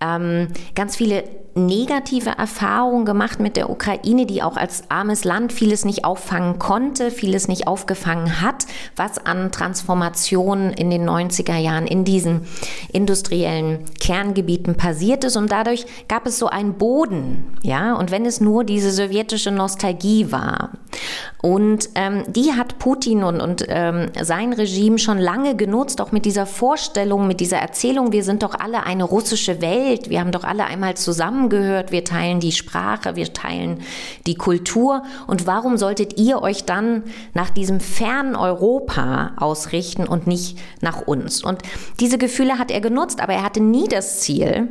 ähm, 0.00 0.48
ganz 0.74 0.96
viele 0.96 1.24
negative 1.54 2.30
Erfahrungen 2.30 3.04
gemacht 3.04 3.40
mit 3.40 3.56
der 3.56 3.70
Ukraine, 3.70 4.26
die 4.26 4.42
auch 4.42 4.56
als 4.56 4.84
armes 4.88 5.24
Land 5.24 5.52
vieles 5.52 5.84
nicht 5.84 6.04
auffangen 6.04 6.58
konnte, 6.58 7.10
vieles 7.10 7.48
nicht 7.48 7.66
aufgefangen 7.66 8.40
hat, 8.40 8.66
was 8.96 9.24
an 9.24 9.50
Transformationen 9.50 10.72
in 10.72 10.90
den 10.90 11.08
90er 11.08 11.56
Jahren 11.56 11.86
in 11.86 12.04
diesen 12.04 12.42
industriellen 12.92 13.84
Kerngebieten 14.00 14.76
passiert 14.76 15.24
ist. 15.24 15.36
Und 15.36 15.50
dadurch 15.50 15.86
gab 16.08 16.26
es 16.26 16.38
so 16.38 16.46
einen 16.46 16.74
Boden, 16.74 17.56
ja, 17.62 17.94
und 17.94 18.10
wenn 18.10 18.26
es 18.26 18.40
nur 18.40 18.64
diese 18.64 18.90
sowjetische 18.90 19.50
Nostalgie 19.50 20.30
war. 20.30 20.70
Und 21.42 21.88
ähm, 21.94 22.24
die 22.28 22.52
hat 22.52 22.78
Putin 22.78 23.24
und, 23.24 23.40
und 23.40 23.64
ähm, 23.68 24.10
sein 24.20 24.52
Regime 24.52 24.98
schon 24.98 25.18
lange 25.18 25.56
genutzt, 25.56 26.00
auch 26.00 26.12
mit 26.12 26.26
dieser 26.26 26.44
Vorstellung, 26.44 27.26
mit 27.26 27.40
dieser 27.40 27.56
Erzählung, 27.56 28.12
wir 28.12 28.24
sind 28.24 28.42
doch 28.42 28.54
alle 28.54 28.82
eine 28.84 29.04
russische 29.04 29.62
Welt, 29.62 30.10
wir 30.10 30.20
haben 30.20 30.32
doch 30.32 30.44
alle 30.44 30.64
einmal 30.64 30.96
zusammengehört, 31.40 31.92
wir 31.92 32.04
teilen 32.04 32.40
die 32.40 32.52
Sprache, 32.52 33.16
wir 33.16 33.32
teilen 33.32 33.80
die 34.26 34.34
Kultur. 34.34 35.02
Und 35.26 35.46
warum 35.46 35.76
solltet 35.76 36.18
ihr 36.18 36.42
euch 36.42 36.64
dann 36.64 37.04
nach 37.34 37.50
diesem 37.50 37.80
fernen 37.80 38.36
Europa 38.36 39.32
ausrichten 39.36 40.06
und 40.06 40.26
nicht 40.26 40.58
nach 40.80 41.06
uns? 41.06 41.42
Und 41.42 41.62
diese 42.00 42.18
Gefühle 42.18 42.58
hat 42.58 42.70
er 42.70 42.80
genutzt, 42.80 43.20
aber 43.20 43.34
er 43.34 43.42
hatte 43.42 43.60
nie 43.60 43.88
das 43.88 44.20
Ziel, 44.20 44.68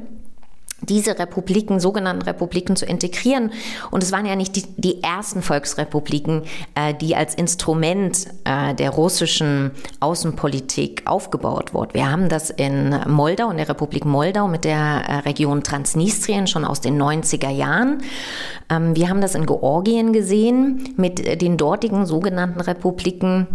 diese 0.82 1.18
Republiken, 1.20 1.80
sogenannten 1.80 2.24
Republiken 2.24 2.76
zu 2.76 2.86
integrieren. 2.86 3.52
Und 3.92 4.04
es 4.04 4.12
waren 4.12 4.26
ja 4.26 4.36
nicht 4.36 4.56
die, 4.56 4.64
die 4.78 5.04
ersten 5.04 5.42
Volksrepubliken, 5.42 6.44
äh, 6.76 6.94
die 6.94 7.16
als 7.16 7.36
Instrument 7.36 8.28
äh, 8.46 8.74
der 8.76 8.92
russischen 8.92 9.72
Außenpolitik 10.00 11.04
aufgebaut 11.06 11.74
wurden. 11.74 11.94
Wir 11.94 12.12
haben 12.12 12.30
das 12.30 12.50
in 12.50 12.96
Moldau, 13.08 13.50
in 13.52 13.58
der 13.58 13.70
Republik 13.70 14.06
Moldau 14.06 14.48
mit 14.48 14.64
der 14.64 14.78
äh, 14.78 15.16
Region 15.20 15.64
Transnistrien 15.64 16.48
schon 16.48 16.66
aus 16.66 16.82
den 16.82 17.02
90er 17.02 17.50
Jahren. 17.50 18.04
Ähm, 18.70 18.96
wir 18.96 19.10
haben 19.10 19.22
das 19.22 19.36
in 19.36 19.46
Georgien 19.46 20.14
gesehen 20.14 20.94
mit 20.98 21.42
den 21.42 21.58
dortigen 21.58 22.06
sogenannten 22.06 22.62
Republiken, 22.62 23.48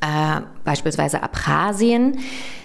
äh, 0.00 0.40
beispielsweise 0.64 1.22
Abchasien. 1.22 2.18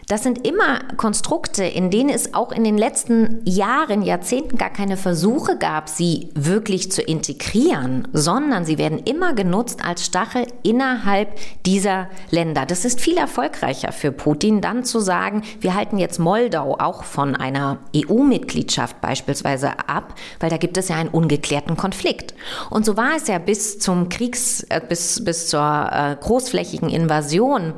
Das 0.10 0.24
sind 0.24 0.48
immer 0.48 0.80
Konstrukte, 0.98 1.64
in 1.64 1.92
denen 1.92 2.10
es 2.10 2.34
auch 2.34 2.52
in 2.52 2.64
den 2.64 2.80
letzten 2.80 3.42
Jahren, 3.46 4.02
Jahrzehnten 4.02 4.58
gar 4.58 4.72
keine 4.72 4.98
Versuche 4.98 5.56
gab, 5.56 5.88
sie 5.88 6.32
wirklich 6.34 6.92
zu 6.92 7.04
integrieren, 7.04 8.08
sondern 8.12 8.66
sie 8.66 8.80
werden 8.80 8.98
immer 8.98 9.36
genutzt 9.36 9.86
als 9.86 10.04
Stachel 10.04 10.48
innerhalb 10.64 11.38
dieser 11.68 12.10
Länder. 12.32 12.66
Das 12.66 12.86
ist 12.86 13.00
viel 13.00 13.18
erfolgreicher 13.18 13.92
für 13.92 14.12
Putin, 14.12 14.62
dann 14.62 14.84
zu 14.84 15.00
sagen, 15.00 15.44
wir 15.62 15.76
halten 15.76 16.00
jetzt 16.00 16.18
Moldau 16.18 16.76
auch 16.80 17.04
von 17.04 17.36
einer 17.36 17.78
EU-Mitgliedschaft 17.96 19.00
beispielsweise 19.02 19.74
ab, 19.88 20.16
weil 20.40 20.50
da 20.50 20.58
gibt 20.58 20.78
es 20.78 20.88
ja 20.88 20.96
einen 20.96 21.10
ungeklärten 21.10 21.78
Konflikt. 21.78 22.34
Und 22.72 22.84
so 22.84 22.98
war 22.98 23.16
es 23.16 23.28
ja 23.28 23.38
bis 23.38 23.78
zum 23.78 24.10
Kriegs, 24.10 24.64
äh, 24.70 24.82
bis, 24.82 25.24
bis 25.24 25.50
zur 25.50 25.62
äh, 25.62 26.16
großflächigen 26.20 26.90
Invasion 26.90 27.76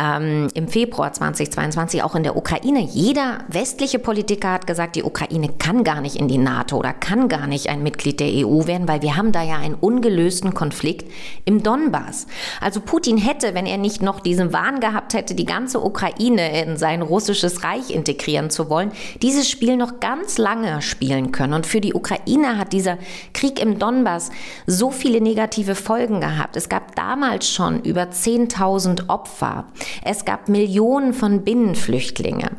ähm, 0.00 0.48
im 0.54 0.68
Februar 0.68 1.12
2022 1.12 2.02
auch 2.02 2.14
in 2.14 2.22
der 2.22 2.36
Ukraine. 2.36 2.80
Jeder 2.80 3.38
westliche 3.48 3.98
Politiker 3.98 4.52
hat 4.52 4.66
gesagt, 4.66 4.96
die 4.96 5.02
Ukraine 5.02 5.48
kann 5.58 5.82
gar 5.82 6.00
nicht 6.00 6.16
in 6.16 6.28
die 6.28 6.38
NATO 6.38 6.76
oder 6.76 6.92
kann 6.92 7.28
gar 7.28 7.46
nicht 7.46 7.68
ein 7.68 7.82
Mitglied 7.82 8.20
der 8.20 8.28
EU 8.28 8.66
werden, 8.66 8.86
weil 8.86 9.02
wir 9.02 9.16
haben 9.16 9.32
da 9.32 9.42
ja 9.42 9.56
einen 9.56 9.74
ungelösten 9.74 10.54
Konflikt 10.54 11.10
im 11.44 11.62
Donbass. 11.62 12.26
Also 12.60 12.80
Putin 12.80 13.18
hätte, 13.18 13.54
wenn 13.54 13.66
er 13.66 13.78
nicht 13.78 14.00
noch 14.00 14.20
diesen 14.20 14.52
Wahn 14.52 14.78
gehabt 14.80 15.14
hätte, 15.14 15.34
die 15.34 15.46
ganze 15.46 15.80
Ukraine 15.80 16.62
in 16.62 16.76
sein 16.76 17.02
russisches 17.02 17.64
Reich 17.64 17.90
integrieren 17.90 18.50
zu 18.50 18.70
wollen, 18.70 18.92
dieses 19.20 19.50
Spiel 19.50 19.76
noch 19.76 19.98
ganz 19.98 20.38
lange 20.38 20.80
spielen 20.80 21.32
können. 21.32 21.54
Und 21.54 21.66
für 21.66 21.80
die 21.80 21.94
Ukraine 21.94 22.56
hat 22.56 22.72
dieser 22.72 22.98
Krieg 23.32 23.60
im 23.60 23.78
Donbass 23.80 24.30
so 24.66 24.92
viele 24.92 25.20
negative 25.20 25.74
Folgen 25.74 26.20
gehabt. 26.20 26.56
Es 26.56 26.68
gab 26.68 26.94
damals 26.94 27.50
schon 27.50 27.82
über 27.82 28.02
10.000 28.02 29.08
Opfer. 29.08 29.66
Es 30.04 30.24
gab 30.24 30.48
Millionen 30.48 31.14
von 31.14 31.44
Binnenflüchtlinge. 31.44 32.50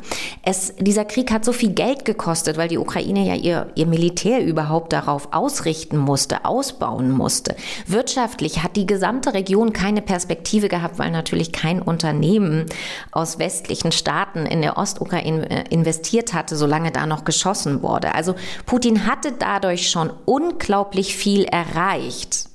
Es, 0.42 0.74
dieser 0.78 1.04
Krieg 1.04 1.30
hat 1.30 1.44
so 1.44 1.52
viel 1.52 1.70
Geld 1.70 2.04
gekostet, 2.04 2.56
weil 2.56 2.68
die 2.68 2.78
Ukraine 2.78 3.26
ja 3.26 3.34
ihr, 3.34 3.70
ihr 3.74 3.86
Militär 3.86 4.44
überhaupt 4.44 4.92
darauf 4.92 5.32
ausrichten 5.32 5.96
musste, 5.96 6.44
ausbauen 6.44 7.10
musste. 7.10 7.56
Wirtschaftlich 7.86 8.62
hat 8.62 8.76
die 8.76 8.86
gesamte 8.86 9.34
Region 9.34 9.72
keine 9.72 10.02
Perspektive 10.02 10.68
gehabt, 10.68 10.98
weil 10.98 11.10
natürlich 11.10 11.52
kein 11.52 11.82
Unternehmen 11.82 12.66
aus 13.12 13.38
westlichen 13.38 13.92
Staaten 13.92 14.46
in 14.46 14.62
der 14.62 14.78
Ostukraine 14.78 15.48
äh, 15.50 15.64
investiert 15.70 16.32
hatte, 16.32 16.56
solange 16.56 16.90
da 16.90 17.06
noch 17.06 17.24
geschossen 17.24 17.82
wurde. 17.82 18.14
Also 18.14 18.34
Putin 18.66 19.06
hatte 19.06 19.32
dadurch 19.38 19.90
schon 19.90 20.10
unglaublich 20.24 21.16
viel 21.16 21.44
erreicht. 21.44 22.48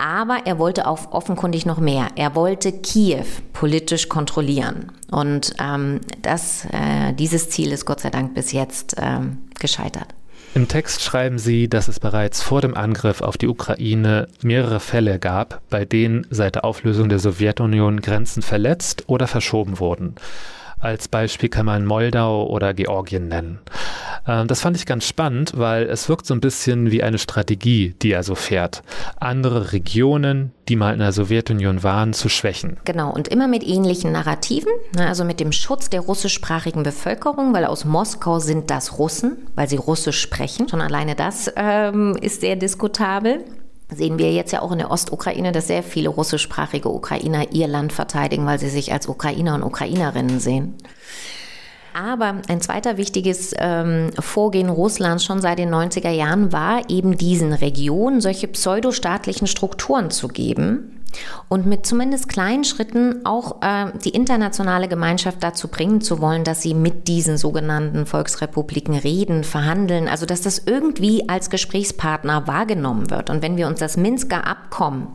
Aber 0.00 0.46
er 0.46 0.58
wollte 0.58 0.86
auch 0.86 1.12
offenkundig 1.12 1.66
noch 1.66 1.78
mehr. 1.78 2.08
Er 2.16 2.34
wollte 2.34 2.72
Kiew 2.72 3.26
politisch 3.52 4.08
kontrollieren. 4.08 4.92
Und 5.10 5.52
ähm, 5.62 6.00
das, 6.22 6.64
äh, 6.72 7.12
dieses 7.12 7.50
Ziel 7.50 7.70
ist 7.70 7.84
Gott 7.84 8.00
sei 8.00 8.08
Dank 8.08 8.32
bis 8.32 8.52
jetzt 8.52 8.96
ähm, 8.98 9.42
gescheitert. 9.58 10.06
Im 10.54 10.68
Text 10.68 11.02
schreiben 11.02 11.38
Sie, 11.38 11.68
dass 11.68 11.86
es 11.86 12.00
bereits 12.00 12.42
vor 12.42 12.62
dem 12.62 12.74
Angriff 12.74 13.20
auf 13.20 13.36
die 13.36 13.46
Ukraine 13.46 14.26
mehrere 14.42 14.80
Fälle 14.80 15.18
gab, 15.18 15.60
bei 15.68 15.84
denen 15.84 16.26
seit 16.30 16.54
der 16.54 16.64
Auflösung 16.64 17.10
der 17.10 17.18
Sowjetunion 17.18 18.00
Grenzen 18.00 18.42
verletzt 18.42 19.04
oder 19.06 19.26
verschoben 19.26 19.80
wurden. 19.80 20.14
Als 20.78 21.08
Beispiel 21.08 21.50
kann 21.50 21.66
man 21.66 21.84
Moldau 21.84 22.46
oder 22.46 22.72
Georgien 22.72 23.28
nennen. 23.28 23.58
Ähm, 24.30 24.46
das 24.46 24.60
fand 24.60 24.76
ich 24.76 24.86
ganz 24.86 25.06
spannend, 25.06 25.52
weil 25.56 25.84
es 25.84 26.08
wirkt 26.08 26.24
so 26.24 26.34
ein 26.34 26.40
bisschen 26.40 26.90
wie 26.90 27.02
eine 27.02 27.18
Strategie, 27.18 27.94
die 28.00 28.12
er 28.12 28.22
so 28.22 28.34
fährt. 28.34 28.82
Andere 29.18 29.72
Regionen, 29.72 30.52
die 30.68 30.76
mal 30.76 30.92
in 30.92 31.00
der 31.00 31.12
Sowjetunion 31.12 31.82
waren, 31.82 32.12
zu 32.12 32.28
schwächen. 32.28 32.76
Genau, 32.84 33.12
und 33.12 33.26
immer 33.28 33.48
mit 33.48 33.66
ähnlichen 33.66 34.12
Narrativen, 34.12 34.72
ne, 34.94 35.08
also 35.08 35.24
mit 35.24 35.40
dem 35.40 35.50
Schutz 35.50 35.90
der 35.90 36.00
russischsprachigen 36.00 36.84
Bevölkerung, 36.84 37.52
weil 37.52 37.64
aus 37.64 37.84
Moskau 37.84 38.38
sind 38.38 38.70
das 38.70 38.98
Russen, 38.98 39.36
weil 39.56 39.68
sie 39.68 39.76
Russisch 39.76 40.20
sprechen. 40.20 40.68
Schon 40.68 40.80
alleine 40.80 41.16
das 41.16 41.52
ähm, 41.56 42.16
ist 42.20 42.40
sehr 42.40 42.56
diskutabel 42.56 43.44
sehen 43.92 44.18
wir 44.18 44.32
jetzt 44.32 44.52
ja 44.52 44.62
auch 44.62 44.70
in 44.70 44.78
der 44.78 44.92
Ostukraine, 44.92 45.50
dass 45.50 45.66
sehr 45.66 45.82
viele 45.82 46.10
russischsprachige 46.10 46.88
Ukrainer 46.88 47.50
ihr 47.50 47.66
Land 47.66 47.92
verteidigen, 47.92 48.46
weil 48.46 48.60
sie 48.60 48.68
sich 48.68 48.92
als 48.92 49.08
Ukrainer 49.08 49.56
und 49.56 49.64
Ukrainerinnen 49.64 50.38
sehen. 50.38 50.76
Aber 51.94 52.36
ein 52.48 52.60
zweiter 52.60 52.96
wichtiges 52.96 53.54
ähm, 53.58 54.10
Vorgehen 54.18 54.68
Russlands 54.68 55.24
schon 55.24 55.40
seit 55.40 55.58
den 55.58 55.74
90er 55.74 56.10
Jahren 56.10 56.52
war 56.52 56.88
eben 56.88 57.16
diesen 57.16 57.52
Regionen 57.52 58.20
solche 58.20 58.48
pseudostaatlichen 58.48 59.46
Strukturen 59.46 60.10
zu 60.10 60.28
geben, 60.28 61.00
und 61.48 61.66
mit 61.66 61.86
zumindest 61.86 62.28
kleinen 62.28 62.64
Schritten 62.64 63.24
auch 63.26 63.62
äh, 63.62 63.86
die 64.04 64.10
internationale 64.10 64.88
Gemeinschaft 64.88 65.42
dazu 65.42 65.68
bringen 65.68 66.00
zu 66.00 66.20
wollen, 66.20 66.44
dass 66.44 66.62
sie 66.62 66.74
mit 66.74 67.08
diesen 67.08 67.36
sogenannten 67.36 68.06
Volksrepubliken 68.06 68.94
reden, 68.96 69.44
verhandeln, 69.44 70.08
also 70.08 70.26
dass 70.26 70.42
das 70.42 70.62
irgendwie 70.64 71.28
als 71.28 71.50
Gesprächspartner 71.50 72.46
wahrgenommen 72.46 73.10
wird. 73.10 73.30
Und 73.30 73.42
wenn 73.42 73.56
wir 73.56 73.66
uns 73.66 73.80
das 73.80 73.96
Minsker 73.96 74.46
Abkommen 74.46 75.08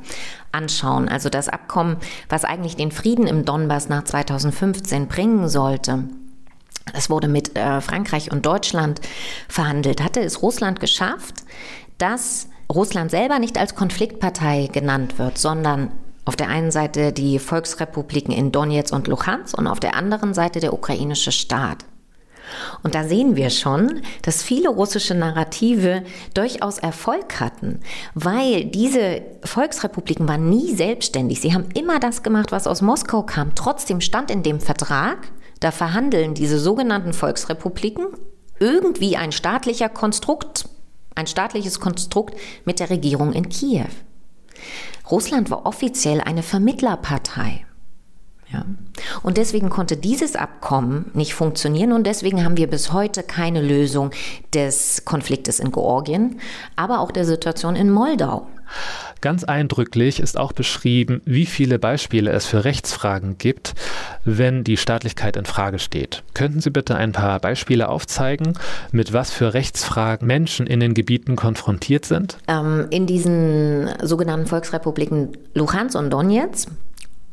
anschauen, 0.51 1.07
also 1.07 1.29
das 1.29 1.49
Abkommen, 1.49 1.97
was 2.29 2.45
eigentlich 2.45 2.75
den 2.75 2.91
Frieden 2.91 3.27
im 3.27 3.45
Donbass 3.45 3.89
nach 3.89 4.03
2015 4.03 5.07
bringen 5.07 5.47
sollte, 5.47 6.05
es 6.93 7.09
wurde 7.09 7.27
mit 7.27 7.57
äh, 7.57 7.81
Frankreich 7.81 8.31
und 8.31 8.45
Deutschland 8.45 9.01
verhandelt, 9.47 10.03
hatte 10.03 10.21
es 10.21 10.41
Russland 10.41 10.79
geschafft, 10.79 11.35
dass 11.97 12.47
Russland 12.71 13.11
selber 13.11 13.39
nicht 13.39 13.57
als 13.57 13.75
Konfliktpartei 13.75 14.69
genannt 14.71 15.19
wird, 15.19 15.37
sondern 15.37 15.91
auf 16.25 16.35
der 16.35 16.49
einen 16.49 16.71
Seite 16.71 17.13
die 17.13 17.37
Volksrepubliken 17.39 18.33
in 18.33 18.51
Donetsk 18.51 18.93
und 18.93 19.07
Luhansk 19.07 19.57
und 19.57 19.67
auf 19.67 19.79
der 19.79 19.95
anderen 19.95 20.33
Seite 20.33 20.59
der 20.59 20.73
ukrainische 20.73 21.31
Staat. 21.31 21.85
Und 22.83 22.93
da 22.93 23.03
sehen 23.03 23.35
wir 23.35 23.49
schon, 23.49 24.01
dass 24.21 24.43
viele 24.43 24.69
russische 24.69 25.15
Narrative 25.15 26.03
durchaus 26.33 26.77
Erfolg 26.77 27.39
hatten, 27.39 27.79
weil 28.13 28.65
diese 28.65 29.21
Volksrepubliken 29.43 30.27
waren 30.27 30.49
nie 30.49 30.75
selbstständig. 30.75 31.41
Sie 31.41 31.53
haben 31.53 31.69
immer 31.73 31.99
das 31.99 32.23
gemacht, 32.23 32.51
was 32.51 32.67
aus 32.67 32.81
Moskau 32.81 33.23
kam. 33.23 33.55
Trotzdem 33.55 34.01
stand 34.01 34.29
in 34.29 34.43
dem 34.43 34.59
Vertrag, 34.59 35.17
da 35.59 35.71
verhandeln 35.71 36.33
diese 36.33 36.59
sogenannten 36.59 37.13
Volksrepubliken 37.13 38.07
irgendwie 38.59 39.17
ein 39.17 39.31
staatlicher 39.31 39.89
Konstrukt, 39.89 40.69
ein 41.15 41.27
staatliches 41.27 41.79
Konstrukt 41.79 42.35
mit 42.65 42.79
der 42.79 42.89
Regierung 42.89 43.33
in 43.33 43.49
Kiew. 43.49 43.87
Russland 45.09 45.51
war 45.51 45.65
offiziell 45.65 46.21
eine 46.21 46.43
Vermittlerpartei. 46.43 47.65
Ja. 48.51 48.65
Und 49.23 49.37
deswegen 49.37 49.69
konnte 49.69 49.97
dieses 49.97 50.35
Abkommen 50.35 51.09
nicht 51.13 51.33
funktionieren 51.33 51.91
und 51.91 52.05
deswegen 52.05 52.43
haben 52.43 52.57
wir 52.57 52.69
bis 52.69 52.93
heute 52.93 53.23
keine 53.23 53.61
Lösung 53.61 54.11
des 54.53 55.03
Konfliktes 55.03 55.59
in 55.59 55.71
Georgien, 55.71 56.39
aber 56.75 56.99
auch 56.99 57.11
der 57.11 57.25
Situation 57.25 57.75
in 57.75 57.89
Moldau. 57.89 58.47
Ganz 59.25 59.43
eindrücklich 59.43 60.19
ist 60.19 60.37
auch 60.37 60.51
beschrieben, 60.53 61.19
wie 61.25 61.47
viele 61.47 61.79
Beispiele 61.79 62.29
es 62.29 62.45
für 62.45 62.63
Rechtsfragen 62.63 63.39
gibt, 63.39 63.73
wenn 64.23 64.63
die 64.63 64.77
Staatlichkeit 64.77 65.35
in 65.35 65.45
Frage 65.45 65.79
steht. 65.79 66.21
Könnten 66.35 66.61
Sie 66.61 66.69
bitte 66.69 66.95
ein 66.95 67.11
paar 67.11 67.39
Beispiele 67.39 67.89
aufzeigen, 67.89 68.53
mit 68.91 69.13
was 69.13 69.31
für 69.31 69.55
Rechtsfragen 69.55 70.27
Menschen 70.27 70.67
in 70.67 70.79
den 70.79 70.93
Gebieten 70.93 71.35
konfrontiert 71.35 72.05
sind? 72.05 72.37
Ähm, 72.47 72.85
in 72.91 73.07
diesen 73.07 73.89
sogenannten 74.03 74.45
Volksrepubliken 74.45 75.35
Luhansk 75.55 75.97
und 75.97 76.11
Donetsk 76.11 76.69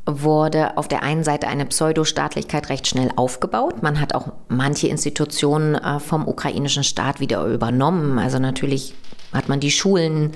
wurde 0.06 0.78
auf 0.78 0.88
der 0.88 1.02
einen 1.02 1.24
Seite 1.24 1.46
eine 1.46 1.66
Pseudostaatlichkeit 1.66 2.70
recht 2.70 2.86
schnell 2.86 3.10
aufgebaut. 3.16 3.82
Man 3.82 4.00
hat 4.00 4.14
auch 4.14 4.32
manche 4.48 4.88
Institutionen 4.88 5.74
äh, 5.74 6.00
vom 6.00 6.26
ukrainischen 6.26 6.84
Staat 6.84 7.20
wieder 7.20 7.44
übernommen. 7.44 8.18
Also 8.18 8.38
natürlich 8.38 8.94
hat 9.32 9.48
man 9.48 9.60
die 9.60 9.70
Schulen 9.70 10.32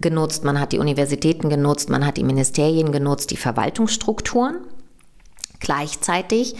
genutzt, 0.00 0.44
man 0.44 0.60
hat 0.60 0.72
die 0.72 0.78
Universitäten 0.78 1.48
genutzt, 1.48 1.90
man 1.90 2.06
hat 2.06 2.16
die 2.16 2.24
Ministerien 2.24 2.92
genutzt, 2.92 3.30
die 3.30 3.36
Verwaltungsstrukturen. 3.36 4.58
Gleichzeitig 5.60 6.54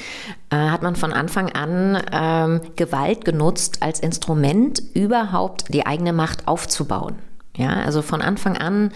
äh, 0.50 0.56
hat 0.56 0.82
man 0.82 0.94
von 0.94 1.14
Anfang 1.14 1.50
an 1.50 2.02
ähm, 2.12 2.60
Gewalt 2.76 3.24
genutzt 3.24 3.78
als 3.80 3.98
Instrument, 3.98 4.82
überhaupt 4.92 5.72
die 5.72 5.86
eigene 5.86 6.12
Macht 6.12 6.46
aufzubauen. 6.46 7.16
Ja, 7.56 7.80
also 7.80 8.00
von 8.00 8.22
Anfang 8.22 8.56
an 8.56 8.92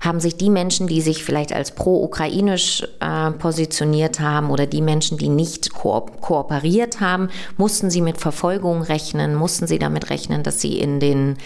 haben 0.00 0.20
sich 0.20 0.36
die 0.36 0.50
Menschen, 0.50 0.86
die 0.86 1.00
sich 1.00 1.24
vielleicht 1.24 1.52
als 1.52 1.72
pro-ukrainisch 1.72 2.86
äh, 3.00 3.30
positioniert 3.32 4.20
haben 4.20 4.50
oder 4.50 4.66
die 4.66 4.82
Menschen, 4.82 5.18
die 5.18 5.28
nicht 5.28 5.72
ko 5.72 6.06
kooperiert 6.20 7.00
haben, 7.00 7.28
mussten 7.56 7.90
sie 7.90 8.00
mit 8.00 8.18
Verfolgung 8.18 8.82
rechnen, 8.82 9.34
mussten 9.34 9.66
sie 9.66 9.80
damit 9.80 10.10
rechnen, 10.10 10.42
dass 10.42 10.60
sie 10.60 10.78
in 10.78 11.00
den 11.00 11.38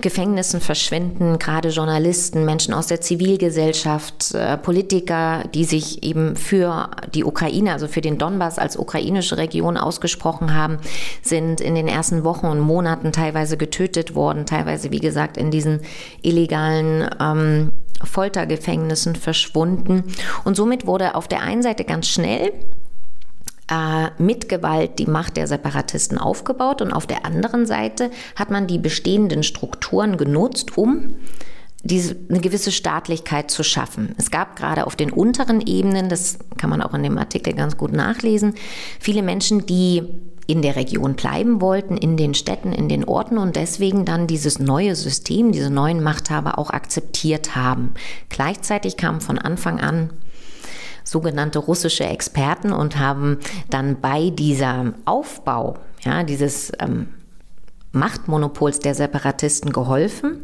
Gefängnissen 0.00 0.60
verschwinden, 0.60 1.38
gerade 1.38 1.70
Journalisten, 1.70 2.44
Menschen 2.44 2.72
aus 2.72 2.86
der 2.86 3.00
Zivilgesellschaft, 3.00 4.32
äh, 4.32 4.56
Politiker, 4.56 5.44
die 5.54 5.64
sich 5.64 6.04
eben 6.04 6.36
für 6.36 6.90
die 7.14 7.24
Ukraine, 7.24 7.72
also 7.72 7.88
für 7.88 8.00
den 8.00 8.16
Donbass 8.16 8.58
als 8.58 8.76
ukrainische 8.76 9.38
Region 9.38 9.76
ausgesprochen 9.76 10.54
haben, 10.54 10.78
sind 11.22 11.60
in 11.60 11.74
den 11.74 11.88
ersten 11.88 12.22
Wochen 12.22 12.46
und 12.46 12.60
Monaten 12.60 13.10
teilweise 13.10 13.56
getötet 13.56 14.14
worden, 14.14 14.46
teilweise, 14.46 14.92
wie 14.92 15.00
gesagt, 15.00 15.36
in 15.36 15.50
diesen 15.50 15.80
illegalen 16.22 17.08
ähm, 17.20 17.72
Foltergefängnissen 18.04 19.16
verschwunden. 19.16 20.04
Und 20.44 20.56
somit 20.56 20.86
wurde 20.86 21.16
auf 21.16 21.26
der 21.26 21.42
einen 21.42 21.62
Seite 21.62 21.84
ganz 21.84 22.06
schnell 22.06 22.52
äh, 23.70 24.10
mit 24.18 24.48
Gewalt 24.48 24.98
die 24.98 25.06
Macht 25.06 25.36
der 25.36 25.46
Separatisten 25.46 26.18
aufgebaut 26.18 26.82
und 26.82 26.92
auf 26.92 27.06
der 27.06 27.24
anderen 27.24 27.66
Seite 27.66 28.10
hat 28.36 28.50
man 28.50 28.66
die 28.66 28.78
bestehenden 28.78 29.42
Strukturen 29.42 30.16
genutzt, 30.16 30.76
um 30.76 31.16
diese, 31.84 32.16
eine 32.28 32.40
gewisse 32.40 32.72
Staatlichkeit 32.72 33.50
zu 33.50 33.62
schaffen. 33.62 34.14
Es 34.18 34.30
gab 34.30 34.56
gerade 34.56 34.86
auf 34.86 34.96
den 34.96 35.12
unteren 35.12 35.60
Ebenen, 35.60 36.08
das 36.08 36.38
kann 36.56 36.70
man 36.70 36.82
auch 36.82 36.94
in 36.94 37.02
dem 37.02 37.18
Artikel 37.18 37.52
ganz 37.52 37.76
gut 37.76 37.92
nachlesen, 37.92 38.54
viele 38.98 39.22
Menschen, 39.22 39.66
die 39.66 40.02
in 40.46 40.62
der 40.62 40.76
Region 40.76 41.14
bleiben 41.14 41.60
wollten, 41.60 41.98
in 41.98 42.16
den 42.16 42.32
Städten, 42.32 42.72
in 42.72 42.88
den 42.88 43.04
Orten 43.04 43.36
und 43.36 43.54
deswegen 43.54 44.06
dann 44.06 44.26
dieses 44.26 44.58
neue 44.58 44.96
System, 44.96 45.52
diese 45.52 45.68
neuen 45.68 46.02
Machthaber 46.02 46.58
auch 46.58 46.70
akzeptiert 46.70 47.54
haben. 47.54 47.92
Gleichzeitig 48.30 48.96
kamen 48.96 49.20
von 49.20 49.38
Anfang 49.38 49.78
an 49.78 50.10
sogenannte 51.10 51.58
russische 51.58 52.04
Experten 52.04 52.72
und 52.72 52.98
haben 52.98 53.38
dann 53.70 54.00
bei 54.00 54.30
dieser 54.30 54.94
Aufbau, 55.04 55.74
ja, 56.04 56.22
dieses 56.22 56.72
ähm, 56.78 57.08
Machtmonopols 57.92 58.80
der 58.80 58.94
Separatisten 58.94 59.72
geholfen. 59.72 60.42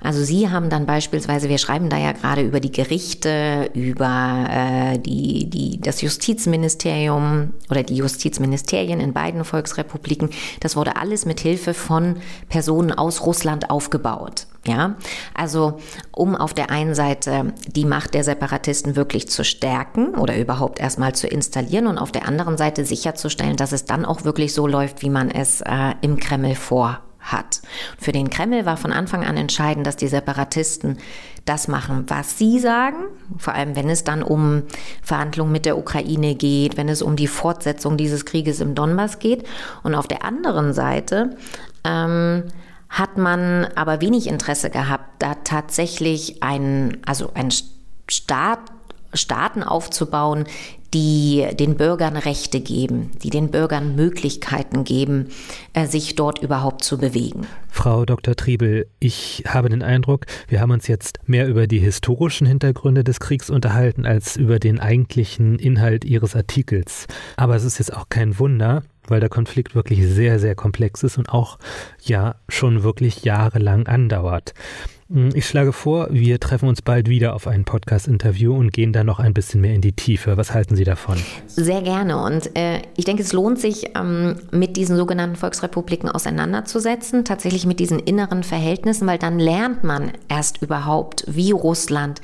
Also 0.00 0.22
Sie 0.22 0.48
haben 0.48 0.70
dann 0.70 0.86
beispielsweise, 0.86 1.48
wir 1.48 1.58
schreiben 1.58 1.88
da 1.88 1.98
ja 1.98 2.12
gerade 2.12 2.42
über 2.42 2.60
die 2.60 2.70
Gerichte, 2.70 3.70
über 3.74 4.46
äh, 4.48 4.98
die, 4.98 5.50
die, 5.50 5.80
das 5.80 6.02
Justizministerium 6.02 7.54
oder 7.68 7.82
die 7.82 7.96
Justizministerien 7.96 9.00
in 9.00 9.12
beiden 9.12 9.44
Volksrepubliken. 9.44 10.30
Das 10.60 10.76
wurde 10.76 10.96
alles 10.96 11.26
mit 11.26 11.40
Hilfe 11.40 11.74
von 11.74 12.16
Personen 12.48 12.92
aus 12.92 13.26
Russland 13.26 13.70
aufgebaut. 13.70 14.46
Ja, 14.68 14.96
also 15.32 15.78
um 16.12 16.36
auf 16.36 16.52
der 16.52 16.70
einen 16.70 16.94
Seite 16.94 17.54
die 17.66 17.86
Macht 17.86 18.12
der 18.12 18.22
Separatisten 18.22 18.96
wirklich 18.96 19.26
zu 19.26 19.42
stärken 19.42 20.14
oder 20.14 20.36
überhaupt 20.36 20.78
erstmal 20.78 21.14
zu 21.14 21.26
installieren 21.26 21.86
und 21.86 21.96
auf 21.96 22.12
der 22.12 22.28
anderen 22.28 22.58
Seite 22.58 22.84
sicherzustellen, 22.84 23.56
dass 23.56 23.72
es 23.72 23.86
dann 23.86 24.04
auch 24.04 24.24
wirklich 24.24 24.52
so 24.52 24.66
läuft, 24.66 25.00
wie 25.00 25.08
man 25.08 25.30
es 25.30 25.62
äh, 25.62 25.94
im 26.02 26.18
Kreml 26.18 26.54
vor 26.54 27.00
hat. 27.20 27.62
Für 27.98 28.12
den 28.12 28.28
Kreml 28.28 28.66
war 28.66 28.76
von 28.76 28.92
Anfang 28.92 29.24
an 29.24 29.38
entscheidend, 29.38 29.86
dass 29.86 29.96
die 29.96 30.08
Separatisten 30.08 30.98
das 31.46 31.66
machen, 31.66 32.04
was 32.08 32.36
sie 32.36 32.58
sagen, 32.58 33.04
vor 33.38 33.54
allem 33.54 33.74
wenn 33.74 33.88
es 33.88 34.04
dann 34.04 34.22
um 34.22 34.64
Verhandlungen 35.02 35.50
mit 35.50 35.64
der 35.64 35.78
Ukraine 35.78 36.34
geht, 36.34 36.76
wenn 36.76 36.90
es 36.90 37.00
um 37.00 37.16
die 37.16 37.26
Fortsetzung 37.26 37.96
dieses 37.96 38.26
Krieges 38.26 38.60
im 38.60 38.74
Donbass 38.74 39.18
geht. 39.18 39.46
Und 39.82 39.94
auf 39.94 40.06
der 40.06 40.24
anderen 40.24 40.74
Seite 40.74 41.36
ähm, 41.84 42.44
hat 42.88 43.18
man 43.18 43.66
aber 43.74 44.00
wenig 44.00 44.26
Interesse 44.26 44.70
gehabt, 44.70 45.22
da 45.22 45.34
tatsächlich 45.34 46.42
ein, 46.42 46.98
also 47.04 47.30
ein 47.34 47.50
Staat, 48.08 48.60
Staaten 49.14 49.62
aufzubauen, 49.62 50.44
die 50.94 51.46
den 51.52 51.76
Bürgern 51.76 52.16
Rechte 52.16 52.60
geben, 52.60 53.10
die 53.22 53.30
den 53.30 53.50
Bürgern 53.50 53.94
Möglichkeiten 53.94 54.84
geben, 54.84 55.28
äh, 55.74 55.86
sich 55.86 56.14
dort 56.14 56.42
überhaupt 56.42 56.82
zu 56.82 56.98
bewegen. 56.98 57.46
Frau 57.68 58.06
Dr. 58.06 58.34
Triebel, 58.34 58.86
ich 58.98 59.44
habe 59.46 59.68
den 59.68 59.82
Eindruck, 59.82 60.24
wir 60.48 60.60
haben 60.60 60.70
uns 60.70 60.88
jetzt 60.88 61.20
mehr 61.26 61.46
über 61.46 61.66
die 61.66 61.78
historischen 61.78 62.46
Hintergründe 62.46 63.04
des 63.04 63.20
Kriegs 63.20 63.50
unterhalten 63.50 64.06
als 64.06 64.36
über 64.36 64.58
den 64.58 64.80
eigentlichen 64.80 65.58
Inhalt 65.58 66.04
Ihres 66.04 66.34
Artikels. 66.34 67.06
Aber 67.36 67.54
es 67.54 67.64
ist 67.64 67.78
jetzt 67.78 67.94
auch 67.94 68.08
kein 68.08 68.38
Wunder, 68.38 68.82
weil 69.10 69.20
der 69.20 69.28
Konflikt 69.28 69.74
wirklich 69.74 70.06
sehr, 70.06 70.38
sehr 70.38 70.54
komplex 70.54 71.02
ist 71.02 71.18
und 71.18 71.28
auch 71.30 71.58
ja 72.02 72.36
schon 72.48 72.82
wirklich 72.82 73.24
jahrelang 73.24 73.86
andauert. 73.86 74.54
Hm, 75.10 75.30
ich 75.34 75.46
schlage 75.46 75.72
vor, 75.72 76.08
wir 76.10 76.38
treffen 76.38 76.68
uns 76.68 76.82
bald 76.82 77.08
wieder 77.08 77.34
auf 77.34 77.46
ein 77.46 77.64
Podcast-Interview 77.64 78.54
und 78.54 78.74
gehen 78.74 78.92
dann 78.92 79.06
noch 79.06 79.20
ein 79.20 79.32
bisschen 79.32 79.62
mehr 79.62 79.72
in 79.72 79.80
die 79.80 79.92
Tiefe. 79.92 80.36
Was 80.36 80.52
halten 80.52 80.76
Sie 80.76 80.84
davon? 80.84 81.16
Sehr 81.46 81.80
gerne. 81.80 82.22
Und 82.22 82.54
äh, 82.56 82.82
ich 82.94 83.06
denke, 83.06 83.22
es 83.22 83.32
lohnt 83.32 83.58
sich, 83.58 83.96
ähm, 83.96 84.36
mit 84.50 84.76
diesen 84.76 84.98
sogenannten 84.98 85.36
Volksrepubliken 85.36 86.10
auseinanderzusetzen, 86.10 87.24
tatsächlich 87.24 87.64
mit 87.64 87.80
diesen 87.80 87.98
inneren 87.98 88.42
Verhältnissen, 88.42 89.06
weil 89.06 89.18
dann 89.18 89.38
lernt 89.38 89.82
man 89.82 90.12
erst 90.28 90.60
überhaupt, 90.60 91.24
wie 91.26 91.52
Russland 91.52 92.20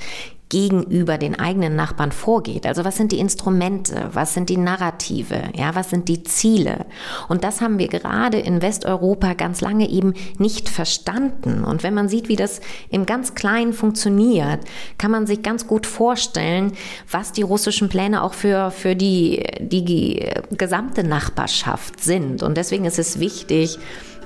gegenüber 0.49 1.17
den 1.17 1.39
eigenen 1.39 1.75
Nachbarn 1.75 2.11
vorgeht. 2.11 2.65
Also 2.65 2.85
was 2.85 2.97
sind 2.97 3.11
die 3.11 3.19
Instrumente, 3.19 4.09
was 4.13 4.33
sind 4.33 4.49
die 4.49 4.57
Narrative, 4.57 5.41
ja, 5.55 5.73
was 5.75 5.89
sind 5.89 6.07
die 6.07 6.23
Ziele? 6.23 6.85
Und 7.27 7.43
das 7.43 7.61
haben 7.61 7.79
wir 7.79 7.87
gerade 7.87 8.37
in 8.37 8.61
Westeuropa 8.61 9.33
ganz 9.33 9.61
lange 9.61 9.89
eben 9.89 10.13
nicht 10.37 10.69
verstanden. 10.69 11.63
Und 11.63 11.83
wenn 11.83 11.93
man 11.93 12.09
sieht, 12.09 12.29
wie 12.29 12.35
das 12.35 12.61
im 12.89 13.05
ganz 13.05 13.33
Kleinen 13.33 13.73
funktioniert, 13.73 14.59
kann 14.97 15.11
man 15.11 15.25
sich 15.25 15.41
ganz 15.41 15.65
gut 15.65 15.87
vorstellen, 15.87 16.73
was 17.09 17.31
die 17.31 17.41
russischen 17.41 17.89
Pläne 17.89 18.21
auch 18.21 18.33
für, 18.33 18.71
für 18.71 18.95
die, 18.95 19.43
die 19.59 20.29
gesamte 20.51 21.03
Nachbarschaft 21.03 22.03
sind. 22.03 22.43
Und 22.43 22.55
deswegen 22.55 22.85
ist 22.85 22.99
es 22.99 23.19
wichtig, 23.19 23.79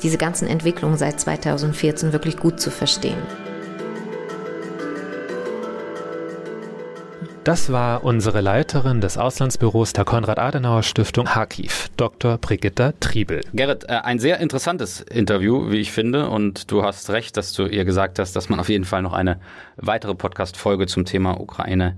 diese 0.03 0.17
ganzen 0.17 0.47
Entwicklungen 0.47 0.97
seit 0.97 1.19
2014 1.19 2.13
wirklich 2.13 2.37
gut 2.37 2.59
zu 2.59 2.71
verstehen. 2.71 3.17
Das 7.49 7.71
war 7.71 8.03
unsere 8.03 8.41
Leiterin 8.41 9.01
des 9.01 9.17
Auslandsbüros 9.17 9.93
der 9.93 10.05
Konrad-Adenauer-Stiftung 10.05 11.33
Harkiv, 11.33 11.89
Dr. 11.97 12.37
Brigitta 12.37 12.93
Triebel. 12.99 13.41
Gerrit, 13.53 13.85
äh, 13.85 13.93
ein 14.03 14.19
sehr 14.19 14.39
interessantes 14.39 15.01
Interview, 15.01 15.71
wie 15.71 15.77
ich 15.77 15.91
finde. 15.91 16.29
Und 16.29 16.69
du 16.69 16.83
hast 16.83 17.09
recht, 17.09 17.37
dass 17.37 17.51
du 17.53 17.65
ihr 17.65 17.85
gesagt 17.85 18.19
hast, 18.19 18.35
dass 18.35 18.49
man 18.49 18.59
auf 18.59 18.69
jeden 18.69 18.85
Fall 18.85 19.01
noch 19.01 19.13
eine 19.13 19.39
weitere 19.77 20.13
Podcast-Folge 20.13 20.85
zum 20.85 21.05
Thema 21.05 21.41
Ukraine 21.41 21.97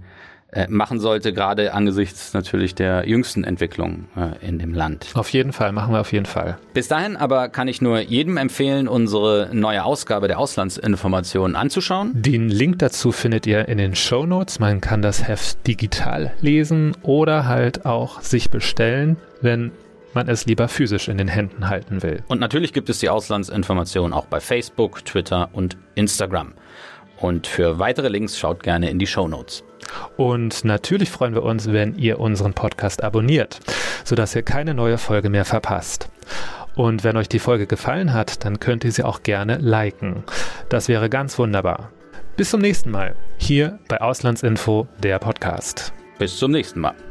äh, 0.54 0.68
machen 0.68 1.00
sollte, 1.00 1.32
gerade 1.32 1.74
angesichts 1.74 2.34
natürlich 2.34 2.76
der 2.76 3.08
jüngsten 3.08 3.44
Entwicklung 3.44 4.06
äh, 4.18 4.46
in 4.46 4.60
dem 4.60 4.74
Land. 4.74 5.08
Auf 5.14 5.30
jeden 5.30 5.54
Fall, 5.54 5.72
machen 5.72 5.94
wir 5.94 6.02
auf 6.02 6.12
jeden 6.12 6.26
Fall. 6.26 6.58
Bis 6.74 6.90
dahin 6.90 7.16
aber 7.16 7.48
kann 7.48 7.70
ich 7.70 7.82
nur 7.82 8.00
jedem 8.00 8.36
empfehlen, 8.36 8.88
unsere 8.88 9.50
neue 9.54 9.84
Ausgabe 9.84 10.28
der 10.28 10.40
Auslandsinformationen 10.40 11.56
anzuschauen. 11.56 12.12
Den 12.14 12.50
Link 12.50 12.80
dazu 12.80 13.12
findet 13.12 13.48
ihr 13.48 13.68
in 13.70 13.78
den 13.78 13.96
Show 13.96 14.26
Notes. 14.26 14.60
Man 14.60 14.82
kann 14.82 15.02
das 15.02 15.26
Heft 15.28 15.66
digital 15.68 16.34
lesen 16.42 16.98
oder 17.02 17.48
halt 17.48 17.86
auch 17.86 18.22
sich 18.22 18.50
bestellen, 18.50 19.18
wenn 19.42 19.72
man 20.14 20.28
es 20.28 20.46
lieber 20.46 20.68
physisch 20.68 21.08
in 21.08 21.18
den 21.18 21.30
Händen 21.30 21.70
halten 21.70 22.04
will. 22.04 22.24
Und 22.28 22.42
natürlich 22.42 22.74
gibt 22.74 22.90
es 22.90 23.00
die 23.00 23.08
Auslandsinformation 23.08 24.12
auch 24.12 24.26
bei 24.26 24.42
Facebook, 24.42 25.06
Twitter 25.06 25.50
und 25.54 25.78
Instagram. 25.96 26.54
Und 27.18 27.48
für 27.48 27.80
weitere 27.80 28.10
Links 28.10 28.38
schaut 28.38 28.64
gerne 28.64 28.90
in 28.90 29.00
die 29.00 29.08
Show 29.08 29.28
Notes. 29.28 29.64
Und 30.18 30.64
natürlich 30.66 31.10
freuen 31.10 31.34
wir 31.34 31.44
uns, 31.44 31.72
wenn 31.72 31.96
ihr 31.96 32.20
unseren 32.20 32.54
Podcast 32.54 33.04
abonniert, 33.04 33.60
sodass 34.04 34.36
ihr 34.36 34.44
keine 34.44 34.74
neue 34.74 34.98
Folge 34.98 35.30
mehr 35.30 35.46
verpasst. 35.46 36.10
Und 36.76 37.04
wenn 37.04 37.18
euch 37.18 37.30
die 37.30 37.40
Folge 37.40 37.68
gefallen 37.68 38.14
hat, 38.14 38.46
dann 38.46 38.60
könnt 38.60 38.84
ihr 38.84 38.92
sie 38.92 39.04
auch 39.04 39.24
gerne 39.24 39.58
liken. 39.58 40.24
Das 40.70 40.88
wäre 40.88 41.10
ganz 41.10 41.38
wunderbar. 41.38 41.92
Bis 42.38 42.50
zum 42.50 42.62
nächsten 42.62 42.92
Mal, 42.92 43.16
hier 43.38 43.78
bei 43.88 44.00
Auslandsinfo, 44.00 44.88
der 45.04 45.20
Podcast. 45.20 45.94
Bis 46.18 46.38
zum 46.38 46.52
nächsten 46.52 46.80
Mal. 46.80 47.11